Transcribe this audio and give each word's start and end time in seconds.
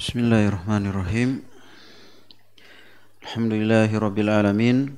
بسم 0.00 0.16
الله 0.24 0.48
الرحمن 0.48 0.84
الرحيم 0.88 1.30
الحمد 3.20 3.52
لله 3.52 3.90
رب 3.92 4.18
العالمين 4.24 4.96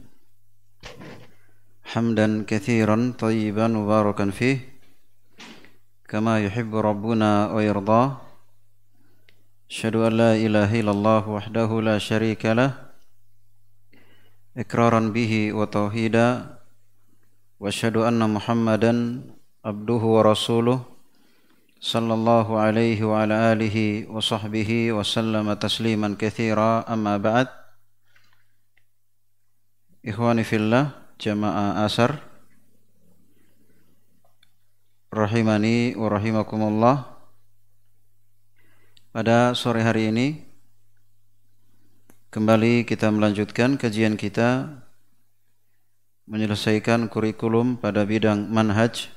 حمدا 1.91 2.47
كثيرا 2.47 3.19
طيبا 3.19 3.67
مباركا 3.67 4.31
فيه 4.31 4.59
كما 6.07 6.47
يحب 6.47 6.71
ربنا 6.71 7.51
ويرضاه 7.51 8.09
أشهد 9.71 9.95
أن 10.07 10.13
لا 10.23 10.33
إله 10.39 10.71
إلا 10.71 10.93
الله 10.95 11.23
وحده 11.29 11.71
لا 11.83 11.99
شريك 11.99 12.47
له 12.55 12.71
إقرارا 14.55 15.01
به 15.11 15.33
وتوحيدا 15.59 16.29
وأشهد 17.59 17.97
أن 17.97 18.23
محمدا 18.31 18.93
عبده 19.67 20.03
ورسوله 20.15 20.92
صلى 21.82 22.14
الله 22.14 22.48
عليه 22.60 23.00
وعلى 23.06 23.36
آله 23.54 23.78
وصحبه 24.10 24.92
وسلم 24.92 25.54
تسليما 25.54 26.18
كثيرا 26.20 26.94
أما 26.94 27.18
بعد 27.18 27.48
إخواني 30.06 30.44
في 30.44 30.56
الله 30.56 30.90
جماعة 31.22 31.86
أسر 31.86 32.28
rahimani 35.18 35.96
wa 35.96 36.14
rahimakumullah 36.14 36.98
pada 39.16 39.56
sore 39.56 39.82
hari 39.82 40.12
ini 40.12 40.28
kembali 42.30 42.86
kita 42.86 43.08
melanjutkan 43.10 43.80
kajian 43.80 44.14
kita 44.14 44.84
menyelesaikan 46.28 47.08
kurikulum 47.08 47.80
pada 47.80 48.04
bidang 48.04 48.52
manhaj 48.52 49.08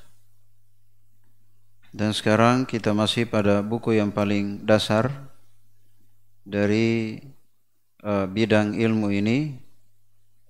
dan 1.96 2.12
sekarang 2.12 2.68
kita 2.68 2.92
masih 2.92 3.24
pada 3.24 3.64
buku 3.64 3.96
yang 3.96 4.12
paling 4.12 4.60
dasar 4.68 5.08
dari 6.44 7.16
uh, 8.04 8.28
bidang 8.28 8.76
ilmu 8.76 9.08
ini 9.16 9.56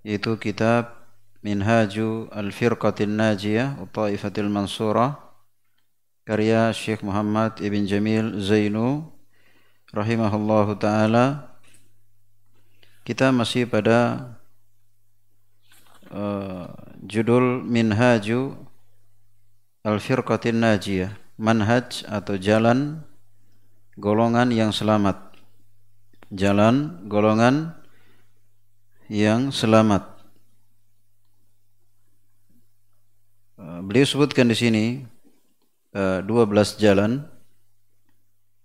yaitu 0.03 0.35
kitab 0.43 1.07
Minhaju 1.47 2.27
Al-Firqatin 2.35 3.15
Najiyah 3.15 3.79
Ta'ifatil 3.95 4.51
Mansurah 4.51 5.23
karya 6.27 6.75
Syekh 6.75 7.07
Muhammad 7.07 7.63
Ibn 7.63 7.83
Jamil 7.87 8.43
Zainu 8.43 9.07
rahimahullahu 9.95 10.75
taala. 10.83 11.55
Kita 13.07 13.31
masih 13.31 13.71
pada 13.71 14.35
uh, 16.11 16.75
judul 17.07 17.63
Minhaju 17.63 18.59
Al-Firqatin 19.87 20.59
Najiyah 20.59 21.26
manhaj 21.37 22.05
atau 22.09 22.41
jalan 22.41 23.05
golongan 23.97 24.53
yang 24.53 24.73
selamat. 24.73 25.37
Jalan 26.33 27.07
golongan 27.07 27.77
yang 29.07 29.55
selamat. 29.55 30.17
Uh, 33.57 33.81
beliau 33.81 34.05
sebutkan 34.05 34.51
di 34.51 34.57
sini 34.59 34.85
12 35.97 36.29
eh, 36.29 36.67
jalan 36.77 37.25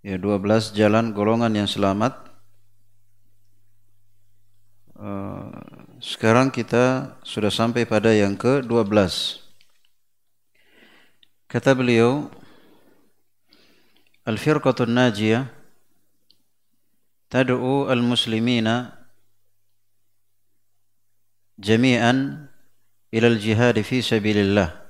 ya 0.04 0.20
12 0.20 0.76
jalan 0.76 1.16
golongan 1.16 1.54
yang 1.56 1.70
selamat. 1.70 2.12
Eh, 5.02 5.48
sekarang 6.02 6.50
kita 6.52 7.16
sudah 7.22 7.48
sampai 7.48 7.86
pada 7.86 8.10
yang 8.10 8.34
ke-12 8.34 8.90
kata 11.46 11.72
beliau 11.78 12.32
Al-firqatun 14.27 14.91
najiyah 14.91 15.47
tad'u 17.31 17.87
al-muslimina 17.87 18.91
jami'an 21.59 22.49
ila 23.11 23.27
al-jihad 23.27 23.79
fi 23.83 24.03
sabilillah 24.03 24.87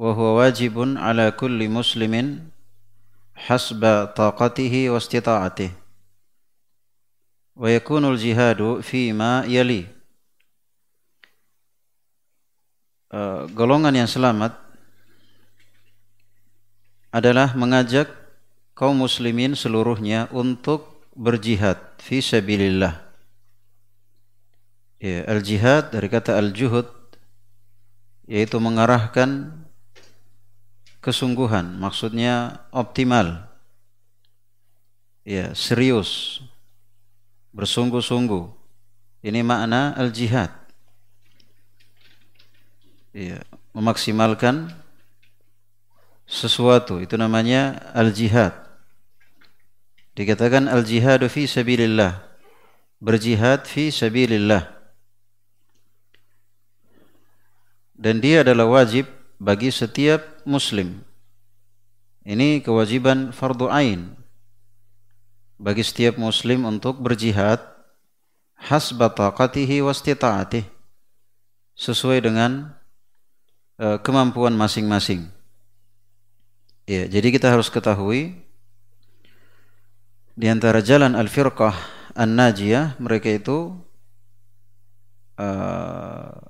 وهو 0.00 0.40
واجب 0.40 0.96
على 0.96 1.28
كل 1.36 1.60
مسلم 1.68 2.14
حسب 3.36 3.82
طاقته 4.16 4.74
واستطاعته 4.90 5.70
ويكون 7.56 8.04
الجهاد 8.08 8.80
فيما 8.80 9.44
يلي 9.44 9.84
golongan 13.52 13.92
yang 13.92 14.08
selamat 14.08 14.56
adalah 17.15 17.55
mengajak 17.55 18.11
kaum 18.75 18.99
muslimin 18.99 19.55
seluruhnya 19.55 20.27
untuk 20.35 21.07
berjihad 21.15 21.79
fi 22.03 22.19
sabilillah. 22.19 22.99
Ya, 24.99 25.23
al-jihad 25.31 25.95
dari 25.95 26.11
kata 26.11 26.35
al-juhud 26.35 26.91
yaitu 28.27 28.59
mengarahkan 28.59 29.47
kesungguhan, 30.99 31.79
maksudnya 31.79 32.67
optimal. 32.75 33.47
Ya, 35.23 35.55
serius. 35.55 36.43
Bersungguh-sungguh. 37.55 38.51
Ini 39.23 39.39
makna 39.39 39.95
al-jihad. 39.95 40.51
Ya, 43.15 43.39
memaksimalkan 43.71 44.75
sesuatu 46.25 47.01
itu 47.01 47.15
namanya 47.15 47.77
al-jihad. 47.93 48.53
Dikatakan 50.17 50.65
al-jihadu 50.65 51.29
fi 51.29 51.45
sabilillah. 51.45 52.21
Berjihad 53.01 53.69
fi 53.69 53.93
sabilillah. 53.93 54.73
Dan 57.95 58.19
dia 58.19 58.43
adalah 58.43 58.67
wajib 58.67 59.07
bagi 59.39 59.71
setiap 59.71 60.43
muslim. 60.43 61.03
Ini 62.25 62.65
kewajiban 62.65 63.29
fardu 63.29 63.69
ain 63.69 64.17
bagi 65.61 65.85
setiap 65.85 66.17
muslim 66.19 66.65
untuk 66.67 66.99
berjihad 66.99 67.61
hasba 68.57 69.13
taqatihi 69.13 69.85
wastita'atih 69.85 70.65
sesuai 71.75 72.23
dengan 72.23 72.73
uh, 73.77 73.99
kemampuan 73.99 74.55
masing-masing. 74.55 75.34
Ya, 76.85 77.09
jadi 77.09 77.33
kita 77.33 77.49
harus 77.49 77.65
ketahui 77.73 78.37
di 80.37 80.45
antara 80.45 80.85
jalan 80.85 81.17
al-firqah 81.17 81.73
an-najiyah 82.13 82.93
mereka 83.01 83.33
itu 83.33 83.73
uh, 85.41 86.45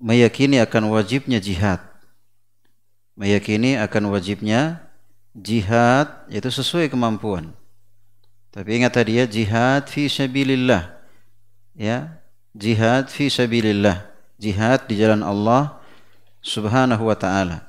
meyakini 0.00 0.56
akan 0.64 0.88
wajibnya 0.88 1.36
jihad. 1.36 1.84
Meyakini 3.12 3.76
akan 3.76 4.08
wajibnya 4.08 4.88
jihad 5.36 6.08
itu 6.32 6.48
sesuai 6.48 6.88
kemampuan. 6.88 7.52
Tapi 8.56 8.80
ingat 8.80 8.96
tadi 8.96 9.20
ya 9.20 9.28
jihad 9.28 9.84
fi 9.92 10.08
sabilillah. 10.08 10.96
Ya, 11.76 12.24
jihad 12.56 13.12
fi 13.12 13.28
sabilillah. 13.28 14.08
Jihad 14.40 14.88
di 14.88 14.96
jalan 14.96 15.20
Allah 15.20 15.76
Subhanahu 16.40 17.04
wa 17.04 17.16
taala. 17.16 17.65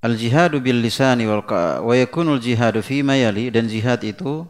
Al-jihadu 0.00 0.64
bil 0.64 0.80
lisani 0.80 1.28
wal 1.28 1.44
wa 1.44 1.92
yakunul 1.92 2.40
jihadu 2.40 2.80
fi 2.80 3.04
mayali 3.04 3.52
dan 3.52 3.68
jihad 3.68 4.00
itu 4.00 4.48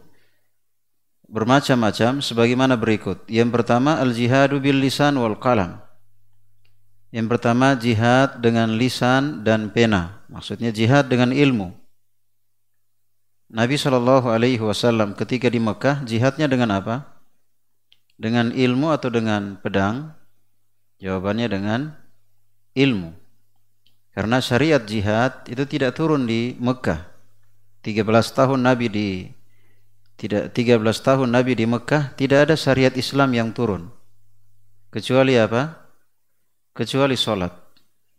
bermacam-macam 1.27 2.23
sebagaimana 2.23 2.79
berikut. 2.79 3.27
Yang 3.27 3.59
pertama 3.59 3.99
al-jihadu 3.99 4.63
bil 4.63 4.79
lisan 4.79 5.19
wal 5.19 5.35
qalam. 5.35 5.79
Yang 7.11 7.27
pertama 7.27 7.75
jihad 7.75 8.39
dengan 8.39 8.79
lisan 8.79 9.43
dan 9.43 9.75
pena. 9.75 10.23
Maksudnya 10.31 10.71
jihad 10.71 11.11
dengan 11.11 11.35
ilmu. 11.35 11.75
Nabi 13.51 13.75
Shallallahu 13.75 14.31
Alaihi 14.31 14.63
Wasallam 14.63 15.11
ketika 15.19 15.51
di 15.51 15.59
Mekah 15.59 16.07
jihadnya 16.07 16.47
dengan 16.47 16.71
apa? 16.71 17.19
Dengan 18.15 18.55
ilmu 18.55 18.95
atau 18.95 19.11
dengan 19.11 19.59
pedang? 19.59 20.15
Jawabannya 21.03 21.47
dengan 21.51 21.79
ilmu. 22.79 23.20
Karena 24.11 24.43
syariat 24.43 24.83
jihad 24.83 25.47
itu 25.47 25.63
tidak 25.63 25.95
turun 25.95 26.27
di 26.27 26.59
Mekah. 26.59 27.07
13 27.81 28.05
tahun 28.37 28.59
Nabi 28.61 28.87
di 28.91 29.09
tidak 30.19 30.53
13 30.53 30.83
tahun 31.01 31.33
Nabi 31.33 31.57
di 31.57 31.65
Mekah 31.65 32.13
tidak 32.13 32.45
ada 32.45 32.55
syariat 32.59 32.93
Islam 32.93 33.33
yang 33.33 33.49
turun. 33.55 33.89
Kecuali 34.93 35.39
apa? 35.39 35.87
Kecuali 36.77 37.17
sholat. 37.17 37.55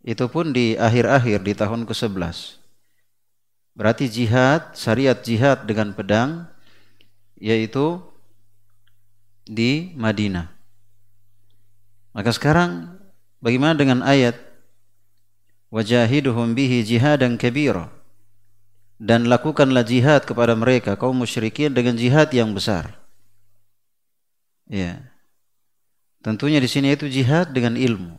Itu 0.03 0.27
pun 0.27 0.51
di 0.51 0.75
akhir-akhir 0.75 1.47
di 1.47 1.55
tahun 1.55 1.87
ke-11. 1.87 2.59
Berarti 3.79 4.11
jihad, 4.11 4.75
syariat 4.75 5.17
jihad 5.23 5.65
dengan 5.69 5.95
pedang 5.95 6.51
yaitu 7.39 8.03
di 9.47 9.95
Madinah. 9.95 10.51
Maka 12.13 12.31
sekarang 12.35 12.99
bagaimana 13.39 13.79
dengan 13.79 14.03
ayat 14.03 14.52
wajahiduhum 15.73 16.53
bihi 16.53 16.85
jihadan 16.85 17.41
kabira? 17.41 18.03
dan 19.03 19.27
lakukanlah 19.27 19.83
jihad 19.83 20.23
kepada 20.23 20.55
mereka 20.55 20.95
kaum 20.95 21.19
musyrikin 21.19 21.75
dengan 21.75 21.99
jihad 21.99 22.31
yang 22.31 22.55
besar. 22.55 22.95
Ya. 24.71 25.11
Tentunya 26.23 26.63
di 26.63 26.71
sini 26.71 26.95
itu 26.95 27.11
jihad 27.11 27.51
dengan 27.51 27.75
ilmu. 27.75 28.15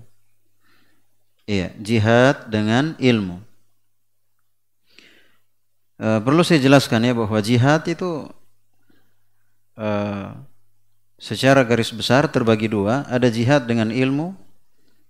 Iya, 1.47 1.71
jihad 1.79 2.51
dengan 2.51 2.99
ilmu. 2.99 3.39
E, 6.03 6.07
perlu 6.19 6.43
saya 6.43 6.59
jelaskan 6.59 7.07
ya 7.07 7.15
bahwa 7.15 7.39
jihad 7.39 7.87
itu 7.87 8.27
e, 9.79 9.89
secara 11.15 11.63
garis 11.63 11.95
besar 11.95 12.27
terbagi 12.27 12.67
dua, 12.67 13.07
ada 13.07 13.31
jihad 13.31 13.71
dengan 13.71 13.87
ilmu 13.87 14.35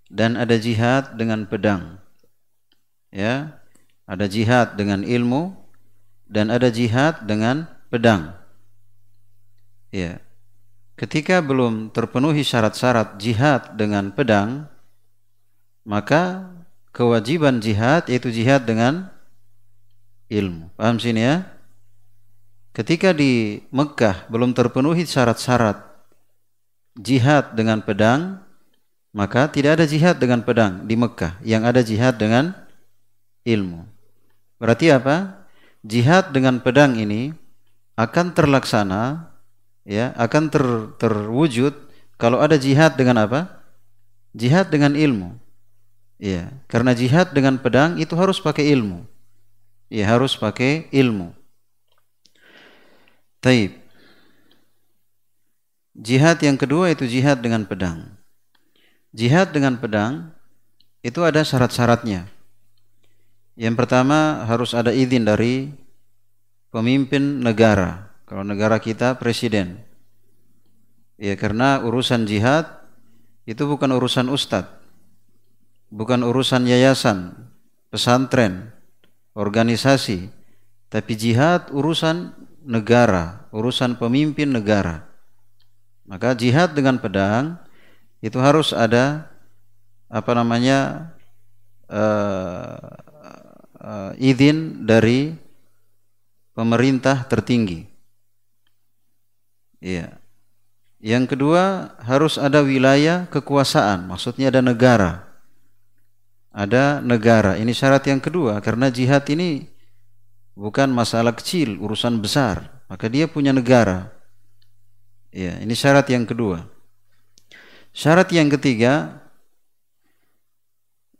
dan 0.06 0.38
ada 0.38 0.54
jihad 0.54 1.18
dengan 1.18 1.50
pedang. 1.50 1.98
Ya, 3.14 3.62
ada 4.10 4.26
jihad 4.26 4.74
dengan 4.74 5.06
ilmu 5.06 5.54
dan 6.26 6.50
ada 6.50 6.66
jihad 6.66 7.22
dengan 7.30 7.70
pedang. 7.86 8.34
Ya. 9.94 10.18
Ketika 10.98 11.38
belum 11.38 11.94
terpenuhi 11.94 12.42
syarat-syarat 12.42 13.22
jihad 13.22 13.78
dengan 13.78 14.10
pedang, 14.10 14.66
maka 15.86 16.50
kewajiban 16.90 17.62
jihad 17.62 18.10
yaitu 18.10 18.34
jihad 18.34 18.66
dengan 18.66 19.14
ilmu. 20.26 20.74
Paham 20.74 20.98
sini 20.98 21.22
ya? 21.22 21.46
Ketika 22.74 23.14
di 23.14 23.62
Mekah 23.70 24.26
belum 24.26 24.58
terpenuhi 24.58 25.06
syarat-syarat 25.06 25.78
jihad 26.98 27.54
dengan 27.54 27.78
pedang, 27.78 28.42
maka 29.14 29.46
tidak 29.46 29.78
ada 29.78 29.86
jihad 29.86 30.18
dengan 30.18 30.42
pedang 30.42 30.82
di 30.82 30.98
Mekah. 30.98 31.38
Yang 31.46 31.62
ada 31.62 31.80
jihad 31.86 32.14
dengan 32.18 32.63
ilmu. 33.44 33.84
Berarti 34.58 34.90
apa? 34.90 35.46
Jihad 35.84 36.32
dengan 36.32 36.64
pedang 36.64 36.96
ini 36.96 37.36
akan 37.94 38.32
terlaksana 38.32 39.30
ya 39.84 40.16
akan 40.16 40.48
ter, 40.48 40.64
terwujud 40.96 41.76
kalau 42.16 42.40
ada 42.40 42.56
jihad 42.56 42.96
dengan 42.96 43.20
apa? 43.20 43.62
Jihad 44.34 44.72
dengan 44.72 44.96
ilmu. 44.96 45.36
Ya, 46.16 46.50
karena 46.70 46.96
jihad 46.96 47.34
dengan 47.36 47.60
pedang 47.60 48.00
itu 48.00 48.16
harus 48.16 48.40
pakai 48.40 48.70
ilmu. 48.72 49.04
Ya, 49.92 50.08
harus 50.08 50.34
pakai 50.38 50.88
ilmu. 50.94 51.34
Taib. 53.44 53.76
Jihad 55.94 56.42
yang 56.42 56.58
kedua 56.58 56.90
itu 56.90 57.06
jihad 57.06 57.38
dengan 57.44 57.68
pedang. 57.68 58.18
Jihad 59.14 59.54
dengan 59.54 59.78
pedang 59.78 60.34
itu 61.06 61.22
ada 61.22 61.46
syarat-syaratnya. 61.46 62.33
Yang 63.54 63.74
pertama 63.78 64.42
harus 64.50 64.74
ada 64.74 64.90
izin 64.90 65.22
dari 65.22 65.70
pemimpin 66.74 67.38
negara 67.38 68.10
kalau 68.26 68.42
negara 68.42 68.82
kita 68.82 69.14
presiden. 69.14 69.78
Ya 71.14 71.38
karena 71.38 71.78
urusan 71.86 72.26
jihad 72.26 72.66
itu 73.46 73.62
bukan 73.62 73.94
urusan 73.94 74.26
ustadz, 74.26 74.74
bukan 75.86 76.26
urusan 76.26 76.66
yayasan, 76.66 77.30
pesantren, 77.94 78.74
organisasi, 79.38 80.26
tapi 80.90 81.14
jihad 81.14 81.70
urusan 81.70 82.34
negara, 82.66 83.46
urusan 83.54 83.94
pemimpin 83.94 84.50
negara. 84.50 85.06
Maka 86.10 86.34
jihad 86.34 86.74
dengan 86.74 86.98
pedang 86.98 87.62
itu 88.18 88.42
harus 88.42 88.74
ada 88.74 89.30
apa 90.10 90.32
namanya 90.34 91.12
uh, 91.86 93.13
uh, 93.84 94.12
izin 94.16 94.88
dari 94.88 95.36
pemerintah 96.56 97.28
tertinggi. 97.28 97.84
Iya. 99.84 100.16
Yang 101.04 101.36
kedua 101.36 101.92
harus 102.00 102.40
ada 102.40 102.64
wilayah 102.64 103.28
kekuasaan, 103.28 104.08
maksudnya 104.08 104.48
ada 104.48 104.64
negara. 104.64 105.28
Ada 106.48 107.04
negara. 107.04 107.60
Ini 107.60 107.68
syarat 107.76 108.08
yang 108.08 108.24
kedua 108.24 108.64
karena 108.64 108.88
jihad 108.88 109.28
ini 109.28 109.68
bukan 110.56 110.88
masalah 110.88 111.36
kecil, 111.36 111.76
urusan 111.76 112.24
besar. 112.24 112.72
Maka 112.88 113.10
dia 113.12 113.28
punya 113.28 113.52
negara. 113.52 114.08
Ya, 115.34 115.58
ini 115.60 115.74
syarat 115.74 116.08
yang 116.08 116.24
kedua. 116.24 116.62
Syarat 117.90 118.30
yang 118.30 118.46
ketiga 118.48 119.20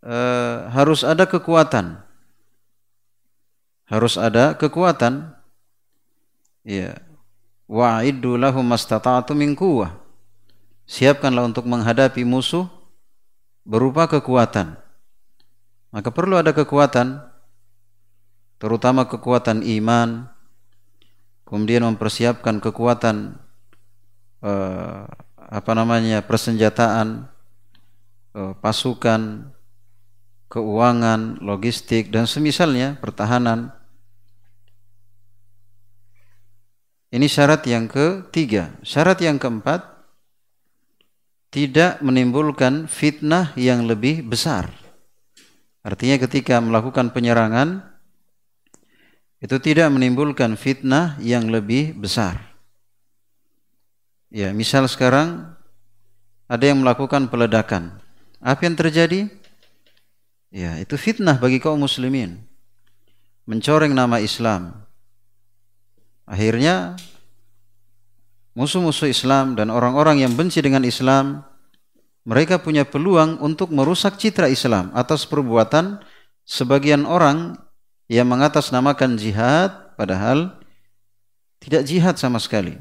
eh, 0.01 0.57
harus 0.71 1.03
ada 1.03 1.27
kekuatan. 1.27 2.04
Harus 3.95 4.19
ada 4.19 4.59
kekuatan. 4.59 5.31
Ya, 6.67 6.99
wa'iddu 7.71 8.35
lahum 8.35 8.67
mastata'tu 8.67 9.39
min 9.39 9.55
quwwah. 9.55 9.95
Siapkanlah 10.91 11.47
untuk 11.47 11.63
menghadapi 11.71 12.27
musuh 12.27 12.67
berupa 13.63 14.11
kekuatan. 14.11 14.75
Maka 15.95 16.11
perlu 16.11 16.35
ada 16.35 16.51
kekuatan 16.51 17.23
terutama 18.59 19.07
kekuatan 19.07 19.63
iman 19.63 20.27
kemudian 21.47 21.87
mempersiapkan 21.87 22.59
kekuatan 22.59 23.39
eh, 24.43 25.05
apa 25.37 25.73
namanya 25.77 26.25
persenjataan 26.27 27.31
eh, 28.35 28.53
pasukan 28.59 29.53
keuangan 30.51 31.39
logistik 31.45 32.11
dan 32.11 32.27
semisalnya 32.27 32.99
pertahanan 32.99 33.71
Ini 37.15 37.31
syarat 37.31 37.63
yang 37.71 37.87
ketiga. 37.87 38.75
Syarat 38.83 39.23
yang 39.23 39.39
keempat, 39.39 39.87
tidak 41.55 42.03
menimbulkan 42.03 42.91
fitnah 42.91 43.55
yang 43.55 43.87
lebih 43.87 44.27
besar. 44.27 44.75
Artinya 45.87 46.19
ketika 46.19 46.59
melakukan 46.59 47.15
penyerangan, 47.15 47.87
itu 49.39 49.57
tidak 49.63 49.95
menimbulkan 49.95 50.59
fitnah 50.59 51.15
yang 51.23 51.47
lebih 51.47 51.95
besar. 51.95 52.43
Ya, 54.35 54.51
misal 54.51 54.91
sekarang 54.91 55.55
ada 56.51 56.65
yang 56.67 56.83
melakukan 56.83 57.31
peledakan. 57.31 57.95
Apa 58.43 58.67
yang 58.67 58.75
terjadi? 58.75 59.31
Ya, 60.51 60.83
itu 60.83 60.99
fitnah 60.99 61.39
bagi 61.39 61.63
kaum 61.63 61.79
muslimin. 61.79 62.43
Mencoreng 63.47 63.95
nama 63.95 64.19
Islam, 64.19 64.84
Akhirnya 66.25 66.97
musuh-musuh 68.57 69.13
Islam 69.13 69.59
dan 69.59 69.69
orang-orang 69.69 70.25
yang 70.25 70.33
benci 70.33 70.65
dengan 70.65 70.81
Islam 70.83 71.45
mereka 72.25 72.57
punya 72.57 72.89
peluang 72.89 73.37
untuk 73.45 73.69
merusak 73.69 74.17
citra 74.17 74.49
Islam 74.49 74.89
atas 74.97 75.29
perbuatan 75.29 76.01
sebagian 76.49 77.05
orang 77.05 77.61
yang 78.09 78.25
mengatasnamakan 78.29 79.21
jihad 79.21 79.93
padahal 80.01 80.57
tidak 81.61 81.85
jihad 81.85 82.17
sama 82.17 82.41
sekali. 82.41 82.77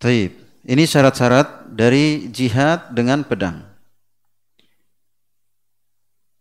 Taib. 0.00 0.32
Ini 0.60 0.84
syarat-syarat 0.84 1.72
dari 1.72 2.28
jihad 2.28 2.92
dengan 2.92 3.24
pedang. 3.24 3.64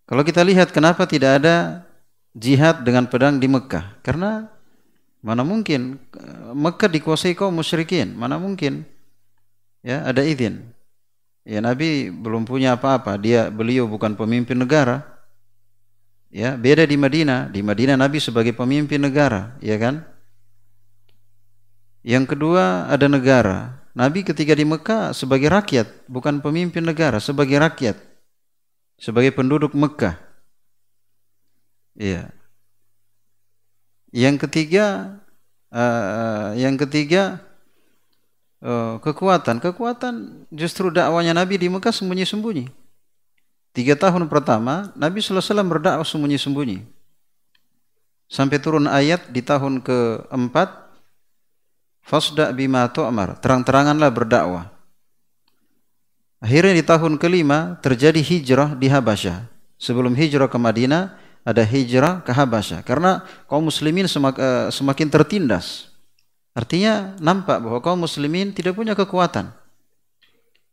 Kalau 0.10 0.24
kita 0.28 0.44
lihat 0.44 0.76
kenapa 0.76 1.08
tidak 1.08 1.40
ada 1.44 1.88
jihad 2.38 2.86
dengan 2.86 3.10
pedang 3.10 3.42
di 3.42 3.48
Mekah. 3.50 4.02
Karena 4.06 4.46
mana 5.20 5.44
mungkin 5.44 5.98
Mekah 6.54 6.90
dikuasai 6.90 7.34
kaum 7.34 7.56
musyrikin. 7.56 8.14
Mana 8.14 8.38
mungkin 8.38 8.86
ya 9.82 10.06
ada 10.06 10.22
izin. 10.22 10.72
Ya 11.48 11.64
Nabi 11.64 12.14
belum 12.14 12.46
punya 12.46 12.78
apa-apa. 12.78 13.18
Dia 13.18 13.50
beliau 13.50 13.90
bukan 13.90 14.14
pemimpin 14.14 14.60
negara. 14.60 15.02
Ya 16.30 16.54
beda 16.54 16.86
di 16.86 16.94
Madinah. 16.94 17.50
Di 17.50 17.66
Madinah 17.66 17.98
Nabi 17.98 18.22
sebagai 18.22 18.54
pemimpin 18.54 19.02
negara 19.02 19.58
ya 19.64 19.80
kan? 19.82 20.06
Yang 22.06 22.36
kedua 22.38 22.88
ada 22.88 23.10
negara. 23.10 23.82
Nabi 23.98 24.24
ketika 24.24 24.56
di 24.56 24.64
Mekah 24.64 25.12
sebagai 25.12 25.52
rakyat 25.52 26.08
bukan 26.08 26.40
pemimpin 26.40 26.86
negara 26.86 27.18
sebagai 27.18 27.58
rakyat. 27.58 27.98
Sebagai 29.00 29.32
penduduk 29.32 29.72
Mekah 29.72 30.29
Iya. 31.98 32.30
Yang 34.10 34.50
ketiga, 34.50 35.18
uh, 35.70 36.54
yang 36.58 36.76
ketiga 36.78 37.42
uh, 38.64 38.98
kekuatan. 39.02 39.62
Kekuatan 39.62 40.46
justru 40.50 40.90
dakwanya 40.90 41.38
Nabi 41.38 41.62
di 41.62 41.68
Mekah 41.70 41.94
sembunyi-sembunyi. 41.94 42.70
Tiga 43.70 43.94
tahun 43.94 44.26
pertama, 44.26 44.90
Nabi 44.98 45.22
SAW 45.22 45.62
berdakwah 45.70 46.06
sembunyi-sembunyi. 46.06 46.82
Sampai 48.30 48.62
turun 48.62 48.86
ayat 48.86 49.30
di 49.30 49.42
tahun 49.42 49.82
keempat, 49.82 50.90
Fasda 52.06 52.50
bima 52.50 52.90
tu'mar, 52.90 53.38
terang-teranganlah 53.38 54.10
berdakwah. 54.10 54.74
Akhirnya 56.42 56.74
di 56.74 56.82
tahun 56.82 57.22
kelima 57.22 57.78
terjadi 57.86 58.18
hijrah 58.18 58.74
di 58.74 58.90
Habasyah. 58.90 59.46
Sebelum 59.78 60.18
hijrah 60.18 60.50
ke 60.50 60.58
Madinah 60.58 61.14
ada 61.44 61.64
hijrah 61.64 62.22
ke 62.24 62.32
Habasyah 62.32 62.84
karena 62.84 63.24
kaum 63.48 63.68
muslimin 63.68 64.06
eh, 64.06 64.68
semakin 64.70 65.08
tertindas. 65.08 65.90
Artinya 66.54 67.16
nampak 67.22 67.62
bahwa 67.62 67.80
kaum 67.80 68.04
muslimin 68.04 68.52
tidak 68.52 68.76
punya 68.76 68.98
kekuatan 68.98 69.54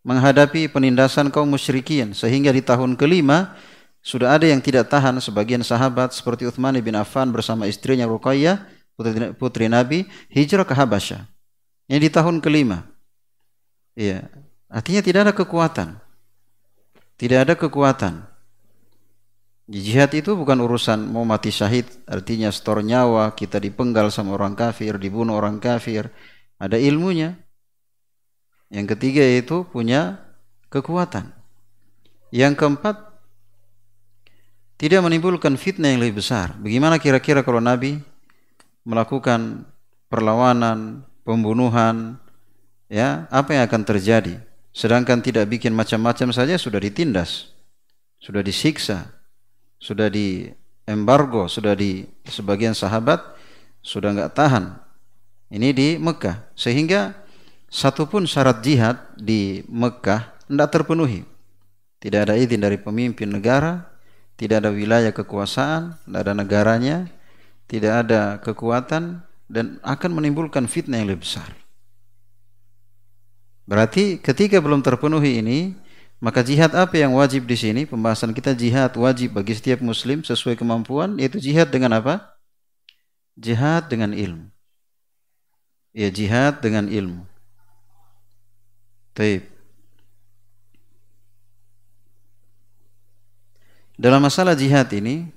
menghadapi 0.06 0.70
penindasan 0.70 1.34
kaum 1.34 1.50
musyrikin 1.50 2.14
sehingga 2.14 2.54
di 2.54 2.62
tahun 2.62 2.94
kelima 2.94 3.58
sudah 4.06 4.38
ada 4.38 4.46
yang 4.46 4.62
tidak 4.62 4.86
tahan 4.86 5.18
sebagian 5.18 5.66
sahabat 5.66 6.14
seperti 6.14 6.46
Uthman 6.46 6.78
bin 6.78 6.94
Affan 6.94 7.34
bersama 7.34 7.66
istrinya 7.66 8.06
Ruqayyah 8.06 8.62
putri, 8.94 9.34
putri 9.34 9.66
Nabi 9.66 10.06
hijrah 10.30 10.62
ke 10.62 10.78
Habasyah. 10.78 11.26
Ini 11.90 11.98
di 11.98 12.10
tahun 12.10 12.38
kelima. 12.38 12.86
Iya. 13.98 14.30
Artinya 14.70 15.02
tidak 15.02 15.20
ada 15.26 15.34
kekuatan. 15.34 15.88
Tidak 17.18 17.38
ada 17.42 17.54
kekuatan. 17.58 18.26
Jihad 19.66 20.14
itu 20.14 20.38
bukan 20.38 20.62
urusan 20.62 21.10
mau 21.10 21.26
mati 21.26 21.50
syahid, 21.50 21.90
artinya 22.06 22.54
setor 22.54 22.86
nyawa, 22.86 23.34
kita 23.34 23.58
dipenggal 23.58 24.14
sama 24.14 24.38
orang 24.38 24.54
kafir, 24.54 24.94
dibunuh 24.94 25.34
orang 25.34 25.58
kafir. 25.58 26.14
Ada 26.62 26.78
ilmunya. 26.78 27.34
Yang 28.70 28.94
ketiga 28.94 29.26
itu 29.26 29.66
punya 29.66 30.22
kekuatan. 30.70 31.34
Yang 32.30 32.54
keempat, 32.62 32.96
tidak 34.78 35.02
menimbulkan 35.02 35.58
fitnah 35.58 35.90
yang 35.90 35.98
lebih 35.98 36.22
besar. 36.22 36.54
Bagaimana 36.62 37.02
kira-kira 37.02 37.42
kalau 37.42 37.58
Nabi 37.58 37.98
melakukan 38.86 39.66
perlawanan, 40.06 41.02
pembunuhan, 41.26 42.22
ya 42.86 43.26
apa 43.34 43.58
yang 43.58 43.66
akan 43.66 43.82
terjadi? 43.82 44.38
Sedangkan 44.70 45.24
tidak 45.24 45.50
bikin 45.50 45.74
macam-macam 45.74 46.30
saja 46.30 46.54
sudah 46.54 46.78
ditindas, 46.78 47.50
sudah 48.20 48.44
disiksa, 48.44 49.15
sudah 49.86 50.10
di 50.10 50.50
embargo, 50.82 51.46
sudah 51.46 51.78
di 51.78 52.02
sebagian 52.26 52.74
sahabat 52.74 53.22
sudah 53.86 54.10
nggak 54.10 54.34
tahan. 54.34 54.82
Ini 55.46 55.70
di 55.70 55.88
Mekah, 55.94 56.50
sehingga 56.58 57.14
satupun 57.70 58.26
syarat 58.26 58.66
jihad 58.66 58.98
di 59.14 59.62
Mekah 59.70 60.42
tidak 60.50 60.74
terpenuhi. 60.74 61.22
Tidak 62.02 62.18
ada 62.26 62.34
izin 62.34 62.58
dari 62.58 62.82
pemimpin 62.82 63.30
negara, 63.30 63.86
tidak 64.34 64.66
ada 64.66 64.74
wilayah 64.74 65.14
kekuasaan, 65.14 65.94
tidak 66.02 66.20
ada 66.26 66.32
negaranya, 66.34 66.96
tidak 67.70 67.92
ada 68.02 68.42
kekuatan 68.42 69.22
dan 69.46 69.78
akan 69.86 70.10
menimbulkan 70.18 70.66
fitnah 70.66 70.98
yang 70.98 71.14
lebih 71.14 71.22
besar. 71.22 71.46
Berarti 73.70 74.18
ketika 74.18 74.58
belum 74.58 74.82
terpenuhi 74.82 75.38
ini, 75.38 75.78
maka 76.16 76.40
jihad 76.40 76.72
apa 76.72 76.96
yang 76.96 77.12
wajib 77.12 77.44
di 77.44 77.56
sini? 77.56 77.84
Pembahasan 77.84 78.32
kita 78.32 78.56
jihad 78.56 78.96
wajib 78.96 79.36
bagi 79.36 79.52
setiap 79.52 79.84
muslim 79.84 80.24
sesuai 80.24 80.56
kemampuan 80.56 81.20
yaitu 81.20 81.36
jihad 81.36 81.68
dengan 81.68 82.00
apa? 82.00 82.32
Jihad 83.36 83.92
dengan 83.92 84.16
ilmu. 84.16 84.48
Ya 85.92 86.08
jihad 86.08 86.64
dengan 86.64 86.88
ilmu. 86.88 87.28
Taib. 89.12 89.44
Dalam 93.96 94.20
masalah 94.20 94.52
jihad 94.52 94.92
ini 94.92 95.32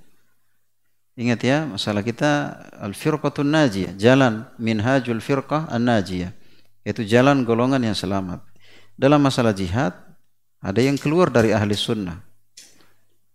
ingat 1.16 1.40
ya 1.44 1.64
masalah 1.64 2.04
kita 2.04 2.60
al-firqatun 2.80 3.48
najiyah, 3.48 3.96
jalan 3.96 4.48
minhajul 4.60 5.20
firqah 5.24 5.68
an-najiyah, 5.72 6.36
yaitu 6.84 7.08
jalan 7.08 7.48
golongan 7.48 7.80
yang 7.80 7.96
selamat. 7.96 8.44
Dalam 9.00 9.24
masalah 9.24 9.56
jihad 9.56 9.96
ada 10.60 10.80
yang 10.84 11.00
keluar 11.00 11.32
dari 11.32 11.56
ahli 11.56 11.75
sunnah. 11.75 12.20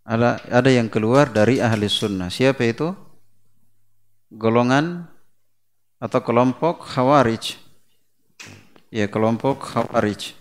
Ada, 0.04 0.36
ada 0.52 0.68
yang 0.68 0.92
keluar 0.92 1.32
dari 1.32 1.56
ahli 1.64 1.88
sunnah. 1.88 2.28
Siapa 2.28 2.60
itu? 2.68 2.92
Golongan 4.28 5.08
atau 5.96 6.20
kelompok 6.20 6.84
khawarij. 6.84 7.56
Ya, 8.92 9.08
kelompok 9.08 9.64
khawarij. 9.64 10.36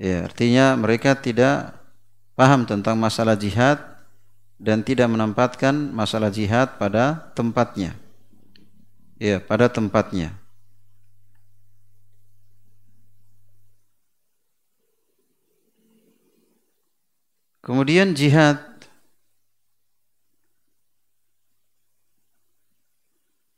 Ya, 0.00 0.24
artinya 0.24 0.78
mereka 0.78 1.18
tidak 1.18 1.74
paham 2.38 2.64
tentang 2.64 2.96
masalah 2.96 3.34
jihad 3.34 3.82
dan 4.56 4.86
tidak 4.86 5.10
menempatkan 5.10 5.74
masalah 5.90 6.30
jihad 6.30 6.78
pada 6.78 7.34
tempatnya. 7.34 7.98
Ya, 9.18 9.42
pada 9.42 9.66
tempatnya. 9.66 10.37
Kemudian 17.68 18.16
jihad 18.16 18.64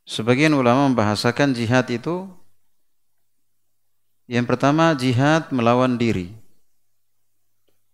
Sebagian 0.02 0.50
ulama 0.59 0.90
membahasakan 0.90 1.55
jihad 1.55 1.87
itu 1.87 2.26
yang 4.26 4.50
pertama 4.50 4.99
jihad 4.99 5.55
melawan 5.55 5.95
diri. 5.95 6.35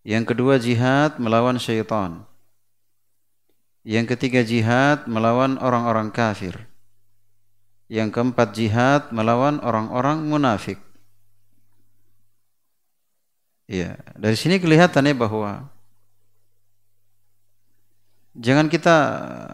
Yang 0.08 0.32
kedua 0.32 0.56
jihad 0.56 1.20
melawan 1.20 1.60
syaitan. 1.60 2.24
Yang 3.84 4.16
ketiga 4.16 4.40
jihad 4.40 5.04
melawan 5.04 5.60
orang-orang 5.60 6.08
kafir. 6.08 6.64
Yang 7.92 8.16
keempat 8.16 8.56
jihad 8.56 9.12
melawan 9.12 9.60
orang-orang 9.60 10.24
munafik. 10.24 10.80
Ya, 13.68 14.00
dari 14.16 14.40
sini 14.40 14.56
kelihatannya 14.56 15.12
bahwa 15.12 15.75
Jangan 18.36 18.68
kita 18.68 18.96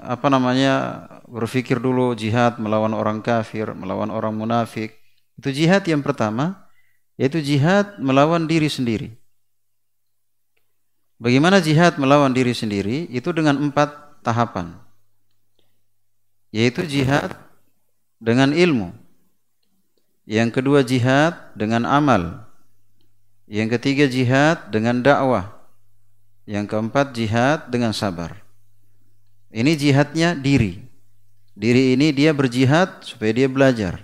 apa 0.02 0.26
namanya 0.26 1.06
berpikir 1.30 1.78
dulu 1.78 2.18
jihad 2.18 2.58
melawan 2.58 2.90
orang 2.98 3.22
kafir, 3.22 3.70
melawan 3.78 4.10
orang 4.10 4.34
munafik. 4.34 4.98
Itu 5.38 5.54
jihad 5.54 5.86
yang 5.86 6.02
pertama, 6.02 6.66
yaitu 7.14 7.38
jihad 7.38 7.94
melawan 8.02 8.50
diri 8.50 8.66
sendiri. 8.66 9.14
Bagaimana 11.22 11.62
jihad 11.62 11.94
melawan 12.02 12.34
diri 12.34 12.50
sendiri? 12.50 13.06
Itu 13.06 13.30
dengan 13.30 13.54
empat 13.54 14.18
tahapan. 14.26 14.74
Yaitu 16.50 16.82
jihad 16.82 17.38
dengan 18.18 18.50
ilmu. 18.50 18.90
Yang 20.26 20.58
kedua 20.58 20.82
jihad 20.82 21.38
dengan 21.54 21.86
amal. 21.86 22.50
Yang 23.46 23.78
ketiga 23.78 24.10
jihad 24.10 24.74
dengan 24.74 24.98
dakwah. 24.98 25.54
Yang 26.50 26.74
keempat 26.74 27.14
jihad 27.14 27.70
dengan 27.70 27.94
sabar. 27.94 28.42
Ini 29.52 29.76
jihadnya 29.76 30.32
diri. 30.32 30.80
Diri 31.52 31.92
ini 31.92 32.08
dia 32.16 32.32
berjihad 32.32 33.04
supaya 33.04 33.36
dia 33.36 33.48
belajar. 33.52 34.00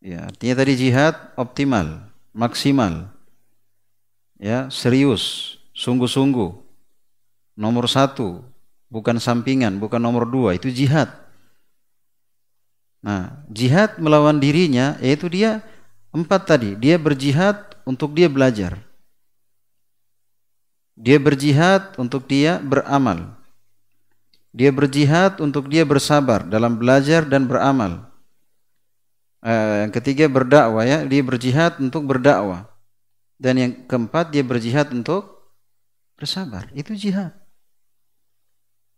Ya, 0.00 0.24
artinya 0.24 0.64
tadi 0.64 0.72
jihad 0.80 1.12
optimal, 1.36 2.00
maksimal. 2.32 3.12
Ya, 4.40 4.72
serius, 4.72 5.56
sungguh-sungguh. 5.76 6.56
Nomor 7.60 7.84
satu, 7.92 8.40
bukan 8.88 9.20
sampingan, 9.20 9.76
bukan 9.76 10.00
nomor 10.00 10.24
dua, 10.24 10.56
itu 10.56 10.72
jihad. 10.72 11.12
Nah, 13.04 13.44
jihad 13.52 14.00
melawan 14.00 14.40
dirinya 14.40 14.96
yaitu 15.04 15.28
dia 15.28 15.60
empat 16.10 16.48
tadi, 16.48 16.72
dia 16.74 16.96
berjihad 16.96 17.76
untuk 17.84 18.16
dia 18.16 18.32
belajar. 18.32 18.80
Dia 20.96 21.20
berjihad 21.20 21.92
untuk 22.00 22.24
dia 22.24 22.56
beramal. 22.56 23.35
Dia 24.56 24.72
berjihad 24.72 25.36
untuk 25.44 25.68
dia 25.68 25.84
bersabar 25.84 26.40
dalam 26.48 26.80
belajar 26.80 27.28
dan 27.28 27.44
beramal. 27.44 28.08
Uh, 29.44 29.84
yang 29.84 29.92
ketiga 29.92 30.32
berdakwah 30.32 30.80
ya, 30.80 31.04
dia 31.04 31.20
berjihad 31.20 31.76
untuk 31.76 32.08
berdakwah. 32.08 32.64
Dan 33.36 33.60
yang 33.60 33.72
keempat 33.84 34.32
dia 34.32 34.40
berjihad 34.40 34.88
untuk 34.96 35.52
bersabar. 36.16 36.72
Itu 36.72 36.96
jihad. 36.96 37.36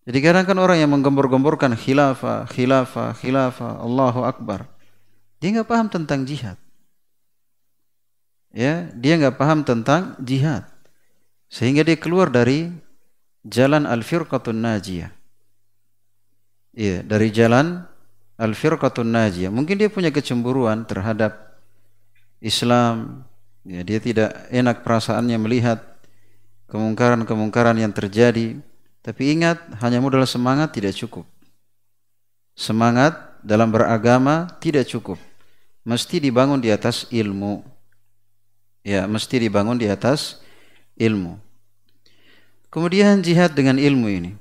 Jadi 0.06 0.18
kadang 0.22 0.46
kan 0.46 0.56
orang 0.62 0.78
yang 0.78 0.94
menggembor-gemborkan 0.94 1.74
khilafah, 1.74 2.46
khilafah, 2.46 3.18
khilafah, 3.18 3.82
Allahu 3.82 4.22
Akbar. 4.30 4.70
Dia 5.42 5.58
nggak 5.58 5.68
paham 5.68 5.90
tentang 5.90 6.22
jihad. 6.22 6.54
Ya, 8.54 8.94
dia 8.94 9.18
nggak 9.18 9.34
paham 9.34 9.66
tentang 9.66 10.14
jihad. 10.22 10.70
Sehingga 11.50 11.82
dia 11.82 11.98
keluar 11.98 12.30
dari 12.30 12.70
jalan 13.42 13.90
al-firqatun 13.90 14.54
najiyah. 14.54 15.17
Iya, 16.78 17.02
dari 17.02 17.34
jalan 17.34 17.82
al-firqatun 18.38 19.10
najiyah. 19.10 19.50
Mungkin 19.50 19.82
dia 19.82 19.90
punya 19.90 20.14
kecemburuan 20.14 20.86
terhadap 20.86 21.58
Islam. 22.38 23.26
Ya, 23.66 23.82
dia 23.82 23.98
tidak 23.98 24.30
enak 24.54 24.86
perasaannya 24.86 25.42
melihat 25.42 25.82
kemungkaran-kemungkaran 26.70 27.74
yang 27.82 27.90
terjadi. 27.90 28.62
Tapi 29.02 29.22
ingat, 29.34 29.58
hanya 29.82 29.98
modal 29.98 30.22
semangat 30.22 30.70
tidak 30.70 30.94
cukup. 30.94 31.26
Semangat 32.54 33.42
dalam 33.42 33.74
beragama 33.74 34.46
tidak 34.62 34.86
cukup. 34.86 35.18
Mesti 35.82 36.22
dibangun 36.22 36.62
di 36.62 36.70
atas 36.70 37.10
ilmu. 37.10 37.66
Ya, 38.86 39.02
mesti 39.10 39.42
dibangun 39.42 39.82
di 39.82 39.90
atas 39.90 40.38
ilmu. 40.94 41.42
Kemudian 42.70 43.18
jihad 43.18 43.50
dengan 43.58 43.82
ilmu 43.82 44.06
ini. 44.06 44.32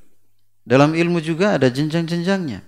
Dalam 0.67 0.91
ilmu 0.91 1.23
juga 1.23 1.55
ada 1.55 1.71
jenjang-jenjangnya. 1.71 2.59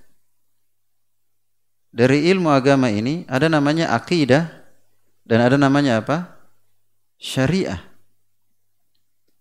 Dari 1.91 2.31
ilmu 2.31 2.47
agama 2.47 2.87
ini 2.87 3.27
ada 3.27 3.51
namanya 3.51 3.91
akidah 3.91 4.47
dan 5.27 5.43
ada 5.43 5.59
namanya 5.59 5.99
apa? 5.99 6.31
Syariah. 7.19 7.83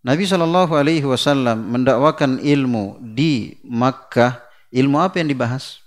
Nabi 0.03 0.27
Shallallahu 0.27 0.75
Alaihi 0.75 1.07
Wasallam 1.07 1.71
mendakwakan 1.71 2.43
ilmu 2.43 2.99
di 2.99 3.55
Makkah. 3.63 4.43
Ilmu 4.75 4.99
apa 4.99 5.23
yang 5.23 5.31
dibahas? 5.31 5.79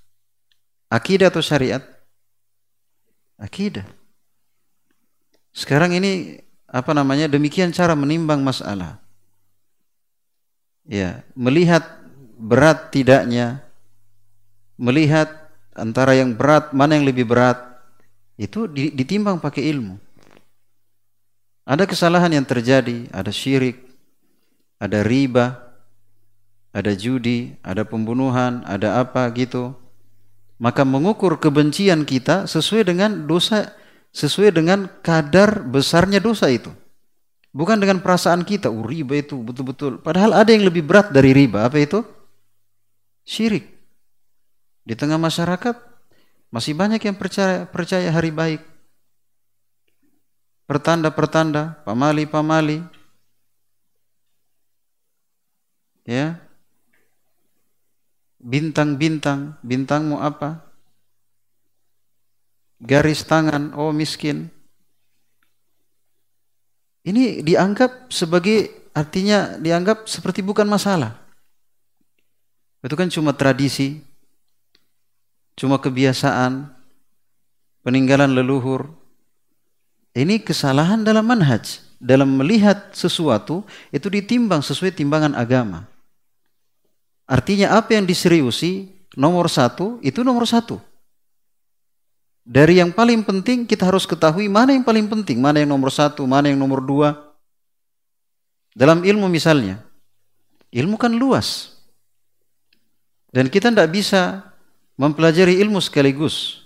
Akidah 0.88 1.28
atau 1.28 1.44
syariat? 1.44 1.84
Akidah. 3.36 3.84
Sekarang 5.52 5.92
ini 5.92 6.40
apa 6.64 6.96
namanya? 6.96 7.28
Demikian 7.28 7.68
cara 7.68 7.92
menimbang 7.92 8.40
masalah. 8.40 8.96
Ya, 10.88 11.22
melihat 11.36 12.01
berat 12.36 12.92
tidaknya, 12.94 13.64
melihat 14.80 15.30
antara 15.76 16.16
yang 16.16 16.36
berat 16.36 16.72
mana 16.76 16.96
yang 16.96 17.06
lebih 17.08 17.28
berat, 17.28 17.60
itu 18.40 18.66
ditimbang 18.68 19.38
pakai 19.38 19.68
ilmu. 19.72 19.96
Ada 21.62 21.86
kesalahan 21.86 22.34
yang 22.34 22.46
terjadi, 22.46 23.06
ada 23.14 23.30
syirik, 23.30 23.78
ada 24.82 25.06
riba, 25.06 25.62
ada 26.74 26.90
judi, 26.96 27.54
ada 27.62 27.86
pembunuhan, 27.86 28.66
ada 28.66 28.98
apa 28.98 29.28
gitu. 29.36 29.76
Maka 30.58 30.82
mengukur 30.82 31.38
kebencian 31.38 32.02
kita 32.02 32.50
sesuai 32.50 32.90
dengan 32.90 33.26
dosa, 33.30 33.70
sesuai 34.10 34.50
dengan 34.50 34.90
kadar 35.06 35.62
besarnya 35.62 36.18
dosa 36.18 36.50
itu. 36.50 36.70
Bukan 37.52 37.78
dengan 37.78 38.00
perasaan 38.00 38.48
kita, 38.48 38.72
oh 38.72 38.82
riba 38.82 39.20
itu 39.20 39.36
betul-betul. 39.38 40.00
Padahal 40.00 40.32
ada 40.32 40.50
yang 40.50 40.64
lebih 40.64 40.82
berat 40.82 41.12
dari 41.12 41.36
riba. 41.36 41.68
Apa 41.68 41.78
itu? 41.78 42.00
Syirik. 43.22 43.70
Di 44.82 44.98
tengah 44.98 45.18
masyarakat 45.18 45.78
masih 46.50 46.74
banyak 46.74 47.00
yang 47.00 47.16
percaya, 47.16 47.64
percaya 47.64 48.10
hari 48.10 48.34
baik. 48.34 48.62
Pertanda-pertanda, 50.66 51.80
pamali-pamali. 51.86 52.82
Ya. 56.02 56.42
Bintang-bintang, 58.42 59.54
bintangmu 59.62 60.18
apa? 60.18 60.66
Garis 62.82 63.22
tangan, 63.22 63.70
oh 63.78 63.94
miskin. 63.94 64.50
Ini 67.06 67.46
dianggap 67.46 68.10
sebagai 68.10 68.90
artinya 68.90 69.54
dianggap 69.62 70.10
seperti 70.10 70.42
bukan 70.42 70.66
masalah. 70.66 71.21
Itu 72.82 72.98
kan 72.98 73.06
cuma 73.06 73.30
tradisi, 73.30 74.02
cuma 75.54 75.78
kebiasaan, 75.78 76.66
peninggalan 77.86 78.34
leluhur. 78.34 78.90
Ini 80.12 80.42
kesalahan 80.42 81.06
dalam 81.06 81.24
manhaj. 81.24 81.80
Dalam 82.02 82.34
melihat 82.34 82.90
sesuatu 82.90 83.62
itu 83.94 84.10
ditimbang 84.10 84.58
sesuai 84.58 84.90
timbangan 84.90 85.38
agama. 85.38 85.86
Artinya 87.30 87.78
apa 87.78 87.94
yang 87.94 88.02
diseriusi 88.02 88.90
nomor 89.14 89.46
satu 89.46 90.02
itu 90.02 90.26
nomor 90.26 90.42
satu. 90.42 90.82
Dari 92.42 92.82
yang 92.82 92.90
paling 92.90 93.22
penting 93.22 93.70
kita 93.70 93.86
harus 93.86 94.02
ketahui 94.02 94.50
mana 94.50 94.74
yang 94.74 94.82
paling 94.82 95.06
penting, 95.06 95.38
mana 95.38 95.62
yang 95.62 95.70
nomor 95.70 95.94
satu, 95.94 96.26
mana 96.26 96.50
yang 96.50 96.58
nomor 96.58 96.82
dua. 96.82 97.14
Dalam 98.74 99.06
ilmu 99.06 99.30
misalnya, 99.30 99.78
ilmu 100.74 100.98
kan 100.98 101.14
luas. 101.14 101.71
Dan 103.32 103.48
kita 103.48 103.72
tidak 103.72 103.88
bisa 103.90 104.52
mempelajari 105.00 105.56
ilmu 105.64 105.80
sekaligus. 105.80 106.62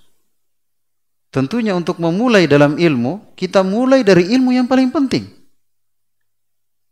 Tentunya 1.30 1.78
untuk 1.78 2.02
memulai 2.02 2.50
dalam 2.50 2.74
ilmu, 2.74 3.32
kita 3.38 3.62
mulai 3.62 4.02
dari 4.02 4.34
ilmu 4.34 4.50
yang 4.50 4.66
paling 4.66 4.90
penting. 4.90 5.30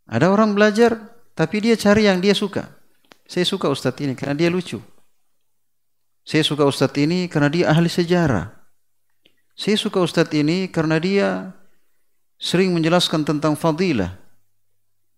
Ada 0.07 0.31
orang 0.31 0.55
belajar, 0.55 0.95
tapi 1.35 1.65
dia 1.65 1.75
cari 1.75 2.07
yang 2.07 2.23
dia 2.23 2.33
suka. 2.33 2.71
Saya 3.27 3.43
suka 3.43 3.67
ustadz 3.67 3.99
ini 4.05 4.15
karena 4.15 4.37
dia 4.37 4.53
lucu. 4.53 4.79
Saya 6.23 6.47
suka 6.47 6.63
ustadz 6.63 6.97
ini 7.03 7.27
karena 7.27 7.51
dia 7.51 7.73
ahli 7.73 7.91
sejarah. 7.91 8.65
Saya 9.55 9.79
suka 9.79 10.03
Ustadz 10.03 10.35
ini 10.35 10.67
karena 10.67 10.99
dia 10.99 11.55
sering 12.43 12.75
menjelaskan 12.75 13.23
tentang 13.23 13.55
fadilah. 13.55 14.19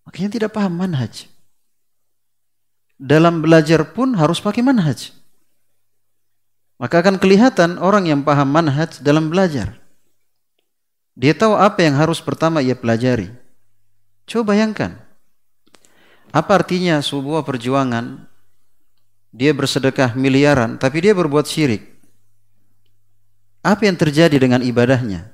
Makanya 0.05 0.29
tidak 0.29 0.53
paham 0.53 0.77
manhaj. 0.77 1.25
Dalam 2.97 3.45
belajar 3.45 3.93
pun 3.93 4.17
harus 4.17 4.41
pakai 4.41 4.65
manhaj. 4.65 5.13
Maka 6.81 7.01
akan 7.01 7.17
kelihatan 7.21 7.77
orang 7.77 8.09
yang 8.09 8.21
paham 8.25 8.49
manhaj 8.49 9.01
dalam 9.01 9.29
belajar. 9.29 9.77
Dia 11.17 11.33
tahu 11.33 11.57
apa 11.57 11.81
yang 11.81 11.97
harus 11.97 12.21
pertama 12.21 12.61
ia 12.61 12.77
pelajari. 12.77 13.33
Coba 14.29 14.53
bayangkan. 14.53 14.97
Apa 16.29 16.61
artinya 16.61 17.01
sebuah 17.01 17.41
perjuangan 17.41 18.29
dia 19.33 19.53
bersedekah 19.53 20.17
miliaran 20.17 20.77
tapi 20.81 21.05
dia 21.05 21.13
berbuat 21.13 21.45
syirik. 21.45 21.85
Apa 23.61 23.89
yang 23.89 23.97
terjadi 23.97 24.37
dengan 24.37 24.61
ibadahnya? 24.61 25.33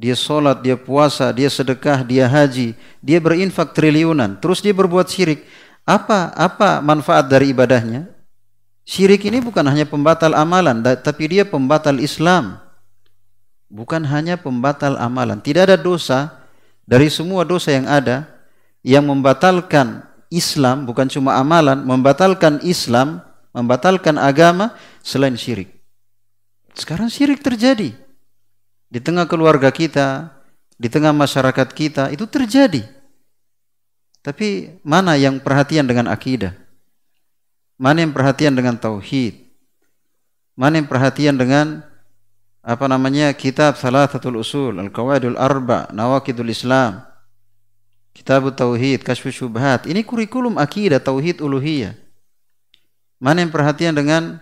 Dia 0.00 0.16
sholat, 0.18 0.64
dia 0.64 0.74
puasa, 0.74 1.30
dia 1.30 1.46
sedekah, 1.46 2.02
dia 2.02 2.26
haji, 2.26 2.74
dia 2.98 3.18
berinfak 3.22 3.70
triliunan, 3.70 4.40
terus 4.40 4.58
dia 4.58 4.74
berbuat 4.74 5.06
syirik. 5.06 5.46
Apa 5.92 6.32
apa 6.32 6.80
manfaat 6.80 7.28
dari 7.28 7.52
ibadahnya? 7.52 8.08
Syirik 8.88 9.28
ini 9.28 9.44
bukan 9.44 9.60
hanya 9.68 9.84
pembatal 9.84 10.32
amalan, 10.32 10.80
tapi 10.80 11.28
dia 11.28 11.44
pembatal 11.44 12.00
Islam. 12.00 12.56
Bukan 13.68 14.00
hanya 14.08 14.40
pembatal 14.40 14.96
amalan. 14.96 15.36
Tidak 15.44 15.68
ada 15.68 15.76
dosa 15.76 16.32
dari 16.88 17.12
semua 17.12 17.44
dosa 17.44 17.76
yang 17.76 17.84
ada 17.84 18.24
yang 18.80 19.04
membatalkan 19.04 20.00
Islam, 20.32 20.88
bukan 20.88 21.12
cuma 21.12 21.36
amalan, 21.36 21.84
membatalkan 21.84 22.64
Islam, 22.64 23.20
membatalkan 23.52 24.16
agama 24.16 24.72
selain 25.04 25.36
syirik. 25.36 25.76
Sekarang 26.72 27.12
syirik 27.12 27.44
terjadi. 27.44 27.92
Di 28.88 29.00
tengah 29.00 29.28
keluarga 29.28 29.68
kita, 29.68 30.32
di 30.80 30.88
tengah 30.88 31.12
masyarakat 31.12 31.68
kita, 31.76 32.08
itu 32.08 32.24
terjadi. 32.24 33.01
Tapi 34.22 34.78
mana 34.86 35.18
yang 35.18 35.42
perhatian 35.42 35.84
dengan 35.84 36.06
akidah? 36.06 36.54
Mana 37.74 38.06
yang 38.06 38.14
perhatian 38.14 38.54
dengan 38.54 38.78
tauhid? 38.78 39.34
Mana 40.54 40.78
yang 40.78 40.86
perhatian 40.86 41.34
dengan 41.34 41.82
apa 42.62 42.86
namanya 42.86 43.34
kitab 43.34 43.74
salah 43.74 44.06
satu 44.06 44.30
usul 44.38 44.78
al-qawaidul 44.78 45.34
arba 45.34 45.90
nawakidul 45.90 46.46
islam 46.46 47.02
kitab 48.14 48.46
tauhid 48.54 49.02
kasyfu 49.02 49.32
syubhat. 49.32 49.90
Ini 49.90 50.06
kurikulum 50.06 50.60
akidah 50.60 51.02
tauhid 51.02 51.42
uluhiyah. 51.42 51.98
Mana 53.18 53.42
yang 53.42 53.50
perhatian 53.50 53.96
dengan 53.96 54.38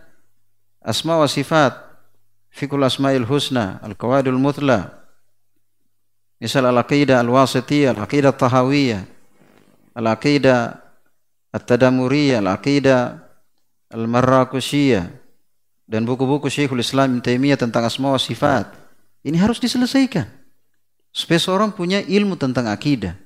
asma 0.84 1.16
wa 1.16 1.28
sifat? 1.30 1.88
Fikul 2.50 2.82
Asma'il 2.82 3.22
Husna, 3.30 3.78
Al-Qawadul 3.78 4.34
Mutla, 4.34 5.06
misal 6.42 6.66
Al-Aqidah 6.66 7.22
Al-Wasitiyah, 7.22 7.94
Al-Aqidah 7.94 8.34
Tahawiyah, 8.34 9.06
Al-Aqidah 9.94 10.78
At-Tadamuriyah, 11.50 12.38
Al-Aqidah 12.38 13.02
Al-Marrakushiyah, 13.90 15.10
dan 15.90 16.06
buku-buku 16.06 16.46
Syekhul 16.46 16.78
Islam 16.78 17.18
Ibn 17.18 17.22
Taimiyah 17.26 17.58
tentang 17.58 17.82
asma 17.82 18.14
wa 18.14 18.20
sifat. 18.22 18.70
Ini 19.26 19.34
harus 19.42 19.58
diselesaikan. 19.58 20.30
Supaya 21.10 21.42
seorang 21.42 21.74
punya 21.74 21.98
ilmu 21.98 22.38
tentang 22.38 22.70
akidah. 22.70 23.18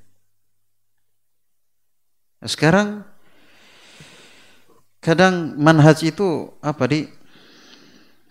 Nah, 2.41 2.49
sekarang 2.49 3.05
kadang 5.05 5.53
manhaj 5.61 6.01
itu 6.01 6.49
apa 6.65 6.89
di 6.89 7.05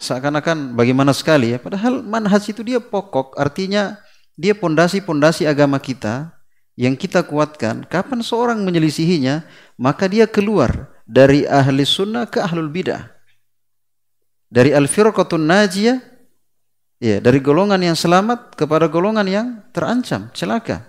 seakan-akan 0.01 0.73
bagaimana 0.73 1.13
sekali 1.13 1.53
ya. 1.53 1.61
Padahal 1.61 2.01
manhaj 2.01 2.49
itu 2.49 2.65
dia 2.65 2.81
pokok, 2.81 3.37
artinya 3.37 4.01
dia 4.33 4.57
pondasi-pondasi 4.57 5.45
agama 5.45 5.77
kita 5.77 6.32
yang 6.73 6.97
kita 6.97 7.21
kuatkan. 7.25 7.85
Kapan 7.85 8.21
seorang 8.25 8.59
menyelisihinya, 8.65 9.45
maka 9.77 10.09
dia 10.09 10.25
keluar 10.25 10.89
dari 11.05 11.45
ahli 11.45 11.85
sunnah 11.85 12.25
ke 12.25 12.41
ahlul 12.41 12.69
bidah. 12.69 13.09
Dari 14.53 14.69
al-firqatun 14.69 15.49
najiyah, 15.49 15.97
ya, 17.01 17.17
dari 17.17 17.41
golongan 17.41 17.81
yang 17.81 17.97
selamat 17.97 18.53
kepada 18.53 18.85
golongan 18.85 19.25
yang 19.25 19.47
terancam, 19.73 20.29
celaka. 20.33 20.85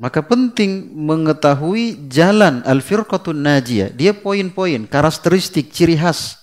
Maka 0.00 0.24
penting 0.24 0.96
mengetahui 0.96 2.08
jalan 2.08 2.64
al-firqatun 2.64 3.36
najiyah. 3.36 3.92
Dia 3.92 4.16
poin-poin, 4.16 4.88
karakteristik, 4.88 5.68
ciri 5.68 5.94
khas. 6.00 6.39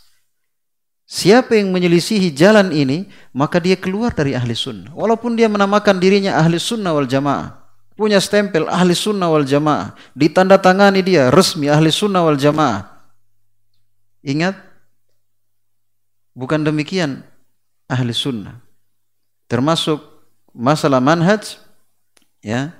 Siapa 1.07 1.55
yang 1.55 1.71
menyelisihi 1.71 2.35
jalan 2.35 2.75
ini, 2.75 3.07
maka 3.31 3.63
dia 3.63 3.79
keluar 3.79 4.11
dari 4.11 4.35
ahli 4.35 4.51
sunnah. 4.51 4.91
Walaupun 4.91 5.39
dia 5.39 5.47
menamakan 5.47 6.03
dirinya 6.03 6.35
ahli 6.35 6.59
sunnah 6.59 6.91
wal 6.91 7.07
jamaah. 7.07 7.63
punya 7.97 8.21
stempel 8.21 8.69
ahli 8.69 8.93
sunnah 8.93 9.25
wal 9.25 9.41
jamaah, 9.41 9.97
ditandatangani 10.13 11.01
dia 11.01 11.33
resmi 11.33 11.65
ahli 11.65 11.89
sunnah 11.89 12.21
wal 12.21 12.37
jamaah. 12.37 12.85
Ingat, 14.21 14.53
bukan 16.37 16.61
demikian 16.61 17.25
ahli 17.89 18.13
sunnah. 18.13 18.61
Termasuk 19.49 19.97
masalah 20.53 21.01
manhaj, 21.01 21.57
ya, 22.45 22.77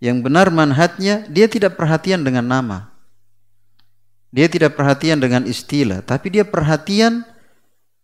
yang 0.00 0.24
benar 0.24 0.48
manhajnya 0.48 1.28
dia 1.28 1.44
tidak 1.44 1.76
perhatian 1.76 2.24
dengan 2.24 2.48
nama. 2.48 2.88
Dia 4.32 4.48
tidak 4.48 4.80
perhatian 4.80 5.20
dengan 5.20 5.44
istilah, 5.44 6.00
tapi 6.00 6.32
dia 6.32 6.42
perhatian 6.48 7.33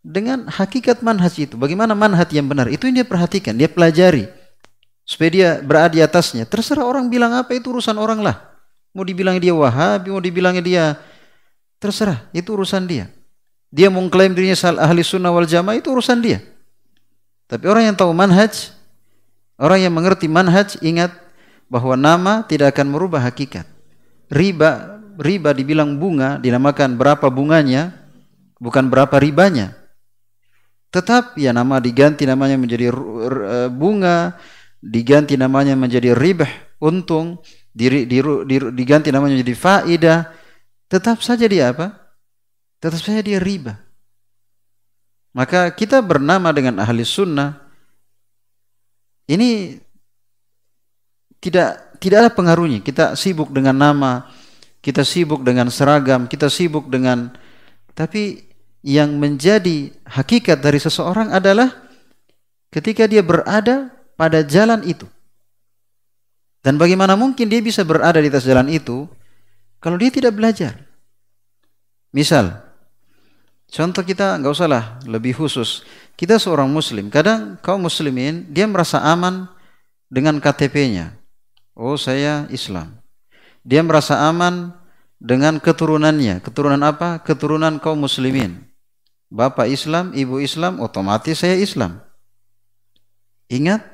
dengan 0.00 0.48
hakikat 0.48 1.04
manhaj 1.04 1.36
itu. 1.36 1.54
Bagaimana 1.56 1.92
manhaj 1.92 2.28
yang 2.32 2.48
benar? 2.48 2.68
Itu 2.72 2.88
yang 2.88 3.04
dia 3.04 3.06
perhatikan, 3.06 3.56
dia 3.56 3.68
pelajari. 3.68 4.28
Supaya 5.04 5.30
dia 5.30 5.48
berada 5.60 5.92
di 5.92 6.00
atasnya. 6.00 6.48
Terserah 6.48 6.84
orang 6.84 7.08
bilang 7.12 7.32
apa 7.36 7.52
itu 7.52 7.72
urusan 7.72 7.96
orang 8.00 8.24
lah. 8.24 8.40
Mau 8.90 9.06
dibilang 9.06 9.38
dia 9.38 9.54
wahabi, 9.54 10.10
mau 10.10 10.22
dibilang 10.22 10.58
dia 10.62 10.98
terserah, 11.78 12.26
itu 12.34 12.50
urusan 12.50 12.84
dia. 12.84 13.06
Dia 13.70 13.86
mengklaim 13.86 14.34
dirinya 14.34 14.82
ahli 14.82 15.06
sunnah 15.06 15.30
wal 15.30 15.46
jamaah 15.46 15.78
itu 15.78 15.94
urusan 15.94 16.18
dia. 16.18 16.42
Tapi 17.46 17.70
orang 17.70 17.90
yang 17.90 17.96
tahu 17.98 18.10
manhaj, 18.10 18.74
orang 19.58 19.78
yang 19.86 19.94
mengerti 19.94 20.26
manhaj, 20.26 20.74
ingat 20.82 21.14
bahwa 21.70 21.94
nama 21.94 22.42
tidak 22.42 22.74
akan 22.74 22.90
merubah 22.90 23.22
hakikat. 23.22 23.66
Riba 24.30 24.98
riba 25.20 25.50
dibilang 25.52 26.00
bunga 26.00 26.40
dinamakan 26.40 26.96
berapa 26.96 27.28
bunganya 27.28 27.92
bukan 28.56 28.88
berapa 28.88 29.12
ribanya 29.20 29.79
tetap 30.90 31.38
ya 31.38 31.54
nama 31.54 31.78
diganti 31.78 32.26
namanya 32.26 32.58
menjadi 32.58 32.90
e, 32.90 33.56
bunga 33.70 34.34
diganti 34.82 35.38
namanya 35.38 35.78
menjadi 35.78 36.14
ribah 36.18 36.50
untung 36.82 37.38
diri, 37.70 38.04
di, 38.04 38.18
di, 38.20 38.56
diganti 38.74 39.14
namanya 39.14 39.38
menjadi 39.38 39.56
faidah. 39.56 40.20
Tetap 40.90 41.22
saja 41.22 41.46
dia 41.46 41.70
apa? 41.70 41.94
Tetap 42.82 42.98
saja 42.98 43.22
dia 43.22 43.38
riba 43.38 43.90
maka 45.30 45.70
kita 45.70 46.02
bernama 46.02 46.50
dengan 46.50 46.82
ahli 46.82 47.06
sunnah 47.06 47.54
ini 49.30 49.78
tidak 51.38 51.94
tidak 52.02 52.16
ada 52.26 52.30
pengaruhnya. 52.34 52.82
Kita 52.82 53.14
sibuk 53.14 53.54
dengan 53.54 53.78
nama 53.78 54.26
kita 54.80 55.06
sibuk 55.06 55.44
dengan 55.44 55.70
seragam, 55.70 56.26
kita 56.26 56.50
sibuk 56.50 56.90
dengan 56.90 57.30
tapi 57.94 58.49
yang 58.80 59.20
menjadi 59.20 59.92
hakikat 60.08 60.60
dari 60.60 60.80
seseorang 60.80 61.32
adalah 61.32 61.68
ketika 62.72 63.04
dia 63.04 63.20
berada 63.20 63.92
pada 64.16 64.40
jalan 64.40 64.80
itu. 64.84 65.04
Dan 66.60 66.76
bagaimana 66.76 67.16
mungkin 67.16 67.48
dia 67.48 67.60
bisa 67.64 67.80
berada 67.84 68.20
di 68.20 68.28
atas 68.28 68.44
jalan 68.44 68.68
itu 68.68 69.08
kalau 69.80 69.96
dia 69.96 70.12
tidak 70.12 70.36
belajar? 70.36 70.76
Misal, 72.12 72.60
contoh 73.72 74.04
kita 74.04 74.36
nggak 74.36 74.52
usahlah 74.52 75.00
lebih 75.08 75.36
khusus. 75.40 75.84
Kita 76.20 76.36
seorang 76.36 76.68
muslim, 76.68 77.08
kadang 77.08 77.56
kaum 77.64 77.80
muslimin 77.88 78.44
dia 78.52 78.68
merasa 78.68 79.00
aman 79.00 79.48
dengan 80.12 80.36
KTP-nya. 80.36 81.16
Oh, 81.72 81.96
saya 81.96 82.44
Islam. 82.52 83.00
Dia 83.64 83.80
merasa 83.80 84.20
aman 84.28 84.76
dengan 85.16 85.56
keturunannya. 85.56 86.44
Keturunan 86.44 86.80
apa? 86.84 87.24
Keturunan 87.24 87.80
kaum 87.80 88.04
muslimin. 88.04 88.69
Bapak 89.30 89.70
Islam, 89.70 90.10
ibu 90.10 90.42
Islam, 90.42 90.82
otomatis 90.82 91.38
saya 91.38 91.54
Islam. 91.54 92.02
Ingat, 93.46 93.86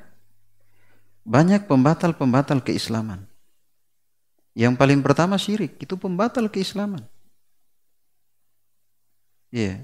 banyak 1.28 1.68
pembatal-pembatal 1.68 2.64
keislaman. 2.64 3.28
Yang 4.56 4.74
paling 4.80 5.04
pertama 5.04 5.36
syirik, 5.36 5.76
itu 5.76 5.94
pembatal 6.00 6.48
keislaman. 6.48 7.04
Iya. 9.52 9.68
Yeah. 9.68 9.78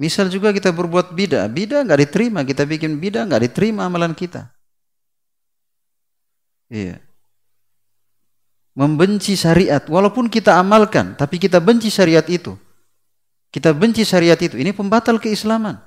Misal 0.00 0.32
juga 0.32 0.54
kita 0.54 0.70
berbuat 0.72 1.12
bidah, 1.12 1.44
bidah 1.50 1.84
nggak 1.84 2.00
diterima, 2.08 2.40
kita 2.46 2.64
bikin 2.64 2.96
bidah 2.96 3.26
nggak 3.26 3.50
diterima 3.50 3.84
amalan 3.84 4.14
kita. 4.14 4.48
Iya. 6.70 6.96
Yeah 6.96 7.10
membenci 8.80 9.34
syariat 9.34 9.82
walaupun 9.84 10.30
kita 10.30 10.56
amalkan 10.56 11.18
tapi 11.18 11.42
kita 11.42 11.58
benci 11.58 11.90
syariat 11.90 12.24
itu 12.30 12.54
kita 13.50 13.74
benci 13.74 14.06
syariat 14.06 14.38
itu 14.38 14.58
ini 14.58 14.70
pembatal 14.74 15.18
keislaman 15.18 15.78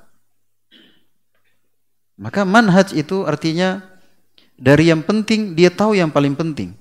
maka 2.19 2.45
manhaj 2.45 2.93
itu 2.95 3.26
artinya 3.28 3.84
dari 4.56 4.91
yang 4.91 5.02
penting 5.02 5.58
dia 5.58 5.73
tahu 5.73 5.97
yang 5.97 6.13
paling 6.13 6.38
penting 6.38 6.78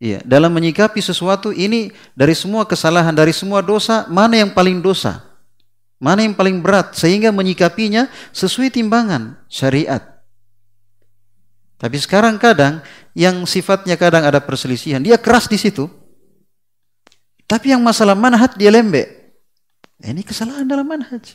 Iya, 0.00 0.24
dalam 0.24 0.48
menyikapi 0.56 0.96
sesuatu 1.04 1.52
ini 1.52 1.92
dari 2.16 2.32
semua 2.32 2.64
kesalahan, 2.64 3.12
dari 3.12 3.36
semua 3.36 3.60
dosa, 3.60 4.08
mana 4.08 4.40
yang 4.40 4.48
paling 4.48 4.80
dosa? 4.80 5.20
Mana 6.00 6.24
yang 6.24 6.32
paling 6.32 6.64
berat 6.64 6.96
sehingga 6.96 7.28
menyikapinya 7.28 8.08
sesuai 8.32 8.72
timbangan 8.72 9.36
syariat. 9.52 10.00
Tapi 11.76 12.00
sekarang 12.00 12.40
kadang 12.40 12.80
yang 13.12 13.44
sifatnya 13.44 14.00
kadang 14.00 14.24
ada 14.24 14.40
perselisihan, 14.40 15.04
dia 15.04 15.20
keras 15.20 15.44
di 15.44 15.60
situ. 15.60 15.92
Tapi 17.50 17.74
yang 17.74 17.82
masalah 17.82 18.14
manhaj 18.14 18.54
dia 18.54 18.70
lembek. 18.70 19.10
Ini 19.98 20.22
kesalahan 20.22 20.70
dalam 20.70 20.86
manhaj. 20.86 21.34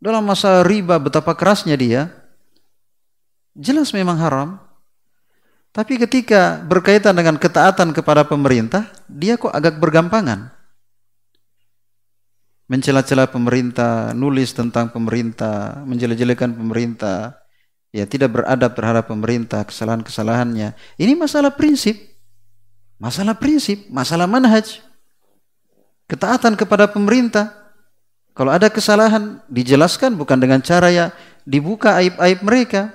Dalam 0.00 0.24
masalah 0.24 0.64
riba 0.64 0.96
betapa 0.96 1.36
kerasnya 1.36 1.76
dia, 1.76 2.08
jelas 3.52 3.92
memang 3.92 4.16
haram. 4.16 4.56
Tapi 5.76 6.00
ketika 6.00 6.64
berkaitan 6.64 7.12
dengan 7.12 7.36
ketaatan 7.36 7.92
kepada 7.92 8.24
pemerintah, 8.24 8.88
dia 9.12 9.36
kok 9.36 9.52
agak 9.52 9.76
bergampangan. 9.76 10.48
Mencela-cela 12.64 13.28
pemerintah, 13.28 14.16
nulis 14.16 14.56
tentang 14.56 14.88
pemerintah, 14.88 15.84
menjelek-jelekan 15.84 16.56
pemerintah, 16.56 17.44
ya 17.92 18.08
tidak 18.08 18.40
beradab 18.40 18.72
terhadap 18.72 19.04
pemerintah, 19.04 19.68
kesalahan-kesalahannya. 19.68 20.72
Ini 20.96 21.12
masalah 21.12 21.52
prinsip. 21.52 22.15
Masalah 22.96 23.36
prinsip, 23.36 23.84
masalah 23.92 24.24
manhaj. 24.24 24.80
Ketaatan 26.08 26.56
kepada 26.56 26.88
pemerintah. 26.88 27.52
Kalau 28.36 28.52
ada 28.52 28.68
kesalahan 28.68 29.40
dijelaskan 29.48 30.12
bukan 30.16 30.36
dengan 30.36 30.60
cara 30.60 30.92
ya 30.92 31.06
dibuka 31.44 31.96
aib-aib 32.00 32.40
mereka. 32.44 32.92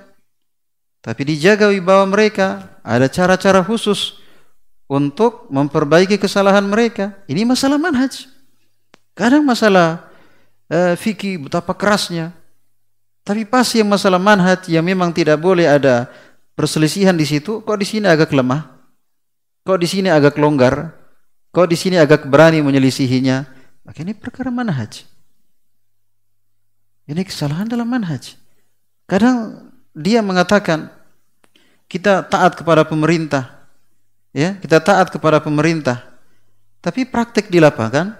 Tapi 1.02 1.34
dijaga 1.34 1.70
wibawa 1.70 2.06
mereka. 2.06 2.78
Ada 2.82 3.06
cara-cara 3.10 3.62
khusus 3.62 4.18
untuk 4.90 5.46
memperbaiki 5.50 6.18
kesalahan 6.18 6.66
mereka. 6.66 7.14
Ini 7.30 7.46
masalah 7.46 7.78
manhaj. 7.78 8.26
Kadang 9.14 9.46
masalah 9.46 10.08
uh, 10.70 10.94
fikih 10.98 11.46
betapa 11.46 11.74
kerasnya. 11.74 12.34
Tapi 13.22 13.46
pas 13.46 13.66
yang 13.70 13.86
masalah 13.86 14.18
manhaj 14.18 14.66
yang 14.66 14.82
memang 14.82 15.14
tidak 15.14 15.38
boleh 15.38 15.68
ada 15.68 16.10
perselisihan 16.58 17.14
di 17.14 17.22
situ, 17.22 17.62
kok 17.62 17.78
di 17.78 17.86
sini 17.86 18.10
agak 18.10 18.34
lemah? 18.34 18.71
Kok 19.62 19.78
di 19.78 19.86
sini 19.86 20.08
agak 20.10 20.38
longgar? 20.42 20.90
Kok 21.54 21.66
di 21.70 21.76
sini 21.78 21.96
agak 21.98 22.26
berani 22.26 22.58
menyelisihinya? 22.64 23.46
Maka 23.86 24.02
ini 24.02 24.14
perkara 24.14 24.50
manhaj. 24.50 25.06
Ini 27.06 27.22
kesalahan 27.22 27.70
dalam 27.70 27.86
manhaj. 27.86 28.34
Kadang 29.06 29.70
dia 29.94 30.18
mengatakan 30.24 30.90
kita 31.86 32.26
taat 32.26 32.58
kepada 32.58 32.82
pemerintah. 32.82 33.68
Ya, 34.32 34.56
kita 34.56 34.80
taat 34.80 35.12
kepada 35.12 35.44
pemerintah. 35.44 36.00
Tapi 36.80 37.04
praktek 37.06 37.52
di 37.52 37.60
lapangan 37.60 38.16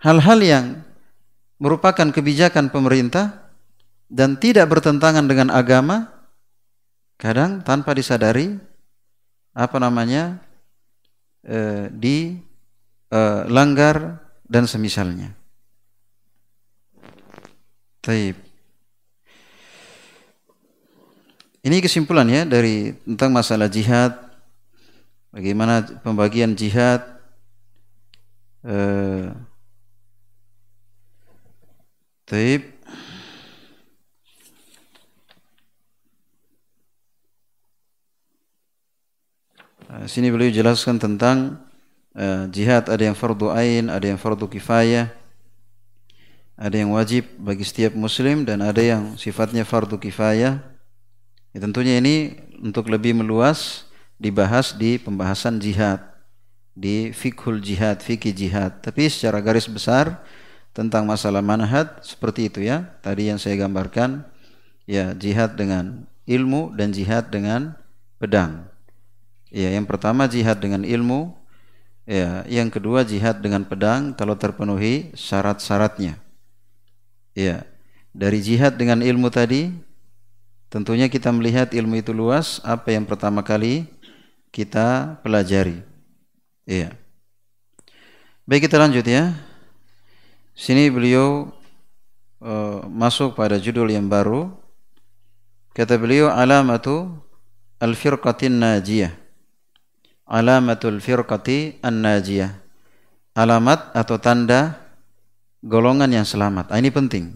hal-hal 0.00 0.38
yang 0.40 0.66
merupakan 1.60 2.08
kebijakan 2.08 2.72
pemerintah 2.72 3.50
dan 4.08 4.40
tidak 4.40 4.72
bertentangan 4.72 5.28
dengan 5.28 5.52
agama, 5.52 6.08
kadang 7.20 7.60
tanpa 7.60 7.92
disadari 7.92 8.56
apa 9.52 9.76
namanya 9.76 10.40
eh, 11.48 11.88
di 11.88 12.36
eh, 13.08 13.42
langgar 13.48 14.20
dan 14.44 14.68
semisalnya. 14.68 15.32
Taib. 18.04 18.36
Ini 21.64 21.76
kesimpulan 21.82 22.28
ya 22.30 22.44
dari 22.46 22.94
tentang 23.04 23.34
masalah 23.34 23.66
jihad, 23.66 24.14
bagaimana 25.32 25.84
pembagian 26.04 26.52
jihad. 26.54 27.02
Eh. 28.62 29.48
Sini 40.06 40.30
beliau 40.30 40.52
jelaskan 40.52 41.00
tentang 41.00 41.58
uh, 42.14 42.46
jihad 42.52 42.86
ada 42.86 43.02
yang 43.02 43.16
fardu 43.18 43.50
ain, 43.50 43.90
ada 43.90 44.04
yang 44.06 44.20
fardu 44.20 44.46
kifayah, 44.46 45.10
ada 46.54 46.76
yang 46.76 46.94
wajib 46.94 47.26
bagi 47.40 47.64
setiap 47.66 47.96
muslim 47.98 48.46
dan 48.46 48.62
ada 48.62 48.78
yang 48.78 49.18
sifatnya 49.18 49.66
fardu 49.66 49.98
kifayah. 49.98 50.60
Ya, 51.50 51.58
tentunya 51.58 51.98
ini 51.98 52.38
untuk 52.62 52.92
lebih 52.92 53.16
meluas 53.16 53.88
dibahas 54.20 54.76
di 54.76 55.00
pembahasan 55.00 55.58
jihad 55.58 56.02
di 56.78 57.10
fikhul 57.10 57.58
jihad, 57.58 57.98
fikih 57.98 58.30
jihad. 58.30 58.78
Tapi 58.78 59.10
secara 59.10 59.42
garis 59.42 59.66
besar 59.66 60.22
tentang 60.70 61.02
masalah 61.10 61.42
manhaj 61.42 61.90
seperti 62.06 62.46
itu 62.46 62.62
ya. 62.62 62.86
Tadi 63.02 63.34
yang 63.34 63.42
saya 63.42 63.58
gambarkan 63.58 64.22
ya 64.86 65.10
jihad 65.18 65.58
dengan 65.58 66.06
ilmu 66.30 66.78
dan 66.78 66.94
jihad 66.94 67.34
dengan 67.34 67.74
pedang. 68.22 68.77
Ya, 69.48 69.72
yang 69.72 69.88
pertama 69.88 70.28
jihad 70.28 70.60
dengan 70.60 70.84
ilmu, 70.84 71.32
ya, 72.04 72.44
yang 72.44 72.68
kedua 72.68 73.04
jihad 73.04 73.40
dengan 73.40 73.64
pedang 73.64 74.12
kalau 74.12 74.36
terpenuhi 74.36 75.12
syarat-syaratnya. 75.16 76.20
Ya, 77.32 77.64
dari 78.12 78.44
jihad 78.44 78.76
dengan 78.76 79.00
ilmu 79.00 79.32
tadi 79.32 79.72
tentunya 80.68 81.08
kita 81.08 81.32
melihat 81.32 81.72
ilmu 81.72 81.96
itu 81.96 82.12
luas, 82.12 82.60
apa 82.60 82.92
yang 82.92 83.08
pertama 83.08 83.40
kali 83.40 83.88
kita 84.52 85.16
pelajari. 85.24 85.80
Iya. 86.68 86.92
Baik 88.44 88.68
kita 88.68 88.76
lanjut 88.80 89.04
ya. 89.04 89.32
Sini 90.52 90.92
beliau 90.92 91.52
uh, 92.40 92.84
masuk 92.88 93.36
pada 93.36 93.56
judul 93.56 93.88
yang 93.88 94.08
baru. 94.08 94.52
Kata 95.72 95.94
beliau 95.94 96.28
alamatu 96.32 97.12
al-firqatin 97.78 98.58
najiyah. 98.58 99.27
Alamatul 100.28 101.00
firqati 101.00 101.80
an-najiyah. 101.80 102.52
Alamat 103.32 103.96
atau 103.96 104.20
tanda 104.20 104.76
golongan 105.64 106.12
yang 106.12 106.28
selamat. 106.28 106.68
Ah, 106.68 106.76
ini 106.76 106.92
penting. 106.92 107.32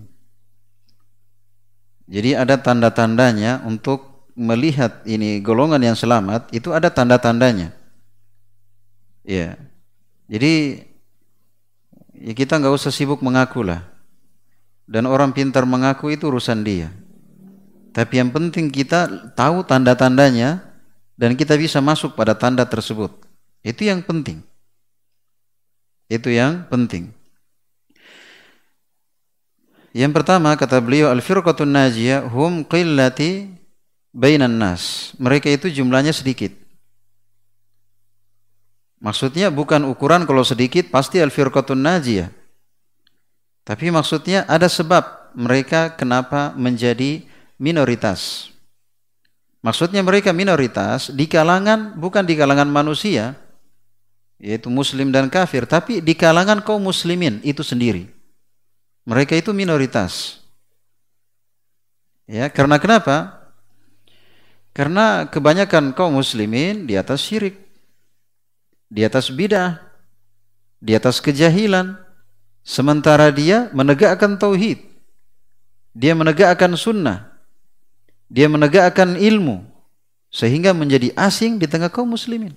Jadi 2.04 2.36
ada 2.36 2.60
tanda-tandanya 2.60 3.64
untuk 3.64 4.28
melihat 4.36 5.00
ini 5.08 5.40
golongan 5.40 5.80
yang 5.80 5.96
selamat 5.96 6.52
itu 6.52 6.68
ada 6.76 6.92
tanda-tandanya. 6.92 7.72
Ya. 9.24 9.56
Jadi 10.28 10.84
ya 12.12 12.32
kita 12.36 12.60
nggak 12.60 12.76
usah 12.76 12.92
sibuk 12.92 13.24
mengaku 13.24 13.64
lah. 13.64 13.88
Dan 14.84 15.08
orang 15.08 15.32
pintar 15.32 15.64
mengaku 15.64 16.12
itu 16.12 16.28
urusan 16.28 16.60
dia. 16.60 16.92
Tapi 17.96 18.20
yang 18.20 18.28
penting 18.32 18.68
kita 18.68 19.32
tahu 19.32 19.64
tanda-tandanya 19.64 20.71
dan 21.16 21.36
kita 21.36 21.56
bisa 21.56 21.78
masuk 21.78 22.16
pada 22.16 22.32
tanda 22.36 22.64
tersebut. 22.64 23.12
Itu 23.62 23.86
yang 23.86 24.02
penting. 24.02 24.42
Itu 26.10 26.28
yang 26.28 26.68
penting. 26.68 27.14
Yang 29.92 30.12
pertama 30.16 30.56
kata 30.56 30.80
beliau 30.80 31.12
al-firqatun 31.12 31.68
najiyah 31.68 32.24
hum 32.28 32.64
qillati 32.64 33.48
bainan 34.12 34.56
nas. 34.56 35.12
Mereka 35.20 35.52
itu 35.52 35.68
jumlahnya 35.68 36.16
sedikit. 36.16 36.52
Maksudnya 39.02 39.50
bukan 39.50 39.82
ukuran 39.88 40.24
kalau 40.24 40.46
sedikit 40.46 40.88
pasti 40.88 41.20
al-firqatun 41.20 41.80
najiyah. 41.80 42.30
Tapi 43.62 43.90
maksudnya 43.90 44.46
ada 44.46 44.66
sebab 44.66 45.34
mereka 45.34 45.94
kenapa 45.96 46.54
menjadi 46.54 47.24
minoritas. 47.56 48.51
Maksudnya 49.62 50.02
mereka 50.02 50.34
minoritas 50.34 51.14
di 51.14 51.30
kalangan 51.30 51.94
bukan 51.94 52.26
di 52.26 52.34
kalangan 52.34 52.66
manusia 52.66 53.38
yaitu 54.42 54.66
muslim 54.66 55.14
dan 55.14 55.30
kafir 55.30 55.70
tapi 55.70 56.02
di 56.02 56.18
kalangan 56.18 56.58
kaum 56.66 56.82
muslimin 56.82 57.38
itu 57.46 57.62
sendiri. 57.62 58.10
Mereka 59.06 59.38
itu 59.38 59.54
minoritas. 59.54 60.42
Ya, 62.26 62.50
karena 62.50 62.78
kenapa? 62.82 63.38
Karena 64.74 65.30
kebanyakan 65.30 65.94
kaum 65.94 66.18
muslimin 66.18 66.90
di 66.90 66.98
atas 66.98 67.22
syirik 67.22 67.62
di 68.92 69.00
atas 69.08 69.32
bidah, 69.32 69.80
di 70.76 70.92
atas 70.92 71.24
kejahilan, 71.24 71.96
sementara 72.60 73.32
dia 73.32 73.72
menegakkan 73.72 74.36
tauhid, 74.36 74.84
dia 75.96 76.12
menegakkan 76.12 76.76
sunnah, 76.76 77.31
dia 78.32 78.48
menegakkan 78.48 79.20
ilmu, 79.20 79.60
sehingga 80.32 80.72
menjadi 80.72 81.12
asing 81.12 81.60
di 81.60 81.68
tengah 81.68 81.92
kaum 81.92 82.08
muslimin. 82.08 82.56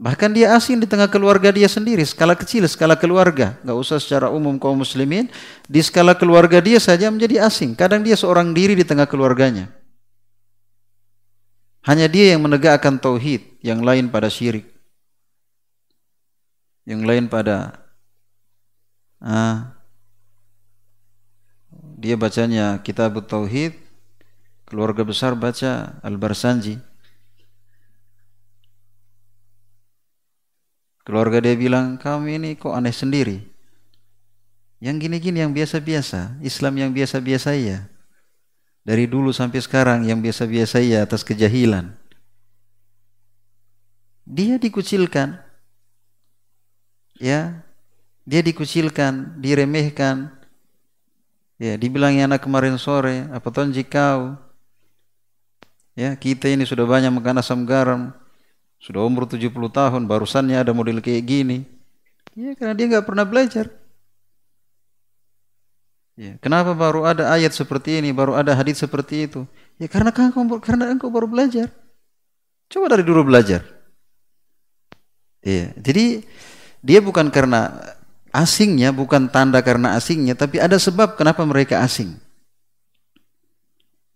Bahkan 0.00 0.32
dia 0.34 0.56
asing 0.56 0.82
di 0.82 0.88
tengah 0.88 1.06
keluarga 1.06 1.54
dia 1.54 1.70
sendiri, 1.70 2.02
skala 2.02 2.34
kecil, 2.34 2.66
skala 2.66 2.98
keluarga. 2.98 3.54
Gak 3.62 3.76
usah 3.76 4.00
secara 4.02 4.32
umum 4.32 4.58
kaum 4.58 4.82
muslimin, 4.82 5.30
di 5.70 5.78
skala 5.84 6.16
keluarga 6.16 6.58
dia 6.58 6.80
saja 6.82 7.06
menjadi 7.12 7.46
asing. 7.46 7.76
Kadang 7.78 8.02
dia 8.02 8.16
seorang 8.18 8.50
diri 8.50 8.74
di 8.74 8.82
tengah 8.82 9.06
keluarganya. 9.06 9.70
Hanya 11.84 12.08
dia 12.10 12.34
yang 12.34 12.42
menegakkan 12.42 12.96
tauhid, 12.96 13.60
yang 13.62 13.84
lain 13.84 14.08
pada 14.08 14.32
syirik. 14.32 14.66
Yang 16.88 17.02
lain 17.04 17.24
pada 17.28 17.84
ah, 19.20 19.76
dia 22.00 22.16
bacanya 22.16 22.80
kitab 22.80 23.20
tauhid, 23.28 23.89
keluarga 24.70 25.02
besar 25.02 25.34
baca 25.34 25.98
Al-Barsanji. 26.06 26.78
Keluarga 31.02 31.42
dia 31.42 31.58
bilang, 31.58 31.98
kamu 31.98 32.38
ini 32.38 32.50
kok 32.54 32.70
aneh 32.70 32.94
sendiri. 32.94 33.42
Yang 34.78 35.10
gini-gini 35.10 35.42
yang 35.42 35.50
biasa-biasa, 35.50 36.38
Islam 36.38 36.78
yang 36.78 36.94
biasa-biasa 36.94 37.58
ya. 37.58 37.90
Dari 38.86 39.10
dulu 39.10 39.34
sampai 39.34 39.58
sekarang 39.58 40.06
yang 40.06 40.22
biasa-biasa 40.22 40.78
ya 40.86 41.02
atas 41.02 41.26
kejahilan. 41.26 41.90
Dia 44.22 44.54
dikucilkan. 44.62 45.42
Ya, 47.18 47.66
dia 48.22 48.40
dikucilkan, 48.40 49.42
diremehkan. 49.42 50.30
Ya, 51.58 51.74
dibilangnya 51.76 52.30
anak 52.30 52.46
kemarin 52.46 52.78
sore, 52.78 53.26
apa 53.34 53.50
tuh 53.50 53.68
jikau? 53.68 54.49
Ya, 56.00 56.16
kita 56.16 56.48
ini 56.48 56.64
sudah 56.64 56.88
banyak 56.88 57.12
makan 57.12 57.44
asam 57.44 57.68
garam. 57.68 58.16
Sudah 58.80 59.04
umur 59.04 59.28
70 59.28 59.52
tahun, 59.68 60.08
barusannya 60.08 60.56
ada 60.56 60.72
model 60.72 61.04
kayak 61.04 61.28
gini. 61.28 61.68
Ya, 62.32 62.56
karena 62.56 62.72
dia 62.72 62.86
nggak 62.88 63.04
pernah 63.04 63.28
belajar. 63.28 63.68
Ya, 66.16 66.40
kenapa 66.40 66.72
baru 66.72 67.04
ada 67.04 67.28
ayat 67.28 67.52
seperti 67.52 68.00
ini, 68.00 68.16
baru 68.16 68.32
ada 68.32 68.56
hadis 68.56 68.80
seperti 68.80 69.28
itu? 69.28 69.44
Ya 69.76 69.92
karena 69.92 70.08
engkau, 70.08 70.56
karena 70.64 70.88
engkau 70.88 71.12
baru 71.12 71.28
belajar. 71.28 71.68
Coba 72.72 72.96
dari 72.96 73.04
dulu 73.04 73.28
belajar. 73.28 73.60
Iya, 75.44 75.76
jadi 75.76 76.24
dia 76.80 77.04
bukan 77.04 77.28
karena 77.28 77.76
asingnya, 78.32 78.88
bukan 78.96 79.28
tanda 79.28 79.60
karena 79.60 80.00
asingnya, 80.00 80.32
tapi 80.32 80.64
ada 80.64 80.80
sebab 80.80 81.20
kenapa 81.20 81.44
mereka 81.44 81.84
asing. 81.84 82.16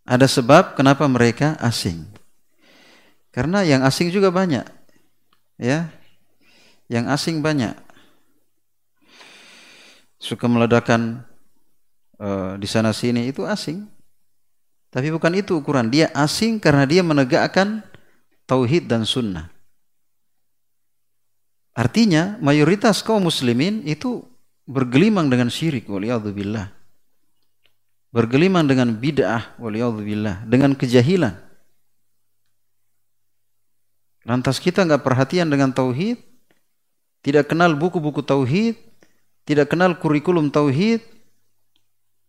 Ada 0.05 0.29
sebab 0.29 0.77
kenapa 0.77 1.09
mereka 1.09 1.57
asing. 1.65 2.05
Karena 3.33 3.65
yang 3.65 3.81
asing 3.83 4.13
juga 4.13 4.29
banyak. 4.29 4.63
Ya. 5.57 5.89
Yang 6.93 7.05
asing 7.17 7.41
banyak. 7.41 7.73
Suka 10.21 10.45
meledakan 10.45 11.25
uh, 12.21 12.55
di 12.61 12.69
sana 12.69 12.93
sini 12.93 13.33
itu 13.33 13.49
asing. 13.49 13.89
Tapi 14.93 15.11
bukan 15.11 15.35
itu 15.35 15.59
ukuran. 15.59 15.91
Dia 15.91 16.13
asing 16.15 16.61
karena 16.61 16.85
dia 16.87 17.03
menegakkan 17.03 17.83
tauhid 18.47 18.87
dan 18.87 19.03
sunnah. 19.09 19.51
Artinya 21.75 22.39
mayoritas 22.39 23.03
kaum 23.03 23.27
muslimin 23.27 23.83
itu 23.83 24.23
bergelimang 24.69 25.27
dengan 25.27 25.51
syirik 25.51 25.91
waliyadzubillah. 25.91 26.84
Bergelimang 28.15 28.71
dengan 28.71 28.95
bid'ah 28.95 29.59
waliyadzubillah, 29.59 30.47
dengan 30.47 30.79
kejahilan. 30.79 31.35
Lantas 34.23 34.63
kita 34.63 34.87
nggak 34.87 35.03
perhatian 35.03 35.51
dengan 35.51 35.75
tauhid, 35.75 36.23
tidak 37.27 37.51
kenal 37.51 37.75
buku-buku 37.75 38.23
tauhid, 38.23 38.79
tidak 39.43 39.67
kenal 39.67 39.99
kurikulum 39.99 40.49
tauhid, 40.49 41.03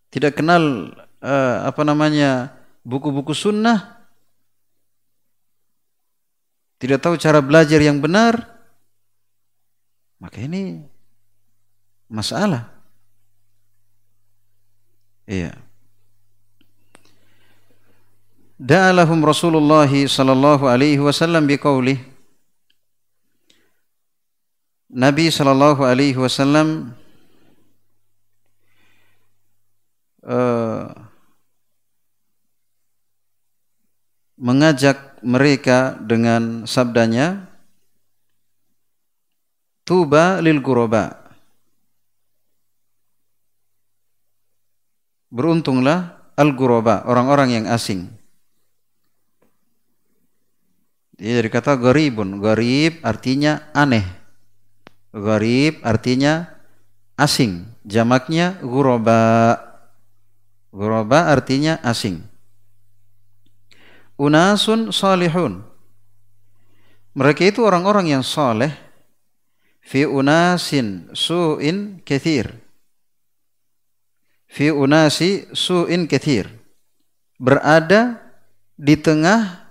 tidak 0.09 0.33
kenal 0.35 0.89
uh, 1.21 1.69
apa 1.69 1.81
namanya 1.85 2.49
buku-buku 2.81 3.37
sunnah, 3.37 4.01
tidak 6.81 6.99
tahu 6.99 7.15
cara 7.15 7.39
belajar 7.45 7.77
yang 7.77 8.01
benar, 8.01 8.41
maka 10.17 10.41
ini 10.41 10.81
masalah. 12.09 12.73
Iya. 15.25 15.64
Da'alahum 18.55 19.19
Rasulullah 19.19 19.83
sallallahu 19.83 20.63
alaihi 20.63 21.03
wasallam 21.03 21.43
biqaulih 21.43 21.99
Nabi 24.95 25.27
sallallahu 25.27 25.83
alaihi 25.83 26.15
wasallam 26.15 26.95
uh, 30.23 30.87
mengajak 34.39 35.19
mereka 35.19 35.99
dengan 35.99 36.63
sabdanya 36.63 37.51
Tuba 39.83 40.39
lil 40.39 40.63
guroba 40.63 41.27
Beruntunglah 45.27 46.15
al-guroba, 46.39 47.03
orang-orang 47.07 47.59
yang 47.59 47.65
asing. 47.67 48.14
Dia 51.15 51.39
dari 51.39 51.47
kata 51.47 51.79
garibun. 51.79 52.43
Garib 52.43 52.99
artinya 53.01 53.71
aneh. 53.71 54.03
Garib 55.15 55.79
artinya 55.81 56.47
asing. 57.15 57.65
Jamaknya 57.87 58.59
guroba. 58.59 59.55
Guroba 60.75 61.31
artinya 61.31 61.79
asing. 61.81 62.19
Unasun 64.19 64.91
salihun. 64.91 65.63
Mereka 67.15 67.47
itu 67.47 67.63
orang-orang 67.63 68.11
yang 68.11 68.23
saleh. 68.23 68.75
Fi 69.79 70.03
unasin 70.03 71.13
su'in 71.13 72.01
kathir 72.01 72.65
fi 74.55 74.71
unasi 74.71 75.51
su'in 75.51 76.07
kathir 76.07 76.47
berada 77.35 78.23
di 78.79 78.95
tengah 78.95 79.64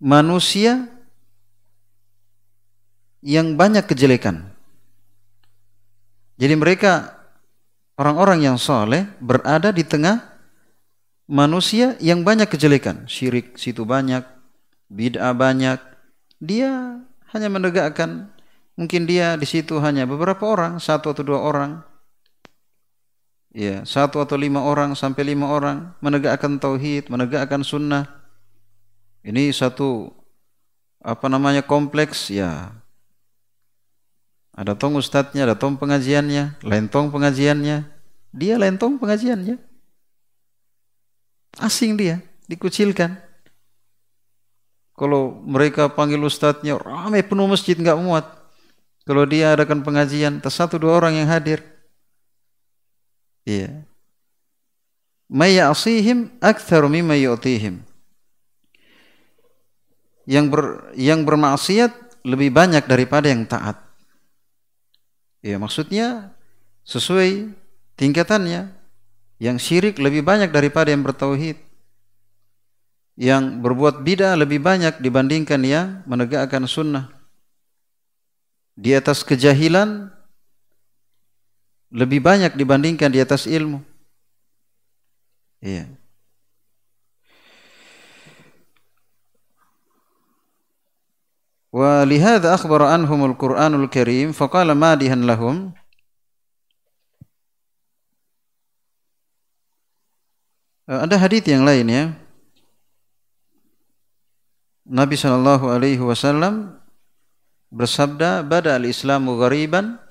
manusia 0.00 0.88
yang 3.20 3.54
banyak 3.54 3.84
kejelekan. 3.84 4.48
Jadi 6.40 6.56
mereka 6.56 7.20
orang-orang 8.00 8.48
yang 8.48 8.56
soleh 8.56 9.04
berada 9.20 9.68
di 9.70 9.84
tengah 9.84 10.24
manusia 11.28 12.00
yang 12.00 12.24
banyak 12.24 12.48
kejelekan. 12.48 13.04
Syirik 13.04 13.60
situ 13.60 13.84
banyak, 13.84 14.24
bid'ah 14.88 15.36
banyak. 15.36 15.76
Dia 16.40 17.04
hanya 17.36 17.48
menegakkan, 17.52 18.32
mungkin 18.80 19.04
dia 19.04 19.36
di 19.36 19.44
situ 19.44 19.76
hanya 19.84 20.08
beberapa 20.08 20.48
orang, 20.48 20.80
satu 20.80 21.12
atau 21.12 21.22
dua 21.22 21.44
orang 21.44 21.84
ya 23.50 23.82
satu 23.82 24.22
atau 24.22 24.38
lima 24.38 24.62
orang 24.62 24.94
sampai 24.94 25.34
lima 25.34 25.50
orang 25.50 25.90
menegakkan 25.98 26.58
tauhid, 26.58 27.10
menegakkan 27.10 27.66
sunnah. 27.66 28.19
Ini 29.20 29.52
satu 29.52 30.08
apa 31.00 31.28
namanya 31.28 31.60
kompleks 31.60 32.32
ya. 32.32 32.72
Ada 34.56 34.76
tong 34.76 34.96
ustadznya, 35.00 35.48
ada 35.48 35.56
tong 35.56 35.80
pengajiannya, 35.80 36.60
lain 36.60 36.86
tong 36.92 37.08
pengajiannya, 37.08 37.88
dia 38.34 38.54
lain 38.60 38.76
tong 38.76 39.00
pengajiannya. 39.00 39.56
Asing 41.56 41.96
dia, 41.96 42.20
dikucilkan. 42.44 43.16
Kalau 44.94 45.40
mereka 45.48 45.88
panggil 45.88 46.20
ustadznya, 46.20 46.76
ramai 46.76 47.24
penuh 47.24 47.48
masjid 47.48 47.72
nggak 47.72 48.00
muat. 48.04 48.26
Kalau 49.08 49.24
dia 49.24 49.56
adakan 49.56 49.80
pengajian, 49.80 50.44
tak 50.44 50.52
satu 50.52 50.76
dua 50.76 51.00
orang 51.00 51.24
yang 51.24 51.28
hadir. 51.32 51.64
Iya. 53.48 53.88
May 55.30 55.56
ya'sihim 55.56 56.36
aktsaru 56.44 56.92
mimma 56.92 57.16
yu'tihim. 57.16 57.80
Yang 60.30 60.46
ber, 60.46 60.62
yang 60.94 61.26
bermaksiat 61.26 62.22
lebih 62.22 62.54
banyak 62.54 62.86
daripada 62.86 63.26
yang 63.26 63.42
taat. 63.50 63.82
Ya, 65.42 65.58
maksudnya 65.58 66.30
sesuai 66.86 67.50
tingkatannya. 67.98 68.70
Yang 69.40 69.56
syirik 69.64 69.96
lebih 69.96 70.20
banyak 70.20 70.52
daripada 70.52 70.92
yang 70.92 71.00
bertauhid. 71.00 71.56
Yang 73.16 73.58
berbuat 73.64 74.04
bidah 74.04 74.36
lebih 74.36 74.60
banyak 74.60 75.00
dibandingkan 75.00 75.64
yang 75.64 76.04
menegakkan 76.04 76.68
sunnah. 76.68 77.08
Di 78.76 78.92
atas 78.94 79.24
kejahilan 79.24 80.12
lebih 81.90 82.22
banyak 82.22 82.54
dibandingkan 82.54 83.10
di 83.10 83.18
atas 83.18 83.50
ilmu. 83.50 83.82
Iya. 85.60 85.99
Lihadza 91.70 92.50
akhbara 92.50 92.90
anhum 92.90 93.30
al-Qur'anul 93.30 93.86
Karim 93.86 94.34
faqala 94.34 94.74
madihan 94.74 95.22
lahum. 95.22 95.70
Ada 100.90 101.14
hadis 101.22 101.46
yang 101.46 101.62
lain 101.62 101.86
ya. 101.86 102.04
Nabi 104.90 105.14
sallallahu 105.14 105.70
alaihi 105.70 106.02
wasallam 106.02 106.74
bersabda, 107.70 108.42
"Bada 108.42 108.74
al-Islamu 108.74 109.38
ghariban 109.38 110.02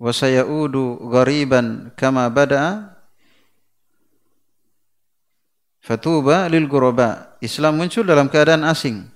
wa 0.00 0.10
sayaudu 0.10 0.98
ghariban 1.06 1.94
kama 1.94 2.26
bada'a 2.26 2.98
fatuba 5.78 6.50
lil 6.50 6.66
ghuraba. 6.66 7.36
Islam 7.38 7.78
muncul 7.78 8.02
dalam 8.02 8.26
keadaan 8.26 8.66
asing 8.66 9.09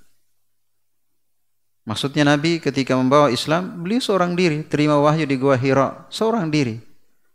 Maksudnya 1.85 2.25
Nabi 2.25 2.61
ketika 2.61 2.97
membawa 2.97 3.29
Islam, 3.29 3.85
beliau 3.85 4.01
seorang 4.01 4.33
diri, 4.33 4.65
terima 4.65 4.97
wahyu 4.97 5.29
di 5.29 5.37
Gua 5.37 5.57
Hira, 5.57 6.09
seorang 6.09 6.49
diri. 6.49 6.81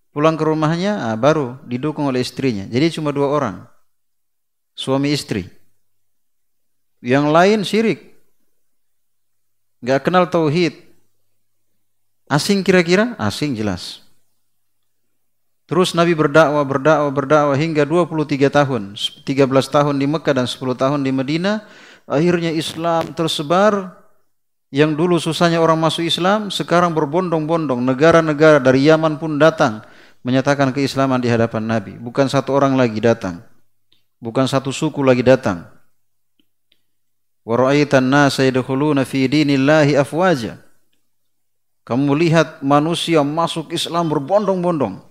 Pulang 0.09 0.33
ke 0.33 0.41
rumahnya, 0.41 1.13
ah, 1.13 1.17
baru 1.17 1.62
didukung 1.69 2.09
oleh 2.09 2.25
istrinya. 2.25 2.65
Jadi 2.65 2.97
cuma 2.97 3.13
dua 3.13 3.29
orang, 3.29 3.55
suami 4.73 5.13
istri. 5.13 5.45
Yang 6.99 7.25
lain 7.29 7.59
syirik, 7.62 7.99
nggak 9.85 10.01
kenal 10.01 10.25
tauhid, 10.25 10.89
Asing 12.29 12.62
kira-kira? 12.62 13.17
Asing 13.17 13.57
jelas. 13.57 14.05
Terus 15.65 15.97
Nabi 15.97 16.13
berdakwah, 16.13 16.62
berdakwah, 16.62 17.09
berdakwah 17.09 17.57
hingga 17.57 17.89
23 17.89 18.53
tahun. 18.53 18.93
13 18.93 19.49
tahun 19.49 19.95
di 19.97 20.05
Mekah 20.05 20.33
dan 20.38 20.45
10 20.45 20.77
tahun 20.77 21.01
di 21.01 21.09
Madinah. 21.09 21.65
Akhirnya 22.05 22.53
Islam 22.53 23.17
tersebar. 23.17 23.97
Yang 24.69 24.91
dulu 25.01 25.15
susahnya 25.17 25.58
orang 25.58 25.82
masuk 25.82 26.05
Islam, 26.05 26.53
sekarang 26.53 26.93
berbondong-bondong. 26.93 27.82
Negara-negara 27.82 28.62
dari 28.62 28.86
Yaman 28.86 29.17
pun 29.17 29.41
datang 29.41 29.82
menyatakan 30.21 30.69
keislaman 30.69 31.17
di 31.17 31.25
hadapan 31.25 31.65
Nabi. 31.65 31.97
Bukan 31.97 32.29
satu 32.29 32.53
orang 32.53 32.77
lagi 32.77 33.01
datang. 33.01 33.41
Bukan 34.21 34.45
satu 34.45 34.69
suku 34.69 35.01
lagi 35.01 35.25
datang. 35.25 35.65
Kamu 41.82 42.12
lihat 42.13 42.62
manusia 42.62 43.25
masuk 43.25 43.73
Islam 43.73 44.05
berbondong-bondong. 44.13 45.01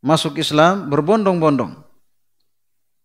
Masuk 0.00 0.40
Islam 0.40 0.88
berbondong-bondong. 0.88 1.76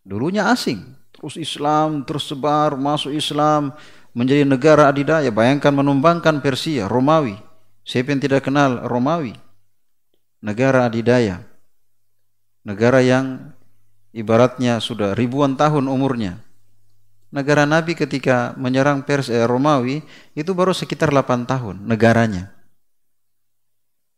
Dulunya 0.07 0.47
asing, 0.47 0.95
terus 1.11 1.35
Islam 1.35 2.07
tersebar, 2.07 2.79
masuk 2.79 3.11
Islam, 3.11 3.75
menjadi 4.15 4.47
negara 4.47 4.89
adidaya. 4.89 5.29
Bayangkan 5.29 5.75
menumbangkan 5.75 6.39
Persia, 6.39 6.87
Romawi. 6.87 7.37
Siapa 7.85 8.15
yang 8.15 8.23
tidak 8.23 8.47
kenal 8.47 8.81
Romawi? 8.87 9.35
Negara 10.41 10.89
adidaya. 10.89 11.43
Negara 12.65 13.03
yang 13.03 13.53
ibaratnya 14.15 14.81
sudah 14.81 15.13
ribuan 15.13 15.53
tahun 15.53 15.85
umurnya. 15.85 16.41
Negara 17.29 17.67
Nabi 17.67 17.93
ketika 17.93 18.55
menyerang 18.55 19.03
Persia, 19.03 19.43
eh, 19.43 19.45
Romawi 19.45 20.01
itu 20.33 20.55
baru 20.55 20.71
sekitar 20.71 21.11
8 21.11 21.43
tahun 21.45 21.83
negaranya. 21.83 22.55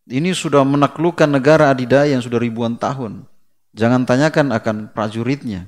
Ini 0.08 0.32
sudah 0.32 0.64
menaklukkan 0.64 1.28
negara 1.28 1.68
adidaya 1.68 2.16
yang 2.16 2.24
sudah 2.24 2.40
ribuan 2.40 2.80
tahun. 2.80 3.28
Jangan 3.76 4.08
tanyakan 4.08 4.56
akan 4.56 4.76
prajuritnya. 4.96 5.68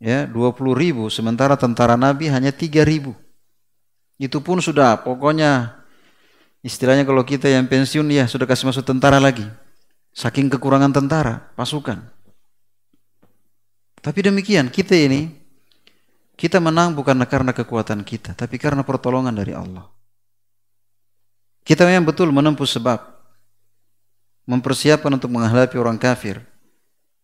Ya, 0.00 0.24
20 0.24 0.72
ribu, 0.72 1.12
sementara 1.12 1.60
tentara 1.60 1.92
Nabi 1.92 2.32
hanya 2.32 2.48
3 2.48 2.88
ribu. 2.88 3.12
Itu 4.16 4.40
pun 4.40 4.56
sudah, 4.64 4.96
pokoknya 5.04 5.76
istilahnya 6.64 7.04
kalau 7.04 7.20
kita 7.20 7.52
yang 7.52 7.68
pensiun 7.68 8.08
ya 8.08 8.24
sudah 8.24 8.48
kasih 8.48 8.72
masuk 8.72 8.80
tentara 8.80 9.20
lagi. 9.20 9.44
Saking 10.16 10.48
kekurangan 10.48 10.88
tentara, 10.96 11.52
pasukan. 11.52 12.00
Tapi 14.00 14.18
demikian, 14.24 14.72
kita 14.72 14.96
ini, 14.96 15.36
kita 16.32 16.56
menang 16.56 16.96
bukan 16.96 17.20
karena 17.28 17.52
kekuatan 17.52 18.00
kita, 18.00 18.32
tapi 18.32 18.56
karena 18.56 18.80
pertolongan 18.80 19.36
dari 19.36 19.52
Allah. 19.52 19.84
Kita 21.60 21.84
memang 21.84 22.08
betul 22.08 22.32
menempuh 22.32 22.64
sebab 22.64 23.04
mempersiapkan 24.48 25.12
untuk 25.12 25.28
menghadapi 25.28 25.76
orang 25.76 26.00
kafir. 26.00 26.40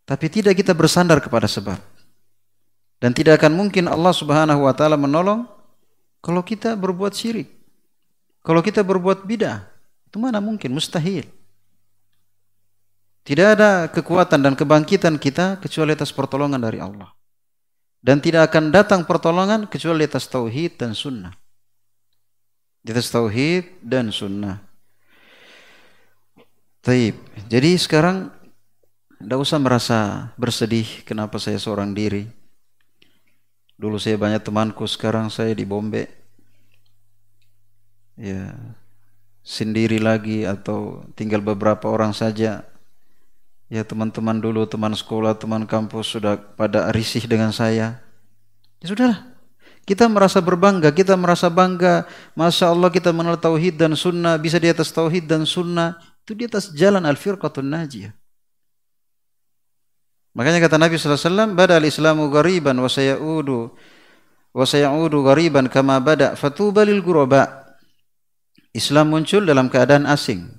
Tapi 0.04 0.28
tidak 0.28 0.60
kita 0.60 0.76
bersandar 0.76 1.24
kepada 1.24 1.48
sebab. 1.48 1.95
Dan 2.96 3.12
tidak 3.12 3.44
akan 3.44 3.52
mungkin 3.52 3.92
Allah 3.92 4.14
Subhanahu 4.16 4.64
wa 4.64 4.72
taala 4.72 4.96
menolong 4.96 5.44
kalau 6.24 6.40
kita 6.40 6.72
berbuat 6.74 7.12
syirik. 7.12 7.52
Kalau 8.40 8.62
kita 8.62 8.80
berbuat 8.86 9.26
bidah, 9.26 9.66
itu 10.06 10.16
mana 10.22 10.38
mungkin 10.38 10.70
mustahil. 10.72 11.26
Tidak 13.26 13.58
ada 13.58 13.90
kekuatan 13.90 14.38
dan 14.38 14.54
kebangkitan 14.54 15.18
kita 15.18 15.58
kecuali 15.58 15.98
atas 15.98 16.14
pertolongan 16.14 16.62
dari 16.62 16.78
Allah. 16.78 17.10
dan 18.06 18.22
tidak 18.22 18.54
akan 18.54 18.70
datang 18.70 19.02
pertolongan 19.02 19.66
kecuali 19.66 20.06
atas 20.06 20.30
tauhid 20.30 20.78
dan 20.78 20.94
sunnah. 20.94 21.34
Di 22.86 22.94
atas 22.94 23.10
tauhid 23.10 23.82
dan 23.82 24.14
sunnah. 24.14 24.62
Taib. 26.86 27.18
Jadi 27.50 27.74
sekarang 27.74 28.30
tidak 29.18 29.38
usah 29.42 29.58
merasa 29.58 29.98
bersedih 30.38 30.86
kenapa 31.02 31.42
saya 31.42 31.58
seorang 31.58 31.90
diri. 31.90 32.30
Dulu 33.76 34.00
saya 34.00 34.16
banyak 34.16 34.40
temanku, 34.40 34.88
sekarang 34.88 35.28
saya 35.28 35.52
di 35.52 35.68
Bombe. 35.68 36.08
Ya, 38.16 38.56
sendiri 39.44 40.00
lagi 40.00 40.48
atau 40.48 41.04
tinggal 41.12 41.44
beberapa 41.44 41.86
orang 41.92 42.16
saja. 42.16 42.64
Ya 43.68 43.82
teman-teman 43.84 44.40
dulu, 44.40 44.64
teman 44.64 44.96
sekolah, 44.96 45.36
teman 45.36 45.68
kampus 45.68 46.16
sudah 46.16 46.38
pada 46.38 46.88
risih 46.94 47.28
dengan 47.28 47.52
saya. 47.52 48.00
Ya 48.80 48.86
sudahlah, 48.86 49.20
kita 49.86 50.10
merasa 50.10 50.42
berbangga, 50.42 50.90
kita 50.90 51.14
merasa 51.14 51.46
bangga. 51.46 52.10
Masya 52.34 52.74
Allah 52.74 52.90
kita 52.90 53.14
mengenal 53.14 53.38
tauhid 53.38 53.78
dan 53.78 53.94
sunnah, 53.94 54.34
bisa 54.34 54.58
di 54.58 54.66
atas 54.66 54.90
tauhid 54.90 55.30
dan 55.30 55.46
sunnah. 55.46 55.98
Itu 56.26 56.34
di 56.34 56.48
atas 56.48 56.74
jalan 56.74 57.06
al-firqatun 57.06 57.66
najiyah. 57.70 58.10
Makanya 60.36 60.60
kata 60.60 60.76
Nabi 60.76 61.00
SAW, 61.00 61.56
Bada 61.56 61.80
al-Islamu 61.80 62.28
gariban 62.28 62.76
wa 62.76 62.92
sayaudu 62.92 63.72
wa 64.52 64.64
sayaudu 64.64 65.24
gariban 65.24 65.64
kama 65.72 65.96
bada 65.96 66.36
fatuba 66.36 66.84
lil 66.84 67.00
guraba. 67.00 67.64
Islam 68.76 69.08
muncul 69.08 69.48
dalam 69.48 69.72
keadaan 69.72 70.04
asing 70.04 70.52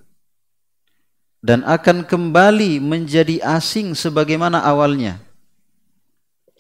dan 1.46 1.62
akan 1.62 2.02
kembali 2.10 2.82
menjadi 2.82 3.38
asing 3.46 3.94
sebagaimana 3.94 4.66
awalnya. 4.66 5.22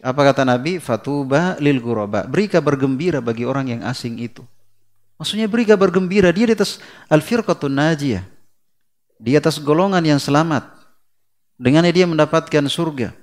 Apa 0.05 0.29
kata 0.29 0.45
Nabi? 0.45 0.77
Fatuba 0.77 1.57
lil 1.57 1.81
guraba. 1.81 2.29
Beri 2.29 2.45
kabar 2.45 2.77
gembira 2.77 3.17
bagi 3.17 3.49
orang 3.49 3.73
yang 3.73 3.81
asing 3.81 4.21
itu. 4.21 4.45
Maksudnya 5.17 5.49
beri 5.49 5.65
kabar 5.65 5.89
gembira. 5.89 6.29
Dia 6.29 6.45
di 6.45 6.53
atas 6.53 6.77
al-firqatun 7.09 7.73
najiyah 7.73 8.37
di 9.17 9.33
atas 9.33 9.57
golongan 9.57 10.05
yang 10.05 10.21
selamat. 10.21 10.76
Dengannya 11.57 11.89
dia 11.89 12.05
mendapatkan 12.05 12.63
surga. 12.69 13.17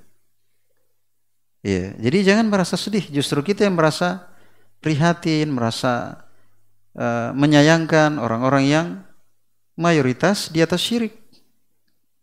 Ya, 1.65 1.97
jadi 1.97 2.35
jangan 2.35 2.45
merasa 2.51 2.77
sedih. 2.77 3.07
Justru 3.09 3.41
kita 3.41 3.65
yang 3.65 3.73
merasa 3.73 4.29
prihatin, 4.83 5.49
merasa 5.49 6.23
uh, 6.93 7.33
menyayangkan 7.33 8.21
orang-orang 8.21 8.63
yang 8.69 8.87
mayoritas 9.73 10.53
di 10.53 10.61
atas 10.61 10.83
syirik, 10.83 11.15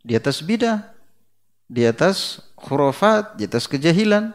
di 0.07 0.15
atas 0.15 0.45
bidah, 0.45 0.95
di 1.67 1.83
atas 1.83 2.39
khurafat, 2.55 3.35
di 3.41 3.49
atas 3.49 3.67
kejahilan. 3.67 4.31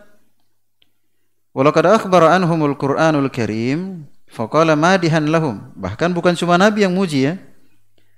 Walaqad 1.55 1.87
akhbara 1.87 2.33
anhumul 2.33 2.75
Qur'anul 2.75 3.29
Karim 3.29 4.05
faqala 4.27 4.75
madihan 4.75 5.23
lahum. 5.29 5.71
Bahkan 5.77 6.11
bukan 6.11 6.33
cuma 6.35 6.57
Nabi 6.57 6.83
yang 6.83 6.91
muji 6.91 7.31
ya. 7.31 7.39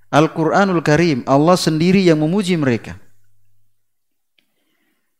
Al-Quranul 0.09 0.81
Karim, 0.81 1.21
Allah 1.29 1.53
sendiri 1.53 2.01
yang 2.01 2.17
memuji 2.17 2.57
mereka. 2.57 2.97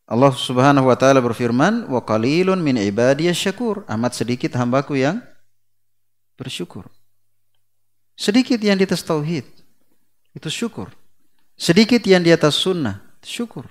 Allah 0.10 0.34
Subhanahu 0.34 0.90
wa 0.90 0.98
taala 0.98 1.22
berfirman, 1.22 1.86
"Wa 1.86 2.02
qalilun 2.02 2.58
min 2.58 2.82
syakur." 3.30 3.86
Amat 3.86 4.18
sedikit 4.18 4.58
hambaku 4.58 4.98
yang 4.98 5.22
bersyukur. 6.34 6.90
Sedikit 8.18 8.58
yang 8.58 8.74
di 8.74 8.90
atas 8.90 9.06
tauhid, 9.06 9.46
itu 10.34 10.50
syukur. 10.50 10.90
Sedikit 11.54 12.02
yang 12.10 12.26
di 12.26 12.34
atas 12.34 12.58
sunnah, 12.58 13.06
syukur. 13.22 13.70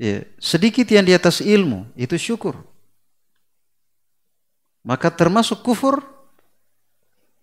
Ya, 0.00 0.24
sedikit 0.40 0.88
yang 0.88 1.04
di 1.04 1.12
atas 1.12 1.44
ilmu, 1.44 1.92
itu 1.92 2.16
syukur. 2.16 2.56
Maka 4.82 5.12
termasuk 5.12 5.60
kufur, 5.60 6.00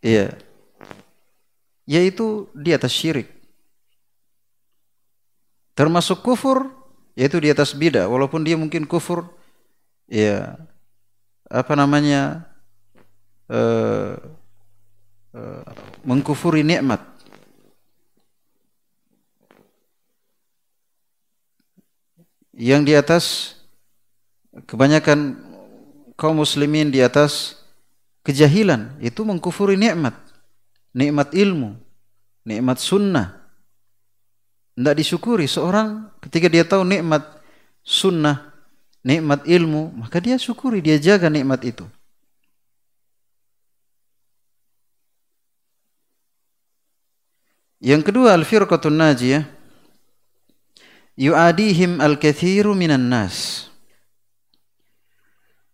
ya, 0.02 0.34
yaitu 1.86 2.50
di 2.58 2.74
atas 2.74 2.92
syirik. 2.92 3.30
Termasuk 5.78 6.26
kufur 6.26 6.79
yaitu 7.20 7.36
di 7.44 7.52
atas 7.52 7.76
bidah 7.76 8.08
walaupun 8.08 8.48
dia 8.48 8.56
mungkin 8.56 8.88
kufur. 8.88 9.28
Ya 10.08 10.56
apa 11.52 11.76
namanya? 11.76 12.48
Uh, 13.52 14.16
uh, 15.36 15.68
mengkufuri 16.08 16.64
nikmat. 16.64 17.04
Yang 22.56 22.82
di 22.88 22.94
atas 22.96 23.26
kebanyakan 24.70 25.40
kaum 26.16 26.40
muslimin 26.40 26.92
di 26.94 27.04
atas 27.04 27.60
kejahilan 28.24 28.96
itu 29.04 29.28
mengkufuri 29.28 29.76
nikmat. 29.76 30.16
Nikmat 30.96 31.36
ilmu, 31.36 31.76
nikmat 32.48 32.78
sunnah. 32.80 33.39
Tidak 34.76 34.96
disyukuri 34.96 35.48
seorang 35.48 36.10
ketika 36.22 36.48
dia 36.52 36.64
tahu 36.66 36.84
nikmat 36.86 37.26
sunnah, 37.84 38.54
nikmat 39.02 39.48
ilmu, 39.48 39.96
maka 39.96 40.20
dia 40.20 40.36
syukuri, 40.36 40.84
dia 40.84 41.00
jaga 41.00 41.32
nikmat 41.32 41.64
itu. 41.64 41.86
Yang 47.80 48.12
kedua 48.12 48.36
al-firqatun 48.36 48.92
najiyah 48.92 49.48
yu'adihim 51.16 52.04
al-kathiru 52.04 52.76
minan 52.76 53.08
nas. 53.08 53.68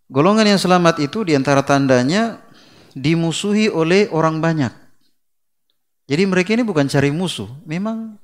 Golongan 0.06 0.54
yang 0.54 0.60
selamat 0.62 1.02
itu 1.02 1.26
di 1.26 1.34
antara 1.34 1.66
tandanya 1.66 2.38
dimusuhi 2.94 3.66
oleh 3.66 4.06
orang 4.14 4.38
banyak. 4.38 4.70
Jadi 6.06 6.22
mereka 6.30 6.54
ini 6.54 6.62
bukan 6.62 6.86
cari 6.86 7.10
musuh, 7.10 7.50
memang 7.66 8.14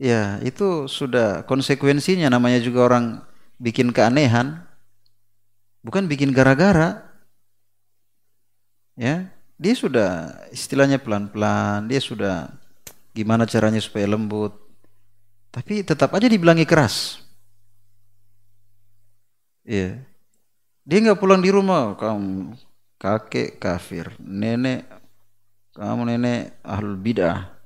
ya 0.00 0.40
itu 0.40 0.88
sudah 0.88 1.44
konsekuensinya 1.44 2.32
namanya 2.32 2.56
juga 2.64 2.88
orang 2.88 3.20
bikin 3.60 3.92
keanehan, 3.92 4.64
bukan 5.84 6.08
bikin 6.08 6.32
gara-gara. 6.32 7.04
Ya, 8.96 9.28
dia 9.60 9.74
sudah 9.76 10.40
istilahnya 10.48 10.96
pelan-pelan, 10.96 11.88
dia 11.88 12.00
sudah 12.00 12.48
gimana 13.12 13.44
caranya 13.44 13.80
supaya 13.80 14.08
lembut. 14.08 14.56
Tapi 15.52 15.84
tetap 15.84 16.16
aja 16.16 16.24
dibilangi 16.24 16.64
keras. 16.64 17.20
Ya. 19.64 20.00
Dia 20.88 20.98
nggak 21.04 21.20
pulang 21.20 21.44
di 21.44 21.52
rumah, 21.52 21.94
kamu 21.94 22.56
kakek 22.96 23.60
kafir, 23.60 24.16
nenek 24.20 24.88
kamu 25.76 26.16
nenek 26.16 26.56
ahlul 26.60 26.98
bidah. 26.98 27.59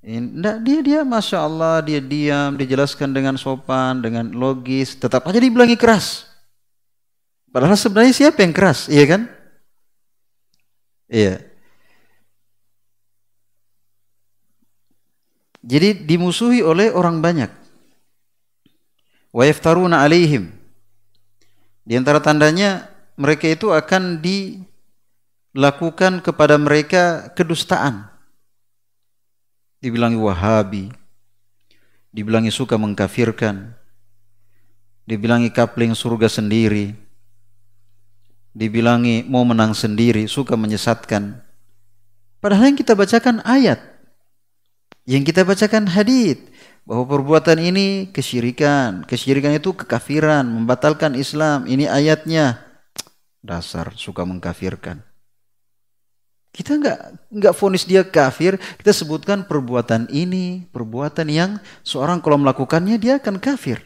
Tidak 0.00 0.56
dia 0.64 0.80
dia 0.80 1.00
masya 1.04 1.44
Allah 1.44 1.84
dia 1.84 2.00
diam 2.00 2.56
dijelaskan 2.56 3.12
dengan 3.12 3.36
sopan 3.36 4.00
dengan 4.00 4.32
logis 4.32 4.96
tetap 4.96 5.28
aja 5.28 5.36
dibilangi 5.36 5.76
keras. 5.76 6.24
Padahal 7.50 7.76
sebenarnya 7.76 8.14
siapa 8.14 8.40
yang 8.46 8.54
keras, 8.54 8.86
iya 8.86 9.04
kan? 9.10 9.26
Iya. 11.10 11.42
Jadi 15.60 16.06
dimusuhi 16.06 16.62
oleh 16.62 16.88
orang 16.94 17.20
banyak. 17.20 17.50
Wa 19.30 19.44
yaftaruna 19.46 20.00
alaihim. 20.00 20.50
Di 21.84 21.98
antara 21.98 22.22
tandanya 22.22 22.88
mereka 23.18 23.50
itu 23.50 23.70
akan 23.70 24.22
di 24.22 24.62
lakukan 25.54 26.22
kepada 26.22 26.54
mereka 26.56 27.34
kedustaan. 27.34 28.09
Dibilangi 29.80 30.20
Wahabi, 30.20 30.92
dibilangi 32.12 32.52
suka 32.52 32.76
mengkafirkan, 32.76 33.72
dibilangi 35.08 35.48
kapling 35.48 35.96
surga 35.96 36.28
sendiri, 36.28 36.92
dibilangi 38.52 39.24
mau 39.24 39.40
menang 39.48 39.72
sendiri, 39.72 40.28
suka 40.28 40.52
menyesatkan. 40.52 41.40
Padahal 42.44 42.72
yang 42.72 42.78
kita 42.78 42.92
bacakan 42.92 43.40
ayat, 43.40 43.80
yang 45.08 45.24
kita 45.24 45.48
bacakan 45.48 45.88
hadith 45.88 46.44
bahwa 46.84 47.08
perbuatan 47.08 47.58
ini 47.58 48.12
kesyirikan, 48.12 49.08
kesyirikan 49.08 49.56
itu 49.56 49.72
kekafiran, 49.72 50.44
membatalkan 50.44 51.16
Islam. 51.16 51.64
Ini 51.64 51.88
ayatnya. 51.88 52.62
Dasar 53.40 53.96
suka 53.96 54.28
mengkafirkan. 54.28 55.09
Kita 56.50 56.74
nggak 56.74 57.30
nggak 57.30 57.54
fonis 57.54 57.86
dia 57.86 58.02
kafir, 58.02 58.58
kita 58.82 58.90
sebutkan 58.90 59.46
perbuatan 59.46 60.10
ini, 60.10 60.66
perbuatan 60.74 61.30
yang 61.30 61.50
seorang 61.86 62.18
kalau 62.18 62.42
melakukannya 62.42 62.98
dia 62.98 63.22
akan 63.22 63.38
kafir. 63.38 63.78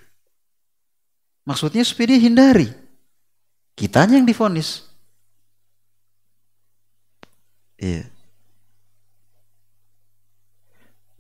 Maksudnya 1.45 1.85
supaya 1.85 2.17
dia 2.17 2.25
hindari. 2.25 2.73
Kitanya 3.77 4.17
yang 4.17 4.25
difonis. 4.25 4.89
Iya. 7.77 8.09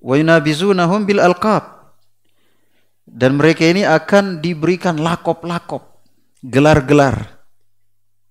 Wa 0.00 0.16
yunabizunahum 0.16 1.04
bil 1.04 1.20
alqab. 1.20 1.92
Dan 3.04 3.36
mereka 3.36 3.68
ini 3.68 3.84
akan 3.84 4.40
diberikan 4.40 4.96
lakop-lakop. 4.96 5.92
gelar-gelar. 6.44 7.40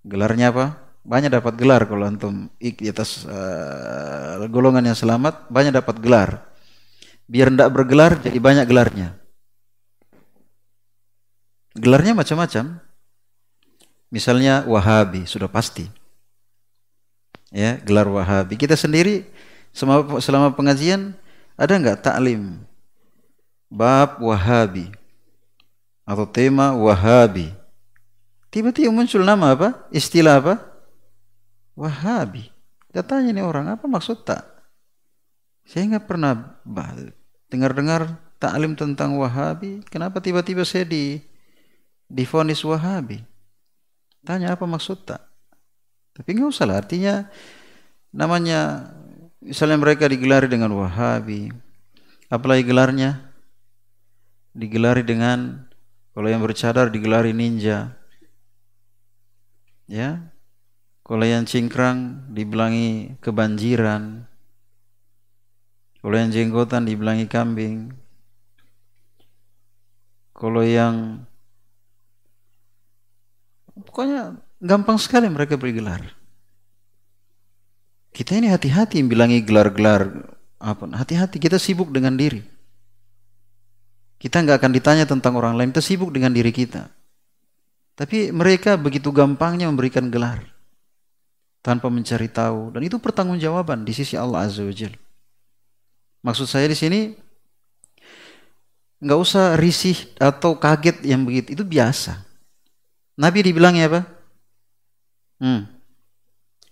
Gelarnya 0.06 0.54
apa? 0.54 0.83
Banyak 1.04 1.36
dapat 1.36 1.60
gelar 1.60 1.84
kalau 1.84 2.08
antum 2.08 2.48
di 2.56 2.88
atas 2.88 3.28
uh, 3.28 4.40
golongan 4.48 4.88
yang 4.88 4.96
selamat, 4.96 5.52
banyak 5.52 5.76
dapat 5.76 6.00
gelar. 6.00 6.48
Biar 7.28 7.52
tidak 7.52 7.76
bergelar, 7.76 8.20
jadi 8.24 8.40
banyak 8.40 8.64
gelarnya. 8.64 9.20
Gelarnya 11.76 12.16
macam-macam. 12.16 12.80
Misalnya 14.14 14.64
Wahabi, 14.64 15.28
sudah 15.28 15.52
pasti. 15.52 15.90
Ya, 17.52 17.76
gelar 17.84 18.08
Wahabi. 18.08 18.56
Kita 18.56 18.80
sendiri 18.80 19.28
selama, 19.76 20.24
selama 20.24 20.48
pengajian 20.56 21.18
ada 21.60 21.74
nggak 21.76 22.00
taklim 22.00 22.64
bab 23.68 24.24
Wahabi 24.24 24.88
atau 26.08 26.26
tema 26.30 26.72
Wahabi? 26.78 27.52
Tiba-tiba 28.54 28.94
muncul 28.94 29.26
nama 29.26 29.52
apa? 29.52 29.84
Istilah 29.90 30.38
apa? 30.38 30.73
Wahabi. 31.74 32.50
Kita 32.90 33.02
tanya 33.02 33.34
nih 33.34 33.42
orang, 33.42 33.74
apa 33.74 33.90
maksud 33.90 34.22
tak? 34.22 34.46
Saya 35.66 35.90
nggak 35.90 36.06
pernah 36.06 36.62
dengar-dengar 37.50 38.22
taklim 38.38 38.78
tentang 38.78 39.16
Wahabi. 39.18 39.82
Kenapa 39.88 40.20
tiba-tiba 40.20 40.62
saya 40.68 40.86
di 40.86 41.24
difonis 42.12 42.62
Wahabi? 42.62 43.24
Tanya 44.22 44.54
apa 44.54 44.68
maksud 44.68 45.08
tak? 45.08 45.24
Tapi 46.14 46.30
nggak 46.38 46.52
usah 46.54 46.70
lah. 46.70 46.78
Artinya 46.84 47.26
namanya 48.14 48.94
misalnya 49.42 49.82
mereka 49.82 50.06
digelari 50.06 50.46
dengan 50.46 50.76
Wahabi. 50.78 51.50
Apalagi 52.30 52.68
gelarnya? 52.68 53.34
Digelari 54.54 55.02
dengan 55.02 55.66
kalau 56.14 56.30
yang 56.30 56.46
bercadar 56.46 56.94
digelari 56.94 57.34
ninja 57.34 57.98
ya 59.90 60.33
kalau 61.04 61.28
yang 61.28 61.44
cingkrang 61.44 62.32
dibilangi 62.32 63.20
kebanjiran. 63.20 64.24
Kalau 66.00 66.16
yang 66.16 66.32
jenggotan 66.32 66.88
dibilangi 66.88 67.28
kambing. 67.28 67.92
Kalau 70.32 70.64
yang 70.64 71.28
pokoknya 73.76 74.40
gampang 74.64 74.96
sekali 74.96 75.28
mereka 75.28 75.60
beri 75.60 75.76
gelar. 75.76 76.04
Kita 78.16 78.40
ini 78.40 78.48
hati-hati 78.48 79.04
bilangi 79.04 79.44
gelar-gelar 79.44 80.08
apa 80.64 80.88
hati-hati. 80.88 81.36
Kita 81.36 81.60
sibuk 81.60 81.92
dengan 81.92 82.16
diri. 82.16 82.40
Kita 84.24 84.40
nggak 84.40 84.56
akan 84.56 84.72
ditanya 84.72 85.04
tentang 85.04 85.36
orang 85.36 85.60
lain. 85.60 85.76
Kita 85.76 85.84
sibuk 85.84 86.16
dengan 86.16 86.32
diri 86.32 86.56
kita. 86.56 86.88
Tapi 88.00 88.32
mereka 88.32 88.80
begitu 88.80 89.12
gampangnya 89.12 89.68
memberikan 89.68 90.08
gelar 90.08 90.53
tanpa 91.64 91.88
mencari 91.88 92.28
tahu 92.28 92.76
dan 92.76 92.84
itu 92.84 93.00
pertanggungjawaban 93.00 93.88
di 93.88 93.96
sisi 93.96 94.20
Allah 94.20 94.44
Azza 94.44 94.68
wa. 94.68 94.76
Maksud 96.24 96.48
saya 96.48 96.68
di 96.68 96.76
sini 96.76 97.16
nggak 99.04 99.20
usah 99.20 99.56
risih 99.56 99.96
atau 100.20 100.60
kaget 100.60 101.04
yang 101.08 101.24
begitu 101.24 101.56
itu 101.56 101.64
biasa. 101.64 102.20
Nabi 103.16 103.40
dibilangnya 103.48 103.88
apa? 103.88 104.02
Hmm. 105.40 105.68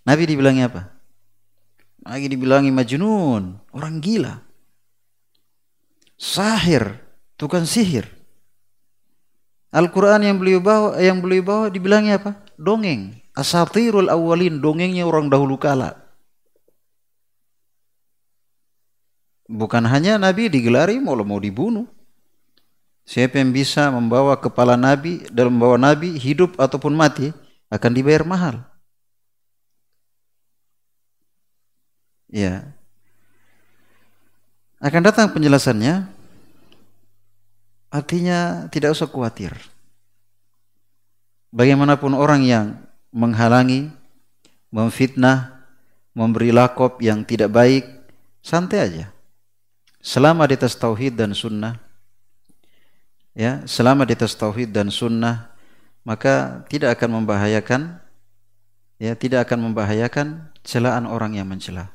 Nabi 0.04 0.22
dibilangnya 0.28 0.68
apa? 0.68 0.82
Lagi 2.02 2.26
dibilangi 2.26 2.74
majnun, 2.74 3.62
orang 3.70 3.94
gila. 4.02 4.42
Sahir, 6.18 6.98
tukang 7.38 7.62
sihir. 7.62 8.10
Al-Quran 9.70 10.26
yang 10.26 10.36
beliau 10.42 10.58
bawa, 10.58 10.98
yang 10.98 11.22
beliau 11.22 11.46
bawa 11.46 11.66
dibilangnya 11.70 12.18
apa? 12.18 12.42
Dongeng. 12.58 13.21
Asatirul 13.32 14.12
awalin, 14.12 14.60
dongengnya 14.60 15.08
orang 15.08 15.32
dahulu 15.32 15.56
kala. 15.56 15.96
Bukan 19.48 19.84
hanya 19.88 20.16
Nabi 20.20 20.48
digelari 20.52 21.00
mau 21.00 21.16
mau 21.20 21.40
dibunuh. 21.40 21.88
Siapa 23.02 23.42
yang 23.42 23.50
bisa 23.50 23.90
membawa 23.90 24.38
kepala 24.38 24.78
Nabi 24.78 25.26
dalam 25.32 25.58
membawa 25.58 25.76
Nabi 25.76 26.16
hidup 26.16 26.54
ataupun 26.56 26.94
mati 26.94 27.34
akan 27.72 27.92
dibayar 27.92 28.22
mahal. 28.22 28.62
Ya. 32.30 32.72
Akan 34.80 35.04
datang 35.04 35.34
penjelasannya 35.34 36.22
Artinya 37.92 38.72
tidak 38.72 38.96
usah 38.96 39.04
khawatir. 39.04 39.52
Bagaimanapun 41.52 42.16
orang 42.16 42.40
yang 42.40 42.80
menghalangi, 43.12 43.92
memfitnah, 44.72 45.68
memberi 46.16 46.50
lakop 46.50 46.98
yang 47.04 47.22
tidak 47.22 47.52
baik, 47.52 47.84
santai 48.40 48.80
aja. 48.80 49.06
Selama 50.02 50.48
di 50.50 50.58
atas 50.58 50.74
tauhid 50.74 51.14
dan 51.14 51.30
sunnah, 51.36 51.78
ya, 53.36 53.62
selama 53.68 54.02
di 54.02 54.18
atas 54.18 54.34
tauhid 54.34 54.74
dan 54.74 54.90
sunnah, 54.90 55.54
maka 56.02 56.66
tidak 56.66 56.98
akan 56.98 57.22
membahayakan, 57.22 58.02
ya, 58.98 59.14
tidak 59.14 59.46
akan 59.46 59.70
membahayakan 59.70 60.50
celaan 60.66 61.06
orang 61.06 61.38
yang 61.38 61.46
mencela. 61.46 61.94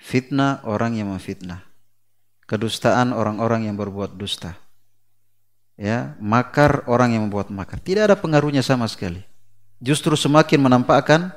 Fitnah 0.00 0.64
orang 0.66 0.98
yang 0.98 1.12
memfitnah. 1.12 1.62
Kedustaan 2.50 3.14
orang-orang 3.14 3.70
yang 3.70 3.78
berbuat 3.78 4.18
dusta 4.18 4.58
ya 5.80 6.12
makar 6.20 6.84
orang 6.84 7.16
yang 7.16 7.24
membuat 7.24 7.48
makar 7.48 7.80
tidak 7.80 8.12
ada 8.12 8.16
pengaruhnya 8.20 8.60
sama 8.60 8.84
sekali 8.84 9.24
justru 9.80 10.12
semakin 10.14 10.60
menampakkan 10.60 11.32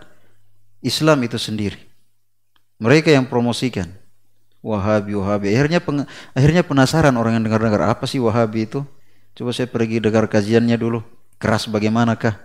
Islam 0.84 1.24
itu 1.24 1.40
sendiri. 1.40 1.80
Mereka 2.78 3.10
yang 3.10 3.26
promosikan. 3.26 3.88
Wahabi 4.64 5.16
Wahabi. 5.16 5.52
Akhirnya 5.56 5.80
peng, 5.84 6.08
akhirnya 6.36 6.64
penasaran 6.64 7.16
orang 7.16 7.40
yang 7.40 7.44
dengar-dengar 7.48 7.84
apa 7.88 8.04
sih 8.08 8.20
Wahabi 8.20 8.68
itu? 8.68 8.84
Coba 9.34 9.56
saya 9.56 9.68
pergi 9.72 10.04
dengar 10.04 10.28
kajiannya 10.28 10.76
dulu. 10.76 11.04
Keras 11.40 11.68
bagaimanakah? 11.68 12.40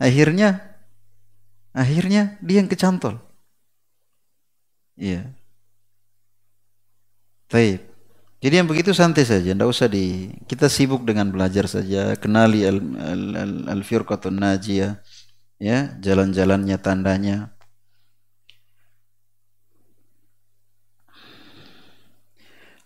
Akhirnya 0.00 0.78
akhirnya 1.70 2.38
dia 2.42 2.62
yang 2.62 2.70
kecantol. 2.70 3.18
Iya. 4.98 5.30
Taib. 7.50 7.89
Jadi 8.40 8.54
yang 8.56 8.64
begitu 8.64 8.96
santai 8.96 9.28
saja, 9.28 9.52
tidak 9.52 9.68
usah 9.68 9.84
di 9.84 10.32
kita 10.48 10.72
sibuk 10.72 11.04
dengan 11.04 11.28
belajar 11.28 11.68
saja, 11.68 12.16
kenali 12.16 12.64
al 12.64 12.80
al, 12.96 13.22
al, 13.36 13.52
al 13.68 13.80
firqatun 13.84 14.40
najiyah, 14.40 14.96
ya 15.60 15.92
jalan-jalannya 16.00 16.76
tandanya. 16.80 17.52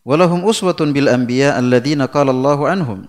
Walahum 0.02 0.42
uswatun 0.42 0.90
bil 0.90 1.06
anbiya 1.06 1.54
alladzina 1.54 2.10
qala 2.10 2.34
Allahu 2.34 2.66
anhum. 2.66 3.08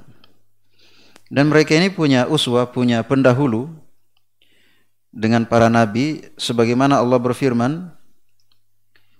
Dan 1.33 1.49
mereka 1.49 1.73
ini 1.73 1.89
punya 1.89 2.29
uswa, 2.29 2.69
punya 2.69 3.01
pendahulu 3.01 3.73
dengan 5.09 5.49
para 5.49 5.65
nabi 5.65 6.29
sebagaimana 6.37 7.01
Allah 7.01 7.17
berfirman 7.17 7.94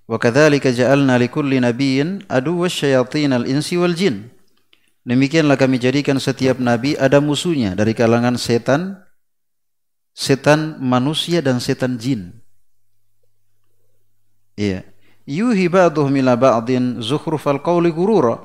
Ja'alna 0.06 1.18
likulli 1.18 1.58
nabiyyin 1.58 2.30
aduwwa 2.30 2.70
syayatin 2.70 3.34
al-insi 3.34 3.78
wal 3.78 3.97
jin. 3.97 4.30
Demikianlah 5.06 5.58
kami 5.58 5.78
jadikan 5.78 6.18
setiap 6.18 6.58
nabi 6.58 6.97
ada 6.97 7.22
musuhnya 7.22 7.78
dari 7.78 7.93
kalangan 7.93 8.38
setan, 8.41 9.01
setan 10.14 10.82
manusia 10.82 11.41
dan 11.41 11.62
setan 11.62 11.97
jin. 11.97 12.41
Iya. 14.58 14.86
Yuhi 15.26 15.66
ba'duhum 15.70 16.14
ila 16.22 16.38
ba'din 16.38 17.01
zukhrufal 17.01 17.62
qawli 17.66 17.89
gurura. 17.89 18.38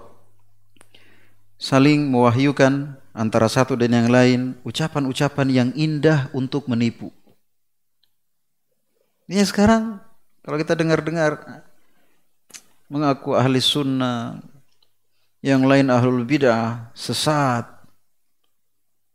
Saling 1.61 2.09
mewahyukan 2.09 2.97
antara 3.13 3.53
satu 3.53 3.77
dan 3.77 3.93
yang 3.93 4.09
lain 4.09 4.41
ucapan-ucapan 4.65 5.49
yang 5.53 5.69
indah 5.77 6.33
untuk 6.33 6.73
menipu. 6.73 7.13
Ini 9.29 9.45
sekarang 9.45 10.01
kalau 10.51 10.59
kita 10.67 10.75
dengar-dengar 10.75 11.63
mengaku 12.91 13.39
ahli 13.39 13.63
sunnah, 13.63 14.43
yang 15.47 15.63
lain 15.63 15.87
ahlul 15.95 16.27
bid'ah, 16.27 16.91
sesat. 16.91 17.71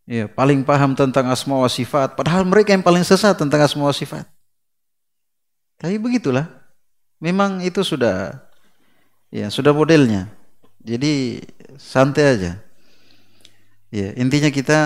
Ya, 0.07 0.31
paling 0.31 0.63
paham 0.63 0.95
tentang 0.95 1.27
asma 1.27 1.59
wa 1.59 1.67
sifat, 1.67 2.15
padahal 2.15 2.47
mereka 2.47 2.71
yang 2.71 2.87
paling 2.87 3.03
sesat 3.03 3.35
tentang 3.35 3.67
asma 3.67 3.83
wa 3.83 3.91
sifat. 3.91 4.23
Tapi 5.75 5.99
begitulah. 5.99 6.47
Memang 7.19 7.59
itu 7.59 7.83
sudah 7.83 8.39
ya, 9.27 9.51
sudah 9.51 9.75
modelnya. 9.75 10.31
Jadi 10.79 11.43
santai 11.75 12.31
aja. 12.31 12.63
Ya, 13.91 14.15
intinya 14.15 14.47
kita 14.47 14.79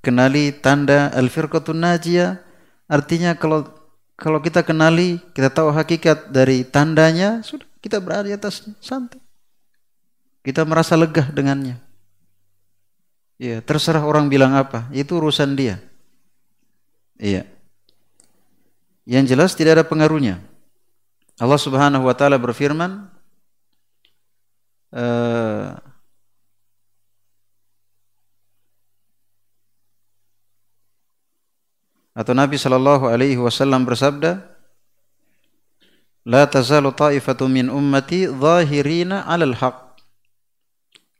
kenali 0.00 0.48
tanda 0.64 1.12
al-firqatun 1.12 1.76
najiyah 1.76 2.40
artinya 2.88 3.36
kalau 3.36 3.79
kalau 4.20 4.38
kita 4.44 4.60
kenali, 4.60 5.16
kita 5.32 5.48
tahu 5.48 5.72
hakikat 5.72 6.28
dari 6.28 6.60
tandanya, 6.62 7.40
sudah 7.40 7.64
kita 7.80 7.96
berada 7.96 8.28
di 8.28 8.36
atasnya, 8.36 8.76
santai. 8.84 9.16
Kita 10.44 10.68
merasa 10.68 10.92
lega 10.92 11.24
dengannya. 11.32 11.80
Ya, 13.40 13.64
terserah 13.64 14.04
orang 14.04 14.28
bilang 14.28 14.52
apa, 14.52 14.84
itu 14.92 15.16
urusan 15.16 15.56
dia. 15.56 15.80
Iya. 17.16 17.48
Yang 19.08 19.24
jelas 19.32 19.50
tidak 19.56 19.80
ada 19.80 19.84
pengaruhnya. 19.88 20.44
Allah 21.40 21.56
Subhanahu 21.56 22.04
wa 22.04 22.12
taala 22.12 22.36
berfirman 22.36 23.08
uh, 24.92 25.80
atau 32.16 32.32
Nabi 32.34 32.58
sallallahu 32.58 33.06
alaihi 33.06 33.38
wasallam 33.38 33.86
bersabda 33.86 34.50
La 36.28 36.44
tazalu 36.44 36.92
ta'ifatu 36.92 37.48
min 37.48 37.72
ummati 37.72 38.28
zahirina 38.28 39.24
'alal 39.24 39.56
haqq 39.56 39.96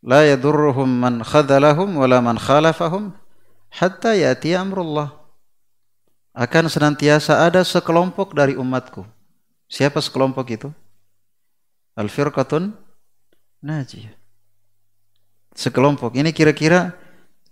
la 0.05 0.29
yadurruhum 0.29 0.89
man 0.89 1.25
khadalahum 1.25 1.97
wala 1.97 2.21
man 2.21 2.37
khalafahum 2.37 3.17
hatta 3.73 4.17
yati 4.17 4.53
amrullah. 4.57 5.17
Akan 6.31 6.71
senantiasa 6.71 7.43
ada 7.43 7.67
sekelompok 7.67 8.39
dari 8.39 8.55
umatku. 8.55 9.03
Siapa 9.67 9.99
sekelompok 9.99 10.47
itu? 10.53 10.69
Al 11.99 12.07
firqatun 12.07 12.71
najiyah. 13.61 14.15
Sekelompok. 15.59 16.15
Ini 16.15 16.31
kira-kira 16.31 16.95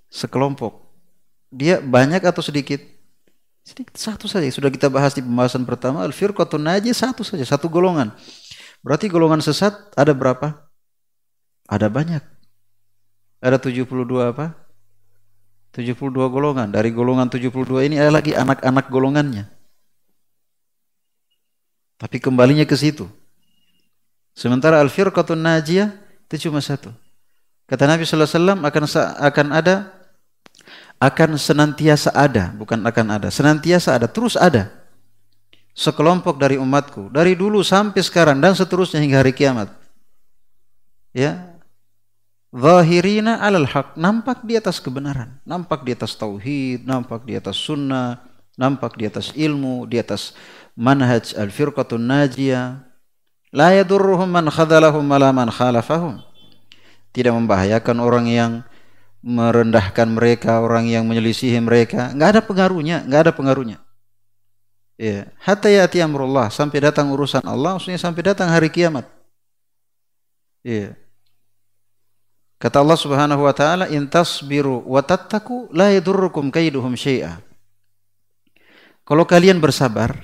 sekelompok. 0.09 0.78
Dia 1.51 1.82
banyak 1.82 2.22
atau 2.22 2.39
sedikit 2.39 2.78
sedikit 3.68 4.00
satu 4.00 4.24
saja 4.24 4.48
sudah 4.48 4.72
kita 4.72 4.88
bahas 4.88 5.12
di 5.12 5.20
pembahasan 5.20 5.68
pertama 5.68 6.00
al 6.00 6.16
firqatun 6.16 6.64
najiyah 6.64 6.96
satu 6.96 7.20
saja 7.20 7.44
satu 7.44 7.68
golongan 7.68 8.16
berarti 8.80 9.12
golongan 9.12 9.44
sesat 9.44 9.76
ada 9.92 10.16
berapa 10.16 10.64
ada 11.68 11.92
banyak 11.92 12.24
ada 13.38 13.56
72 13.58 13.86
apa? 14.18 14.54
72 15.74 16.10
golongan. 16.10 16.74
Dari 16.74 16.90
golongan 16.90 17.30
72 17.30 17.86
ini 17.86 17.96
ada 18.02 18.10
lagi 18.10 18.34
anak-anak 18.34 18.90
golongannya. 18.90 19.46
Tapi 21.98 22.16
kembalinya 22.18 22.66
ke 22.66 22.74
situ. 22.74 23.06
Sementara 24.34 24.82
al-firqatun 24.82 25.38
najiyah 25.38 25.90
itu 26.30 26.50
cuma 26.50 26.62
satu. 26.62 26.94
Kata 27.66 27.84
Nabi 27.86 28.06
wasallam 28.06 28.62
akan 28.64 28.84
akan 29.18 29.46
ada 29.52 29.97
akan 30.99 31.38
senantiasa 31.38 32.11
ada, 32.11 32.51
bukan 32.55 32.82
akan 32.82 33.07
ada, 33.18 33.28
senantiasa 33.30 33.94
ada, 33.94 34.07
terus 34.11 34.34
ada. 34.34 34.70
Sekelompok 35.78 36.42
dari 36.42 36.59
umatku, 36.59 37.07
dari 37.14 37.38
dulu 37.38 37.62
sampai 37.62 38.03
sekarang 38.03 38.42
dan 38.42 38.51
seterusnya 38.51 38.99
hingga 38.99 39.22
hari 39.22 39.30
kiamat. 39.30 39.70
Ya, 41.14 41.59
Zahirina 42.49 43.44
alal 43.44 43.68
haq, 43.68 43.94
nampak 43.94 44.40
di 44.40 44.57
atas 44.57 44.80
kebenaran, 44.80 45.36
nampak 45.44 45.84
di 45.84 45.92
atas 45.92 46.16
tauhid, 46.16 46.88
nampak 46.88 47.28
di 47.28 47.36
atas 47.36 47.61
sunnah, 47.61 48.24
nampak 48.57 48.96
di 48.96 49.05
atas 49.05 49.36
ilmu, 49.36 49.84
di 49.84 50.01
atas 50.01 50.32
manhaj 50.72 51.36
al-firqatun 51.36 52.01
najiyah. 52.01 52.88
La 53.53 53.76
yadurruhum 53.76 54.28
man 54.28 54.49
khadalahum 54.49 55.05
wala 55.05 55.28
man 55.28 55.53
khalafahum. 55.53 56.24
Tidak 57.12 57.32
membahayakan 57.32 57.96
orang 58.01 58.26
yang 58.28 58.53
merendahkan 59.22 60.06
mereka, 60.06 60.62
orang 60.62 60.86
yang 60.86 61.04
menyelisihi 61.06 61.58
mereka, 61.58 62.14
enggak 62.14 62.38
ada 62.38 62.42
pengaruhnya, 62.44 63.02
enggak 63.02 63.20
ada 63.28 63.32
pengaruhnya. 63.34 63.78
Ya, 64.98 65.30
hatta 65.38 65.70
yati 65.70 66.02
amrullah, 66.02 66.50
sampai 66.50 66.82
datang 66.82 67.10
urusan 67.14 67.46
Allah, 67.46 67.78
maksudnya 67.78 68.02
sampai 68.02 68.22
datang 68.34 68.50
hari 68.50 68.66
kiamat. 68.66 69.06
Ya. 70.66 70.98
Kata 72.58 72.82
Allah 72.82 72.98
Subhanahu 72.98 73.46
wa 73.46 73.54
taala, 73.54 73.86
"In 73.86 74.10
tasbiru 74.10 74.82
wa 74.82 74.98
tattaku 74.98 75.70
la 75.70 75.94
yadurrukum 75.94 76.50
kaiduhum 76.50 76.98
syai'a." 76.98 77.38
Kalau 79.06 79.22
kalian 79.22 79.62
bersabar 79.62 80.18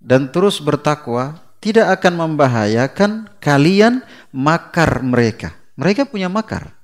dan 0.00 0.32
terus 0.32 0.58
bertakwa, 0.64 1.44
tidak 1.60 2.00
akan 2.00 2.12
membahayakan 2.28 3.28
kalian 3.40 4.00
makar 4.32 5.04
mereka. 5.04 5.52
Mereka 5.76 6.08
punya 6.08 6.32
makar. 6.32 6.83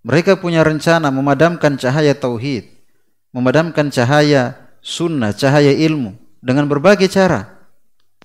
Mereka 0.00 0.40
punya 0.40 0.64
rencana 0.64 1.12
memadamkan 1.12 1.76
cahaya 1.76 2.16
tauhid, 2.16 2.68
memadamkan 3.36 3.92
cahaya 3.92 4.56
sunnah, 4.80 5.36
cahaya 5.36 5.76
ilmu 5.76 6.16
dengan 6.40 6.64
berbagai 6.64 7.08
cara. 7.12 7.68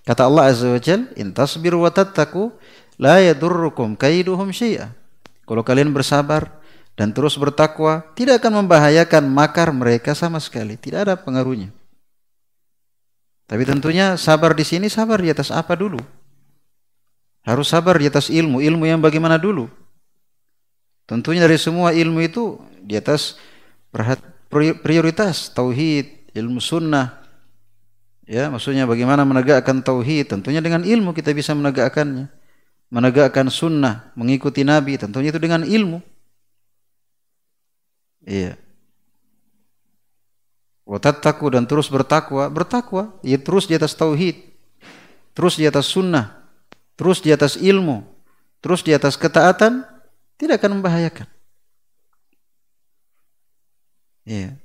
Kata 0.08 0.30
Allah 0.30 0.54
Azza 0.54 0.72
wa 0.72 0.80
Jalla, 0.80 1.12
"In 1.20 1.36
tasbiru 1.36 1.84
wa 1.84 1.92
tattaku 1.92 2.56
la 2.96 3.20
yadurrukum 3.20 4.00
kaiduhum 4.00 4.52
syai'a. 4.56 4.92
Kalau 5.46 5.62
kalian 5.62 5.92
bersabar 5.92 6.64
dan 6.96 7.12
terus 7.12 7.36
bertakwa, 7.36 8.02
tidak 8.16 8.42
akan 8.42 8.66
membahayakan 8.66 9.28
makar 9.28 9.70
mereka 9.76 10.16
sama 10.16 10.40
sekali, 10.40 10.80
tidak 10.80 11.10
ada 11.10 11.14
pengaruhnya. 11.20 11.70
Tapi 13.46 13.62
tentunya 13.62 14.18
sabar 14.18 14.58
di 14.58 14.66
sini 14.66 14.90
sabar 14.90 15.22
di 15.22 15.30
atas 15.30 15.54
apa 15.54 15.78
dulu? 15.78 16.02
Harus 17.46 17.70
sabar 17.70 18.02
di 18.02 18.10
atas 18.10 18.34
ilmu, 18.34 18.58
ilmu 18.58 18.90
yang 18.90 18.98
bagaimana 18.98 19.38
dulu? 19.38 19.70
Tentunya 21.06 21.46
dari 21.46 21.58
semua 21.62 21.94
ilmu 21.94 22.22
itu 22.22 22.58
di 22.82 22.98
atas 22.98 23.38
prioritas 24.82 25.54
tauhid, 25.54 26.34
ilmu 26.34 26.58
sunnah. 26.58 27.22
Ya, 28.26 28.50
maksudnya 28.50 28.90
bagaimana 28.90 29.22
menegakkan 29.22 29.86
tauhid? 29.86 30.34
Tentunya 30.34 30.62
dengan 30.62 30.82
ilmu 30.82 31.14
kita 31.14 31.30
bisa 31.34 31.54
menegakkannya 31.54 32.46
menegakkan 32.94 33.50
sunnah, 33.50 34.14
mengikuti 34.14 34.62
Nabi, 34.62 34.96
tentunya 34.96 35.34
itu 35.34 35.42
dengan 35.42 35.66
ilmu. 35.66 36.00
Iya. 38.26 38.58
Watattaku 40.86 41.50
dan 41.50 41.66
terus 41.66 41.90
bertakwa, 41.90 42.46
bertakwa, 42.48 43.18
ya 43.26 43.42
terus 43.42 43.66
di 43.66 43.74
atas 43.74 43.98
tauhid, 43.98 44.38
terus 45.34 45.58
di 45.58 45.66
atas 45.66 45.90
sunnah, 45.90 46.46
terus 46.94 47.26
di 47.26 47.34
atas 47.34 47.58
ilmu, 47.58 48.06
terus 48.62 48.86
di 48.86 48.94
atas 48.94 49.18
ketaatan, 49.18 49.82
tidak 50.36 50.60
akan 50.62 50.80
membahayakan. 50.80 51.28
Iya. 54.26 54.58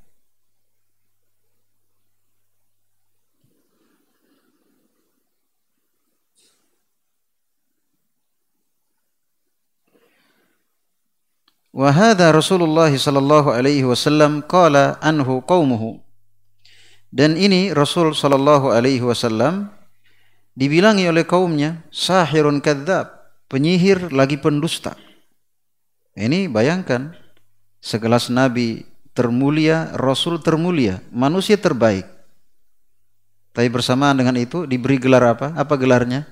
Wahada 11.71 12.35
Rasulullah 12.35 12.91
sallallahu 12.91 13.55
alaihi 13.55 13.87
wasallam 13.87 14.43
qala 14.43 14.99
anhu 14.99 15.39
qaumuhu. 15.47 16.03
Dan 17.15 17.39
ini 17.39 17.71
Rasul 17.71 18.11
sallallahu 18.11 18.75
alaihi 18.75 19.03
wasallam 19.07 19.71
dibilangi 20.59 21.07
oleh 21.07 21.23
kaumnya 21.23 21.87
sahirun 21.95 22.59
kadzab, 22.59 23.07
penyihir 23.47 24.11
lagi 24.11 24.35
pendusta. 24.35 24.99
Ini 26.21 26.53
bayangkan 26.53 27.17
sekelas 27.81 28.29
nabi 28.29 28.85
termulia, 29.17 29.89
rasul 29.97 30.37
termulia, 30.45 31.01
manusia 31.09 31.57
terbaik. 31.57 32.05
Tapi 33.57 33.67
bersamaan 33.73 34.21
dengan 34.21 34.37
itu 34.37 34.69
diberi 34.69 35.01
gelar 35.01 35.25
apa? 35.25 35.57
Apa 35.57 35.75
gelarnya? 35.81 36.29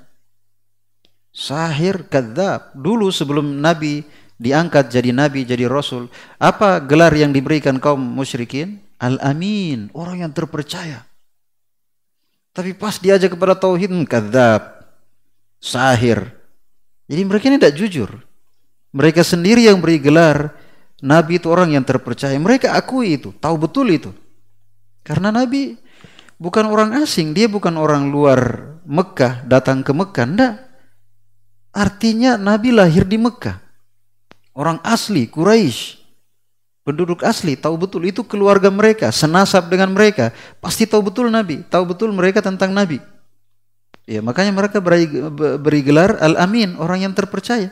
Sahir 1.33 2.05
kadzab. 2.07 2.77
Dulu 2.77 3.09
sebelum 3.09 3.65
nabi 3.65 4.05
diangkat 4.39 4.93
jadi 4.93 5.11
nabi, 5.11 5.43
jadi 5.43 5.67
rasul. 5.67 6.07
Apa 6.37 6.85
gelar 6.85 7.11
yang 7.17 7.33
diberikan 7.33 7.81
kaum 7.81 7.99
musyrikin? 7.99 8.85
Al-amin, 8.99 9.95
orang 9.95 10.27
yang 10.27 10.33
terpercaya. 10.35 11.07
Tapi 12.51 12.75
pas 12.75 12.99
diajak 12.99 13.39
kepada 13.39 13.55
tauhid, 13.55 13.95
hmm, 13.95 14.07
kadzab, 14.11 14.63
sahir. 15.63 16.35
Jadi 17.07 17.23
mereka 17.23 17.47
ini 17.47 17.63
tidak 17.63 17.79
jujur. 17.79 18.28
Mereka 18.93 19.21
sendiri 19.21 19.69
yang 19.69 19.79
beri 19.83 20.01
gelar 20.01 20.57
nabi 21.05 21.39
itu 21.39 21.49
orang 21.53 21.77
yang 21.77 21.85
terpercaya. 21.85 22.35
Mereka 22.37 22.73
akui 22.73 23.21
itu, 23.21 23.35
tahu 23.37 23.57
betul 23.61 23.93
itu. 23.93 24.11
Karena 25.05 25.29
nabi 25.33 25.77
bukan 26.41 26.65
orang 26.69 27.05
asing, 27.05 27.37
dia 27.37 27.47
bukan 27.47 27.77
orang 27.77 28.09
luar 28.09 28.73
Mekah 28.89 29.45
datang 29.45 29.85
ke 29.85 29.93
Mekah, 29.93 30.27
enggak. 30.27 30.55
Artinya 31.73 32.41
nabi 32.41 32.73
lahir 32.73 33.05
di 33.05 33.21
Mekah. 33.21 33.61
Orang 34.57 34.81
asli 34.83 35.29
Quraisy. 35.29 35.99
Penduduk 36.89 37.21
asli 37.21 37.53
tahu 37.53 37.77
betul 37.77 38.09
itu 38.09 38.25
keluarga 38.25 38.73
mereka, 38.73 39.13
senasab 39.13 39.69
dengan 39.69 39.93
mereka, 39.93 40.33
pasti 40.57 40.89
tahu 40.89 41.13
betul 41.13 41.29
Nabi, 41.29 41.61
tahu 41.69 41.85
betul 41.85 42.09
mereka 42.17 42.41
tentang 42.41 42.73
Nabi. 42.73 42.97
Ya, 44.09 44.25
makanya 44.25 44.57
mereka 44.57 44.81
beri, 44.81 45.05
beri 45.61 45.85
gelar 45.85 46.17
Al-Amin, 46.17 46.81
orang 46.81 47.05
yang 47.05 47.13
terpercaya. 47.13 47.69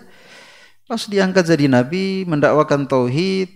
Pas 0.87 1.03
diangkat 1.03 1.43
jadi 1.51 1.67
nabi, 1.67 2.23
mendakwakan 2.23 2.87
tauhid, 2.87 3.51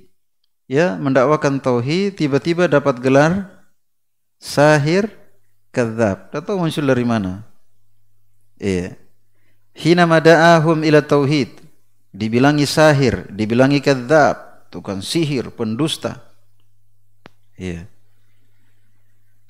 ya, 0.66 0.98
mendakwakan 0.98 1.62
tauhid, 1.62 2.18
tiba-tiba 2.18 2.66
dapat 2.66 2.98
gelar 2.98 3.46
sahir 4.42 5.06
kadzab. 5.70 6.34
Tahu 6.34 6.58
muncul 6.58 6.82
dari 6.90 7.06
mana? 7.06 7.46
Iya. 8.58 8.98
Hina 9.78 10.10
mada'ahum 10.10 10.82
ila 10.82 10.98
tauhid 11.06 11.54
dibilangi 12.10 12.66
sahir, 12.66 13.30
dibilangi 13.30 13.78
kadzab, 13.78 14.66
tukang 14.74 14.98
sihir, 14.98 15.54
pendusta. 15.54 16.18
Iya. 17.54 17.86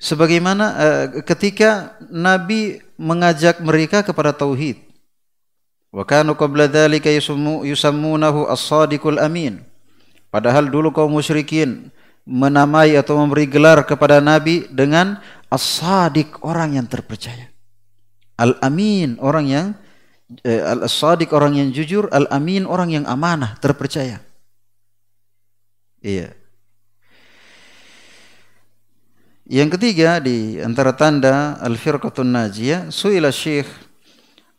Sebagaimana 0.01 0.65
uh, 0.65 1.05
ketika 1.25 1.97
Nabi 2.09 2.81
mengajak 2.97 3.61
mereka 3.61 4.01
kepada 4.05 4.33
tauhid. 4.33 4.90
Wa 5.91 6.07
kanu 6.07 6.39
qabla 6.39 6.71
dzalika 6.71 7.11
yusammunahu 7.11 8.47
as-sadiqul 8.47 9.19
amin. 9.19 9.59
Padahal 10.31 10.71
dulu 10.71 10.95
kaum 10.95 11.11
musyrikin 11.11 11.91
menamai 12.23 12.95
atau 12.95 13.19
memberi 13.19 13.43
gelar 13.43 13.83
kepada 13.83 14.23
Nabi 14.23 14.71
dengan 14.71 15.19
as-sadiq 15.51 16.39
orang 16.47 16.79
yang 16.79 16.87
terpercaya. 16.87 17.51
Al-amin 18.39 19.19
orang 19.19 19.45
yang 19.51 19.67
eh, 20.47 20.63
al-sadiq 20.63 21.35
orang 21.35 21.59
yang 21.59 21.69
jujur, 21.75 22.07
al-amin 22.07 22.63
orang 22.63 22.95
yang 22.95 23.03
amanah, 23.03 23.59
terpercaya. 23.59 24.23
Iya. 25.99 26.31
Yang 29.51 29.75
ketiga 29.75 30.23
di 30.23 30.63
antara 30.63 30.95
tanda 30.95 31.59
al-firqatun 31.59 32.31
najiyah, 32.31 32.87
suila 32.87 33.35
Syekh 33.35 33.67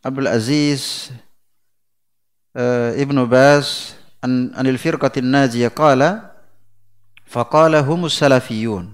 Abdul 0.03 0.27
Aziz 0.27 1.15
uh, 2.59 2.91
Ibnu 2.99 3.23
Baz 3.31 3.95
an 4.19 4.51
anil 4.59 4.75
firqatin 4.75 5.23
najiyah 5.31 5.71
qala 5.71 6.35
faqala 7.23 7.79
humus 7.87 8.19
salafiyun. 8.19 8.91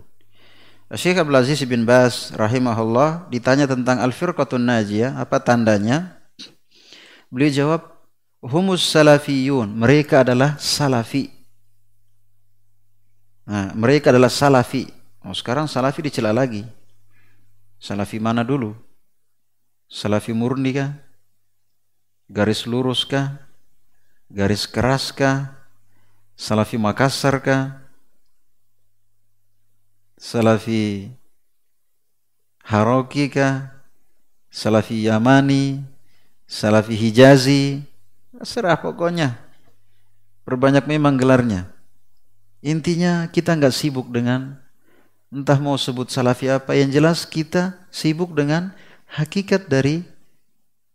Syekh 0.93 1.21
Abdul 1.21 1.37
Aziz 1.37 1.65
bin 1.69 1.89
Baz 1.89 2.33
rahimahullah 2.33 3.29
ditanya 3.29 3.69
tentang 3.69 4.01
al-firqatun 4.01 4.65
najiyah, 4.65 5.21
apa 5.21 5.37
tandanya? 5.37 6.17
Beliau 7.29 7.53
jawab, 7.53 7.83
humus 8.41 8.85
salafiyun, 8.89 9.69
mereka 9.69 10.25
adalah 10.25 10.57
salafi. 10.57 11.29
Nah, 13.49 13.73
mereka 13.77 14.13
adalah 14.13 14.33
salafi. 14.33 14.89
Oh, 15.25 15.37
sekarang 15.37 15.69
salafi 15.69 16.05
dicela 16.09 16.33
lagi. 16.33 16.65
Salafi 17.77 18.17
mana 18.17 18.41
dulu? 18.41 18.88
Salafi 19.89 20.37
murni 20.37 20.77
kah? 20.77 20.93
Garis 22.29 22.69
lurus 22.69 23.09
kah? 23.09 23.41
Garis 24.29 24.69
keras 24.69 25.09
kah? 25.17 25.57
Salafi 26.37 26.77
Makassar 26.77 27.41
kah? 27.41 27.81
Salafi 30.21 31.09
Haroki 32.69 33.33
kah? 33.33 33.73
Salafi 34.53 35.09
Yamani? 35.09 35.81
Salafi 36.45 36.93
Hijazi? 36.93 37.81
Serah 38.45 38.77
pokoknya. 38.77 39.41
Berbanyak 40.45 40.85
memang 40.85 41.17
gelarnya. 41.17 41.69
Intinya 42.61 43.25
kita 43.33 43.57
nggak 43.57 43.73
sibuk 43.73 44.13
dengan 44.13 44.61
entah 45.29 45.61
mau 45.61 45.77
sebut 45.77 46.09
salafi 46.09 46.49
apa 46.49 46.73
yang 46.73 46.89
jelas 46.89 47.29
kita 47.29 47.77
sibuk 47.93 48.33
dengan 48.33 48.73
hakikat 49.13 49.69
dari 49.69 50.05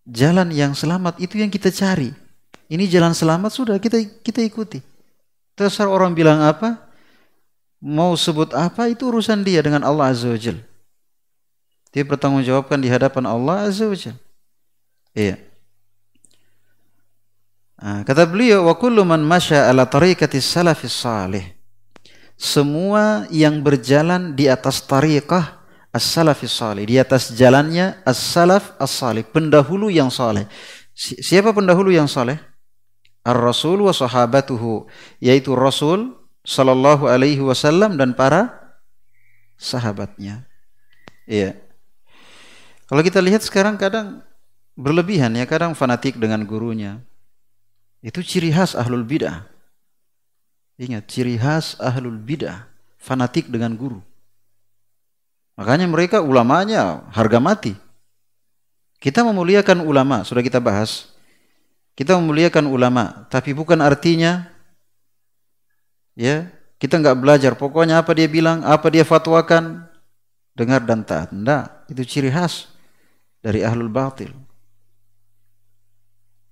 jalan 0.06 0.54
yang 0.54 0.78
selamat 0.78 1.18
itu 1.18 1.40
yang 1.42 1.50
kita 1.50 1.74
cari. 1.74 2.14
Ini 2.70 2.86
jalan 2.90 3.14
selamat 3.14 3.52
sudah 3.54 3.76
kita 3.78 4.02
kita 4.22 4.42
ikuti. 4.42 4.82
Terserah 5.54 5.90
orang 5.90 6.18
bilang 6.18 6.42
apa 6.42 6.94
mau 7.84 8.16
sebut 8.16 8.56
apa 8.56 8.88
itu 8.88 9.12
urusan 9.12 9.44
dia 9.44 9.60
dengan 9.60 9.84
Allah 9.84 10.16
azza 10.16 10.32
wajal 10.32 10.56
dia 11.92 12.04
bertanggung 12.08 12.40
jawabkan 12.40 12.80
di 12.80 12.88
hadapan 12.88 13.28
Allah 13.28 13.68
azza 13.68 13.84
wajal 13.84 14.16
iya. 15.12 15.36
Nah, 17.84 18.00
kata 18.08 18.24
beliau 18.24 18.64
wa 18.64 18.80
kullu 18.80 19.04
man 19.04 19.20
masya 19.20 19.68
ala 19.68 19.84
tariqati 19.84 20.40
salafis 20.40 20.96
salih. 20.96 21.44
Semua 22.40 23.28
yang 23.28 23.60
berjalan 23.60 24.40
di 24.40 24.48
atas 24.48 24.80
tariqah 24.88 25.63
as-salafis 25.94 26.58
salih, 26.58 26.90
di 26.90 26.98
atas 26.98 27.30
jalannya 27.38 28.02
as-salaf 28.02 28.74
as-salih, 28.82 29.22
pendahulu 29.24 29.94
yang 29.94 30.10
saleh. 30.10 30.50
Siapa 30.98 31.54
pendahulu 31.54 31.94
yang 31.94 32.10
saleh? 32.10 32.42
Ar-Rasul 33.24 33.86
wa 33.86 33.94
sahabatuhu, 33.94 34.90
yaitu 35.22 35.54
Rasul 35.54 36.18
sallallahu 36.44 37.08
alaihi 37.08 37.40
wasallam 37.40 37.96
dan 37.96 38.12
para 38.18 38.52
sahabatnya. 39.56 40.44
Iya. 41.24 41.56
Kalau 42.90 43.00
kita 43.00 43.24
lihat 43.24 43.46
sekarang 43.48 43.80
kadang 43.80 44.26
berlebihan 44.76 45.32
ya, 45.40 45.48
kadang 45.48 45.72
fanatik 45.72 46.20
dengan 46.20 46.44
gurunya. 46.44 47.00
Itu 48.04 48.20
ciri 48.20 48.52
khas 48.52 48.76
ahlul 48.76 49.08
bidah. 49.08 49.48
Ingat, 50.76 51.08
ciri 51.08 51.40
khas 51.40 51.80
ahlul 51.80 52.20
bidah, 52.20 52.68
fanatik 53.00 53.48
dengan 53.48 53.80
guru. 53.80 54.04
Makanya 55.54 55.86
mereka 55.86 56.18
ulamanya 56.24 57.06
harga 57.14 57.38
mati. 57.38 57.74
Kita 58.98 59.22
memuliakan 59.22 59.84
ulama, 59.84 60.24
sudah 60.24 60.42
kita 60.42 60.64
bahas. 60.64 61.12
Kita 61.94 62.18
memuliakan 62.18 62.66
ulama, 62.72 63.30
tapi 63.30 63.54
bukan 63.54 63.78
artinya 63.78 64.50
ya 66.18 66.50
kita 66.82 66.98
nggak 66.98 67.20
belajar. 67.22 67.52
Pokoknya 67.54 68.02
apa 68.02 68.16
dia 68.18 68.26
bilang, 68.26 68.66
apa 68.66 68.90
dia 68.90 69.06
fatwakan, 69.06 69.86
dengar 70.58 70.82
dan 70.88 71.06
taat. 71.06 71.30
Tidak, 71.30 71.94
itu 71.94 72.02
ciri 72.08 72.30
khas 72.34 72.72
dari 73.44 73.62
ahlul 73.62 73.94
batil. 73.94 74.34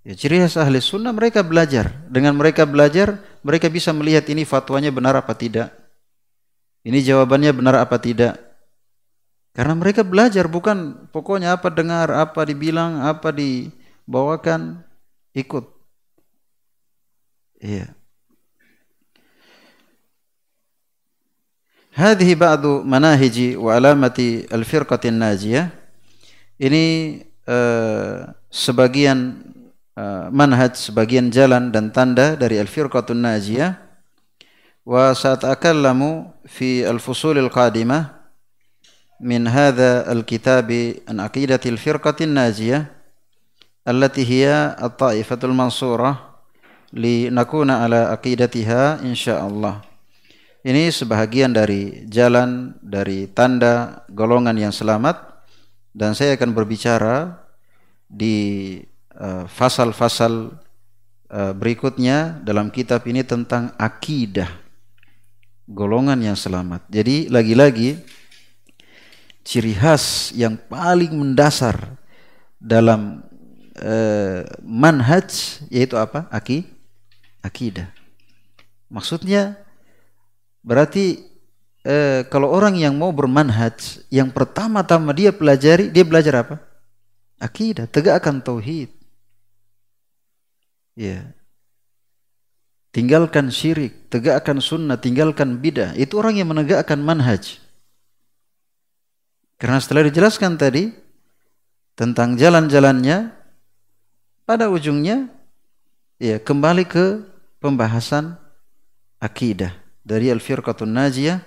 Ya, 0.05 0.13
ciri 0.13 0.43
khas 0.43 0.59
ahli 0.59 0.77
sunnah 0.77 1.15
mereka 1.15 1.41
belajar. 1.41 1.89
Dengan 2.05 2.37
mereka 2.37 2.69
belajar, 2.69 3.17
mereka 3.41 3.65
bisa 3.71 3.89
melihat 3.95 4.29
ini 4.29 4.45
fatwanya 4.45 4.93
benar 4.93 5.17
apa 5.17 5.33
tidak. 5.33 5.73
Ini 6.85 7.01
jawabannya 7.01 7.53
benar 7.53 7.81
apa 7.81 7.97
tidak. 7.97 8.50
Karena 9.51 9.75
mereka 9.75 10.07
belajar 10.07 10.47
bukan 10.47 11.11
pokoknya 11.11 11.59
apa 11.59 11.67
dengar, 11.67 12.07
apa 12.07 12.47
dibilang, 12.47 13.03
apa 13.03 13.35
dibawakan, 13.35 14.79
ikut. 15.35 15.67
Iya. 17.59 17.91
Hadhi 21.91 22.31
ba'du 22.39 22.87
manahiji 22.87 23.59
wa 23.59 23.75
alamati 23.75 24.47
al-firqatin 24.47 25.19
najiyah. 25.19 25.67
Ini 26.55 27.19
uh, 27.43 28.31
sebagian 28.47 29.43
uh, 29.99 30.31
manhaj, 30.31 30.79
sebagian 30.79 31.27
jalan 31.27 31.75
dan 31.75 31.91
tanda 31.91 32.39
dari 32.39 32.55
al-firqatun 32.55 33.19
najiyah. 33.19 33.75
Wa 34.87 35.11
sata'akallamu 35.11 36.31
fi 36.47 36.87
al-fusulil 36.87 37.51
qadimah 37.51 38.20
min 39.21 39.45
hadha 39.45 40.09
al-kitab 40.09 40.73
an 41.05 41.21
aqidatil 41.21 41.77
firqatin 41.77 42.33
najiyah 42.33 42.89
allati 43.85 44.25
hiya 44.25 44.73
at-ta'ifatul 44.81 45.53
mansurah 45.53 46.41
li 46.91 47.29
nakuna 47.29 47.85
ala 47.85 48.09
aqidatiha 48.17 49.05
insyaallah 49.05 49.85
ini 50.65 50.89
sebahagian 50.89 51.53
dari 51.53 52.09
jalan 52.09 52.73
dari 52.81 53.29
tanda 53.29 54.01
golongan 54.09 54.57
yang 54.57 54.73
selamat 54.73 55.45
dan 55.93 56.17
saya 56.17 56.33
akan 56.33 56.51
berbicara 56.57 57.45
di 58.09 58.75
Eh, 59.11 59.45
fasal-fasal 59.45 60.55
uh, 61.29 61.53
berikutnya 61.53 62.41
dalam 62.47 62.71
kitab 62.71 63.03
ini 63.03 63.27
tentang 63.27 63.69
akidah 63.77 64.47
golongan 65.69 66.15
yang 66.15 66.33
selamat. 66.39 66.87
Jadi 66.87 67.29
lagi-lagi 67.29 68.01
ciri 69.41 69.73
khas 69.73 70.35
yang 70.37 70.57
paling 70.57 71.11
mendasar 71.13 71.97
dalam 72.61 73.25
uh, 73.81 74.45
manhaj 74.61 75.61
yaitu 75.73 75.97
apa? 75.97 76.29
Aki 76.29 76.65
akidah. 77.41 77.89
Maksudnya 78.87 79.57
berarti 80.61 81.25
uh, 81.85 82.21
kalau 82.29 82.53
orang 82.53 82.77
yang 82.77 82.93
mau 82.93 83.09
bermanhaj 83.09 84.05
yang 84.13 84.29
pertama-tama 84.29 85.11
dia 85.11 85.33
pelajari 85.33 85.89
dia 85.89 86.05
belajar 86.05 86.45
apa? 86.45 86.55
Akidah, 87.41 87.89
tegakkan 87.89 88.37
tauhid. 88.37 88.93
Ya. 90.93 91.33
Tinggalkan 92.91 93.49
syirik, 93.49 94.11
tegakkan 94.11 94.59
sunnah, 94.61 94.99
tinggalkan 94.99 95.57
bidah. 95.57 95.95
Itu 95.97 96.19
orang 96.21 96.37
yang 96.37 96.51
menegakkan 96.51 96.99
manhaj. 97.01 97.57
Karena 99.61 99.77
setelah 99.77 100.09
dijelaskan 100.09 100.57
tadi 100.57 100.89
tentang 101.93 102.33
jalan-jalannya, 102.33 103.29
pada 104.41 104.65
ujungnya 104.73 105.29
ya 106.17 106.41
kembali 106.41 106.89
ke 106.89 107.21
pembahasan 107.61 108.41
akidah 109.21 109.77
dari 110.01 110.33
al-firqatun 110.33 110.89
najiyah 110.89 111.45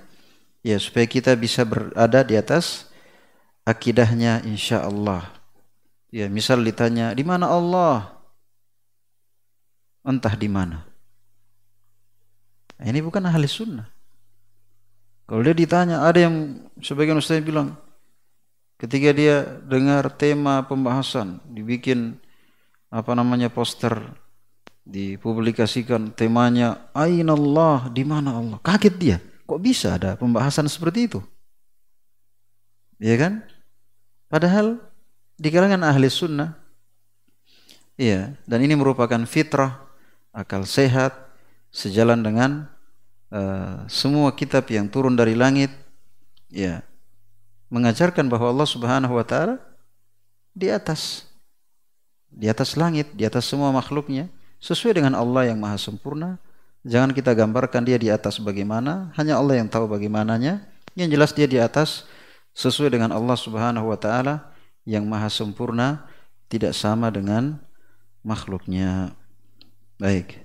ya 0.62 0.76
supaya 0.78 1.10
kita 1.10 1.34
bisa 1.34 1.66
berada 1.66 2.22
di 2.22 2.38
atas 2.38 2.86
akidahnya 3.66 4.46
insyaallah. 4.46 5.34
Ya, 6.14 6.30
misal 6.30 6.62
ditanya, 6.62 7.10
di 7.10 7.26
mana 7.26 7.50
Allah? 7.50 8.14
entah 10.04 10.36
di 10.36 10.48
mana. 10.52 10.84
Ini 12.76 13.00
bukan 13.00 13.24
ahli 13.24 13.48
sunnah. 13.48 13.88
Kalau 15.24 15.40
dia 15.40 15.56
ditanya, 15.56 16.04
ada 16.04 16.28
yang 16.28 16.60
sebagian 16.84 17.16
ustaz 17.16 17.40
bilang, 17.40 17.72
ketika 18.78 19.10
dia 19.14 19.44
dengar 19.64 20.10
tema 20.14 20.64
pembahasan, 20.66 21.40
dibikin 21.48 22.18
apa 22.90 23.14
namanya 23.14 23.50
poster, 23.50 23.94
dipublikasikan 24.86 26.12
temanya, 26.14 26.90
Aina 26.94 27.34
Allah, 27.34 27.90
di 27.90 28.04
mana 28.06 28.38
Allah? 28.38 28.58
Kaget 28.62 28.94
dia, 28.98 29.16
kok 29.48 29.60
bisa 29.62 29.98
ada 29.98 30.14
pembahasan 30.14 30.68
seperti 30.70 31.10
itu? 31.10 31.20
Ya 33.02 33.18
kan? 33.18 33.42
Padahal 34.30 34.78
di 35.34 35.48
kalangan 35.50 35.82
ahli 35.82 36.06
sunnah, 36.06 36.54
iya, 37.98 38.38
dan 38.46 38.62
ini 38.62 38.78
merupakan 38.78 39.18
fitrah, 39.26 39.82
akal 40.30 40.66
sehat, 40.66 41.14
sejalan 41.74 42.22
dengan 42.22 42.70
uh, 43.34 43.82
semua 43.90 44.30
kitab 44.38 44.70
yang 44.70 44.86
turun 44.86 45.18
dari 45.18 45.34
langit 45.34 45.74
ya 46.46 46.86
mengajarkan 47.74 48.30
bahwa 48.30 48.54
Allah 48.54 48.68
Subhanahu 48.70 49.18
wa 49.18 49.26
taala 49.26 49.58
di 50.54 50.70
atas 50.70 51.26
di 52.30 52.46
atas 52.46 52.78
langit, 52.78 53.10
di 53.18 53.26
atas 53.26 53.50
semua 53.50 53.74
makhluknya 53.74 54.30
sesuai 54.62 55.02
dengan 55.02 55.18
Allah 55.18 55.50
yang 55.50 55.58
maha 55.58 55.74
sempurna. 55.74 56.38
Jangan 56.86 57.10
kita 57.10 57.34
gambarkan 57.34 57.82
dia 57.82 57.98
di 57.98 58.12
atas 58.12 58.38
bagaimana, 58.38 59.10
hanya 59.18 59.40
Allah 59.40 59.58
yang 59.58 59.66
tahu 59.66 59.90
bagaimananya. 59.90 60.62
Yang 60.94 61.08
jelas 61.18 61.30
dia 61.34 61.48
di 61.50 61.58
atas 61.58 62.06
sesuai 62.54 62.94
dengan 62.94 63.10
Allah 63.10 63.34
Subhanahu 63.34 63.90
wa 63.90 63.98
taala 63.98 64.54
yang 64.86 65.02
maha 65.08 65.26
sempurna, 65.26 66.06
tidak 66.46 66.76
sama 66.76 67.10
dengan 67.10 67.58
makhluknya. 68.22 69.10
Baik. 69.98 70.38
Eh, 70.38 70.44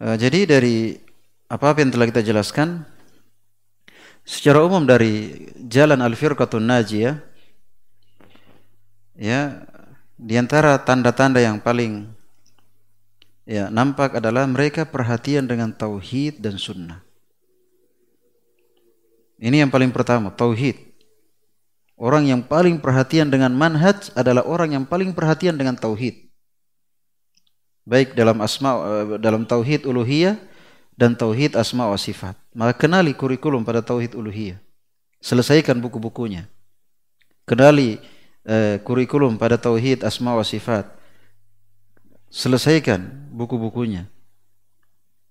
jadi 0.00 0.48
dari 0.48 0.96
apa-apa 1.44 1.84
yang 1.84 1.92
telah 1.92 2.08
kita 2.08 2.24
jelaskan 2.24 2.88
secara 4.24 4.64
umum 4.64 4.80
dari 4.88 5.44
jalan 5.68 6.00
al-firqatun 6.00 6.64
najiyah 6.64 7.20
ya 9.20 9.60
di 10.16 10.40
antara 10.40 10.80
tanda-tanda 10.80 11.44
yang 11.44 11.60
paling 11.60 12.08
ya 13.44 13.68
nampak 13.68 14.16
adalah 14.16 14.48
mereka 14.48 14.88
perhatian 14.88 15.44
dengan 15.44 15.68
tauhid 15.68 16.40
dan 16.40 16.56
sunnah. 16.56 17.04
Ini 19.40 19.64
yang 19.64 19.72
paling 19.72 19.92
pertama, 19.92 20.32
tauhid. 20.32 20.76
Orang 22.00 22.24
yang 22.24 22.40
paling 22.40 22.80
perhatian 22.80 23.28
dengan 23.28 23.52
manhaj 23.52 24.12
adalah 24.16 24.48
orang 24.48 24.72
yang 24.72 24.84
paling 24.88 25.12
perhatian 25.12 25.60
dengan 25.60 25.76
tauhid 25.76 26.29
baik 27.84 28.16
dalam 28.16 28.38
asma 28.40 28.70
eh, 28.80 29.04
dalam 29.20 29.44
tauhid 29.44 29.86
uluhiyah 29.88 30.36
dan 30.96 31.16
tauhid 31.16 31.56
asma 31.56 31.88
wa 31.88 31.96
sifat. 31.96 32.36
Maka 32.52 32.76
kenali 32.76 33.16
kurikulum 33.16 33.64
pada 33.64 33.80
tauhid 33.80 34.12
uluhiyah. 34.12 34.60
Selesaikan 35.20 35.76
buku-bukunya. 35.80 36.48
Kenali 37.44 38.00
eh, 38.44 38.80
kurikulum 38.84 39.40
pada 39.40 39.60
tauhid 39.60 40.04
asma 40.04 40.36
wa 40.36 40.44
sifat. 40.44 40.88
Selesaikan 42.30 43.30
buku-bukunya. 43.34 44.06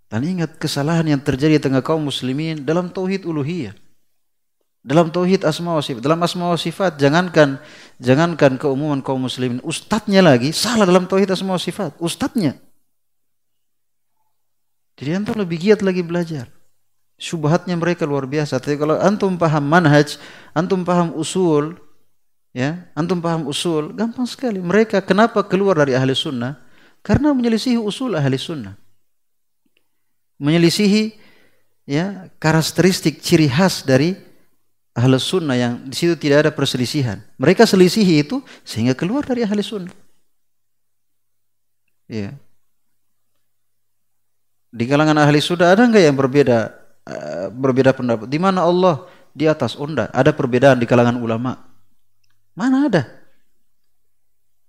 Dan 0.10 0.26
ingat 0.26 0.58
kesalahan 0.58 1.06
yang 1.06 1.22
terjadi 1.22 1.62
di 1.62 1.64
tengah 1.70 1.86
kaum 1.86 2.02
muslimin 2.02 2.66
dalam 2.66 2.90
tauhid 2.90 3.30
uluhiyah. 3.30 3.78
Dalam 4.80 5.12
tauhid 5.12 5.44
asma 5.44 5.76
wa 5.76 5.84
sifat, 5.84 6.00
dalam 6.00 6.24
asma 6.24 6.56
wa 6.56 6.60
sifat 6.60 6.96
jangankan 6.96 7.60
jangankan 8.00 8.56
keumuman 8.56 9.04
kaum 9.04 9.28
muslimin, 9.28 9.60
ustadznya 9.60 10.24
lagi 10.24 10.56
salah 10.56 10.88
dalam 10.88 11.04
tauhid 11.04 11.28
asma 11.28 11.60
wa 11.60 11.62
sifat, 11.62 12.00
ustadznya. 12.00 12.56
Jadi 15.00 15.16
antum 15.16 15.36
lebih 15.40 15.60
giat 15.60 15.80
lagi 15.84 16.04
belajar. 16.04 16.52
Subhatnya 17.20 17.76
mereka 17.76 18.08
luar 18.08 18.28
biasa. 18.28 18.60
Tapi 18.60 18.80
kalau 18.80 18.96
antum 19.00 19.36
paham 19.36 19.64
manhaj, 19.64 20.16
antum 20.56 20.88
paham 20.88 21.16
usul, 21.16 21.76
ya, 22.56 22.88
antum 22.96 23.20
paham 23.20 23.48
usul, 23.48 23.92
gampang 23.96 24.28
sekali. 24.28 24.60
Mereka 24.60 25.04
kenapa 25.04 25.44
keluar 25.48 25.80
dari 25.80 25.96
ahli 25.96 26.16
sunnah? 26.16 26.60
Karena 27.04 27.32
menyelisihi 27.32 27.80
usul 27.80 28.16
ahli 28.16 28.36
sunnah. 28.36 28.76
Menyelisihi 30.40 31.16
ya 31.88 32.32
karakteristik 32.40 33.20
ciri 33.20 33.52
khas 33.52 33.84
dari 33.84 34.16
ahli 35.00 35.16
sunnah 35.16 35.56
yang 35.56 35.74
di 35.88 35.96
situ 35.96 36.14
tidak 36.20 36.46
ada 36.46 36.52
perselisihan. 36.52 37.24
Mereka 37.40 37.64
selisihi 37.64 38.28
itu 38.28 38.44
sehingga 38.68 38.94
keluar 38.94 39.24
dari 39.24 39.48
ahli 39.48 39.64
sunnah. 39.64 39.96
Ya. 42.12 42.36
Di 44.70 44.86
kalangan 44.86 45.18
ahli 45.18 45.40
sunnah 45.40 45.72
ada 45.72 45.88
nggak 45.88 46.04
yang 46.04 46.18
berbeda 46.20 46.58
uh, 47.08 47.48
berbeda 47.50 47.96
pendapat? 47.96 48.28
Di 48.28 48.38
mana 48.38 48.68
Allah 48.68 49.08
di 49.32 49.48
atas? 49.48 49.80
Oh 49.80 49.88
ada 49.88 50.32
perbedaan 50.36 50.78
di 50.78 50.86
kalangan 50.86 51.18
ulama. 51.18 51.56
Mana 52.54 52.92
ada? 52.92 53.04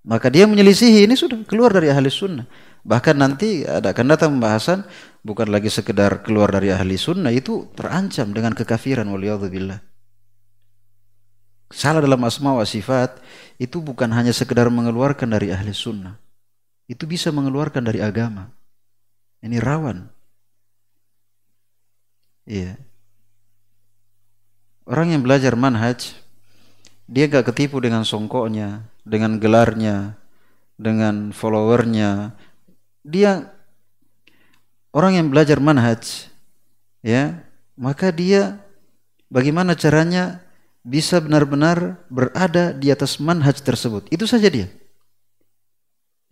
Maka 0.00 0.32
dia 0.32 0.48
menyelisihi 0.48 1.04
ini 1.04 1.12
sudah 1.12 1.44
keluar 1.44 1.76
dari 1.76 1.92
ahli 1.92 2.08
sunnah. 2.08 2.48
Bahkan 2.80 3.16
nanti 3.20 3.68
ada 3.68 3.92
akan 3.92 4.06
datang 4.08 4.30
pembahasan 4.40 4.88
bukan 5.20 5.52
lagi 5.52 5.68
sekedar 5.68 6.24
keluar 6.24 6.48
dari 6.48 6.72
ahli 6.72 6.96
sunnah 6.96 7.28
itu 7.28 7.68
terancam 7.76 8.32
dengan 8.32 8.56
kekafiran 8.56 9.04
waliyadzubillah. 9.12 9.89
Salah 11.70 12.02
dalam 12.02 12.18
asma 12.26 12.50
wa 12.50 12.66
sifat 12.66 13.22
itu 13.62 13.78
bukan 13.78 14.10
hanya 14.10 14.34
sekedar 14.34 14.66
mengeluarkan 14.66 15.30
dari 15.30 15.54
ahli 15.54 15.70
sunnah. 15.70 16.18
Itu 16.90 17.06
bisa 17.06 17.30
mengeluarkan 17.30 17.86
dari 17.86 18.02
agama. 18.02 18.50
Ini 19.38 19.62
rawan. 19.62 20.10
Iya. 22.50 22.74
Orang 24.90 25.14
yang 25.14 25.22
belajar 25.22 25.54
manhaj, 25.54 26.18
dia 27.06 27.30
gak 27.30 27.54
ketipu 27.54 27.78
dengan 27.78 28.02
songkoknya, 28.02 28.82
dengan 29.06 29.38
gelarnya, 29.38 30.18
dengan 30.74 31.30
followernya. 31.30 32.34
Dia 33.06 33.54
orang 34.90 35.22
yang 35.22 35.26
belajar 35.30 35.62
manhaj, 35.62 36.26
ya, 37.06 37.46
maka 37.78 38.10
dia 38.10 38.58
bagaimana 39.30 39.78
caranya 39.78 40.42
bisa 40.80 41.20
benar-benar 41.20 42.00
berada 42.08 42.72
di 42.72 42.88
atas 42.88 43.20
manhaj 43.20 43.60
tersebut. 43.60 44.08
Itu 44.08 44.24
saja 44.24 44.48
dia. 44.48 44.68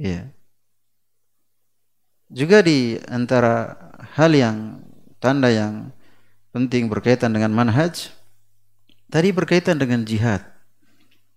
Ya. 0.00 0.30
Juga 2.28 2.60
di 2.60 3.00
antara 3.08 3.76
hal 4.16 4.32
yang 4.36 4.56
tanda 5.18 5.48
yang 5.48 5.92
penting 6.52 6.88
berkaitan 6.88 7.32
dengan 7.32 7.52
manhaj 7.52 8.12
tadi 9.08 9.32
berkaitan 9.32 9.80
dengan 9.80 10.04
jihad. 10.04 10.44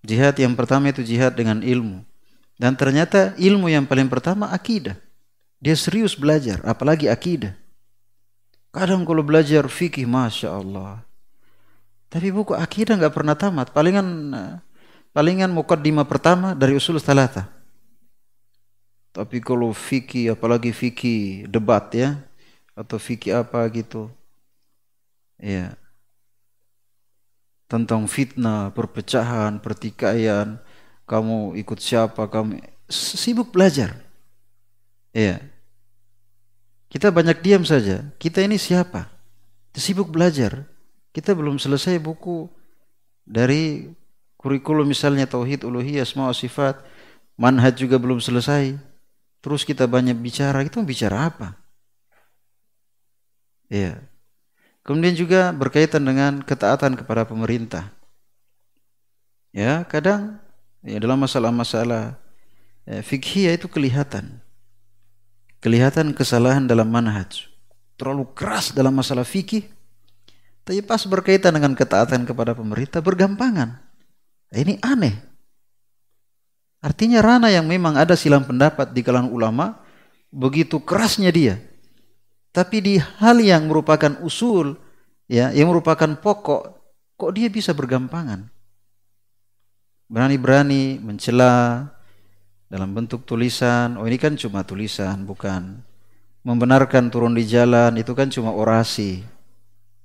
Jihad 0.01 0.35
yang 0.39 0.57
pertama 0.57 0.91
itu 0.91 1.05
jihad 1.05 1.35
dengan 1.37 1.61
ilmu. 1.61 2.03
Dan 2.61 2.77
ternyata 2.77 3.33
ilmu 3.41 3.73
yang 3.73 3.89
paling 3.89 4.05
pertama 4.05 4.53
akidah. 4.53 4.93
Dia 5.61 5.73
serius 5.77 6.17
belajar, 6.17 6.61
apalagi 6.65 7.09
akidah. 7.09 7.53
Kadang 8.73 9.05
kalau 9.05 9.21
belajar 9.25 9.65
fikih, 9.65 10.05
Masya 10.05 10.57
Allah. 10.57 11.05
Tapi 12.11 12.27
buku 12.27 12.51
akidah 12.51 12.99
nggak 12.99 13.15
pernah 13.15 13.39
tamat. 13.39 13.71
Palingan 13.71 14.35
palingan 15.15 15.47
mukaddimah 15.55 16.03
pertama 16.03 16.51
dari 16.51 16.75
usul 16.75 16.99
salata. 16.99 17.47
Tapi 19.15 19.39
kalau 19.39 19.71
fikih 19.71 20.35
apalagi 20.35 20.75
fikih 20.75 21.47
debat 21.47 21.87
ya 21.95 22.19
atau 22.75 22.99
fikih 22.99 23.39
apa 23.39 23.63
gitu. 23.71 24.11
Ya. 25.39 25.79
Tentang 27.71 28.03
fitnah, 28.11 28.75
perpecahan, 28.75 29.63
pertikaian, 29.63 30.59
kamu 31.07 31.55
ikut 31.63 31.79
siapa, 31.79 32.27
kamu 32.27 32.59
sibuk 32.91 33.55
belajar. 33.55 33.95
Ya. 35.15 35.39
Kita 36.91 37.07
banyak 37.07 37.39
diam 37.39 37.63
saja. 37.63 38.03
Kita 38.19 38.43
ini 38.43 38.59
siapa? 38.59 39.07
Sibuk 39.71 40.11
belajar. 40.11 40.70
Kita 41.11 41.35
belum 41.35 41.59
selesai 41.59 41.99
buku 41.99 42.47
dari 43.27 43.91
kurikulum 44.39 44.87
misalnya 44.87 45.27
tauhid 45.27 45.67
uluhiyah 45.67 46.07
wa 46.17 46.31
sifat, 46.31 46.79
manhaj 47.35 47.75
juga 47.75 47.99
belum 47.99 48.23
selesai. 48.23 48.79
Terus 49.41 49.61
kita 49.67 49.85
banyak 49.85 50.15
bicara, 50.17 50.63
itu 50.63 50.79
bicara 50.81 51.29
apa? 51.29 51.57
Ya. 53.67 53.99
Kemudian 54.81 55.13
juga 55.13 55.53
berkaitan 55.53 56.01
dengan 56.01 56.41
ketaatan 56.41 56.97
kepada 56.97 57.25
pemerintah. 57.25 57.89
Ya, 59.51 59.83
kadang 59.85 60.39
ya 60.81 60.97
dalam 60.97 61.21
masalah-masalah 61.21 62.17
ya, 62.87 63.03
fikih 63.03 63.51
itu 63.51 63.67
kelihatan. 63.67 64.41
Kelihatan 65.61 66.15
kesalahan 66.17 66.65
dalam 66.65 66.89
manhaj. 66.89 67.51
Terlalu 67.99 68.25
keras 68.33 68.73
dalam 68.73 68.97
masalah 68.97 69.21
fikih 69.21 69.69
Tapi 70.71 70.87
pas 70.87 71.03
berkaitan 71.03 71.51
dengan 71.51 71.75
ketaatan 71.75 72.23
kepada 72.23 72.55
pemerintah 72.55 73.03
bergampangan. 73.03 73.75
Ini 74.55 74.79
aneh. 74.79 75.19
Artinya 76.79 77.19
rana 77.19 77.51
yang 77.51 77.67
memang 77.67 77.99
ada 77.99 78.15
silang 78.15 78.47
pendapat 78.47 78.95
di 78.95 79.03
kalangan 79.03 79.35
ulama, 79.35 79.83
begitu 80.31 80.79
kerasnya 80.79 81.27
dia. 81.27 81.59
Tapi 82.55 82.79
di 82.79 82.95
hal 82.95 83.43
yang 83.43 83.67
merupakan 83.67 84.15
usul, 84.23 84.79
ya, 85.27 85.51
yang 85.51 85.67
merupakan 85.75 86.07
pokok, 86.15 86.63
kok 87.19 87.31
dia 87.35 87.51
bisa 87.51 87.75
bergampangan? 87.75 88.47
Berani-berani 90.07 91.03
mencela 91.03 91.83
dalam 92.71 92.95
bentuk 92.95 93.27
tulisan. 93.27 93.99
Oh 93.99 94.07
ini 94.07 94.15
kan 94.15 94.39
cuma 94.39 94.63
tulisan, 94.63 95.27
bukan 95.27 95.83
membenarkan 96.47 97.11
turun 97.11 97.35
di 97.35 97.43
jalan 97.43 97.99
itu 97.99 98.15
kan 98.15 98.31
cuma 98.31 98.55
orasi. 98.55 99.40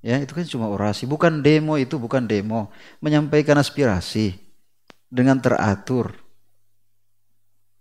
Ya, 0.07 0.23
itu 0.23 0.39
kan 0.39 0.47
cuma 0.47 0.71
orasi, 0.71 1.03
bukan 1.03 1.43
demo 1.43 1.75
itu 1.75 1.99
bukan 1.99 2.31
demo, 2.31 2.71
menyampaikan 3.03 3.59
aspirasi 3.59 4.39
dengan 5.11 5.43
teratur. 5.43 6.15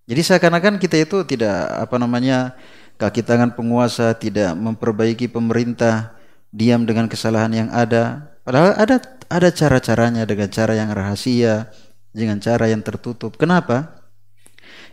Jadi 0.10 0.22
seakan-akan 0.26 0.82
kita 0.82 1.06
itu 1.06 1.22
tidak 1.30 1.70
apa 1.70 2.02
namanya 2.02 2.58
kaki 2.98 3.22
tangan 3.22 3.54
penguasa, 3.54 4.18
tidak 4.18 4.58
memperbaiki 4.58 5.30
pemerintah, 5.30 6.18
diam 6.50 6.86
dengan 6.86 7.06
kesalahan 7.06 7.54
yang 7.54 7.70
ada. 7.70 8.34
Padahal 8.42 8.74
ada 8.74 8.98
ada 9.30 9.50
cara-caranya 9.54 10.26
dengan 10.26 10.50
cara 10.50 10.78
yang 10.78 10.90
rahasia, 10.94 11.70
dengan 12.14 12.38
cara 12.38 12.70
yang 12.70 12.86
tertutup. 12.86 13.38
Kenapa? 13.38 14.06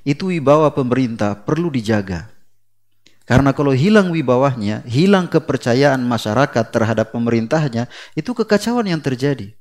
Itu 0.03 0.33
wibawa 0.33 0.73
pemerintah 0.73 1.37
perlu 1.45 1.69
dijaga. 1.69 2.32
Karena 3.23 3.55
kalau 3.55 3.71
hilang 3.71 4.11
wibawahnya, 4.11 4.83
hilang 4.85 5.31
kepercayaan 5.31 6.03
masyarakat 6.03 6.65
terhadap 6.75 7.15
pemerintahnya, 7.15 7.87
itu 8.19 8.35
kekacauan 8.35 8.91
yang 8.91 8.99
terjadi. 8.99 9.55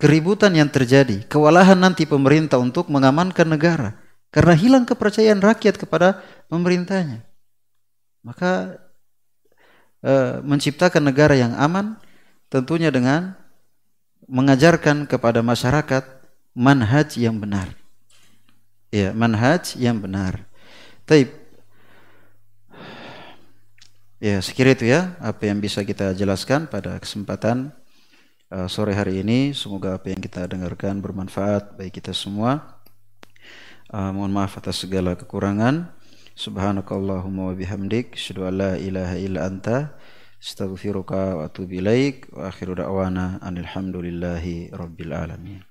Keributan 0.00 0.56
yang 0.56 0.70
terjadi, 0.72 1.26
kewalahan 1.28 1.76
nanti 1.76 2.08
pemerintah 2.08 2.56
untuk 2.56 2.88
mengamankan 2.88 3.44
negara. 3.44 4.00
Karena 4.30 4.54
hilang 4.54 4.86
kepercayaan 4.86 5.42
rakyat 5.42 5.76
kepada 5.76 6.22
pemerintahnya. 6.46 7.26
Maka 8.22 8.78
e, 10.00 10.40
menciptakan 10.46 11.02
negara 11.02 11.34
yang 11.34 11.52
aman 11.58 11.98
tentunya 12.46 12.94
dengan 12.94 13.34
mengajarkan 14.30 15.10
kepada 15.10 15.42
masyarakat 15.42 16.06
manhaj 16.54 17.18
yang 17.18 17.42
benar. 17.42 17.74
Ya, 18.94 19.10
manhaj 19.10 19.74
yang 19.74 19.98
benar. 19.98 20.46
Taib. 21.10 21.39
Ya, 24.20 24.36
sekira 24.44 24.76
itu 24.76 24.84
ya 24.84 25.16
apa 25.16 25.48
yang 25.48 25.64
bisa 25.64 25.80
kita 25.80 26.12
jelaskan 26.12 26.68
pada 26.68 27.00
kesempatan 27.00 27.72
uh, 28.52 28.68
sore 28.68 28.92
hari 28.92 29.24
ini. 29.24 29.56
Semoga 29.56 29.96
apa 29.96 30.12
yang 30.12 30.20
kita 30.20 30.44
dengarkan 30.44 31.00
bermanfaat 31.00 31.80
bagi 31.80 31.88
kita 31.88 32.12
semua. 32.12 32.76
Uh, 33.88 34.12
mohon 34.12 34.28
maaf 34.28 34.60
atas 34.60 34.84
segala 34.84 35.16
kekurangan. 35.16 35.88
Subhanakallahumma 36.36 37.48
wa 37.48 37.54
bihamdik, 37.56 38.12
asyhadu 38.12 38.44
la 38.52 38.76
ilaha 38.76 39.16
illa 39.16 39.48
anta, 39.48 39.96
astaghfiruka 40.36 41.40
wa 41.40 41.48
atubu 41.48 41.80
ilaik. 41.80 42.28
Wa 42.28 42.52
akhiru 42.52 42.76
da'wana 42.76 43.40
anil 43.40 43.72
rabbil 43.72 45.16
alamin. 45.16 45.69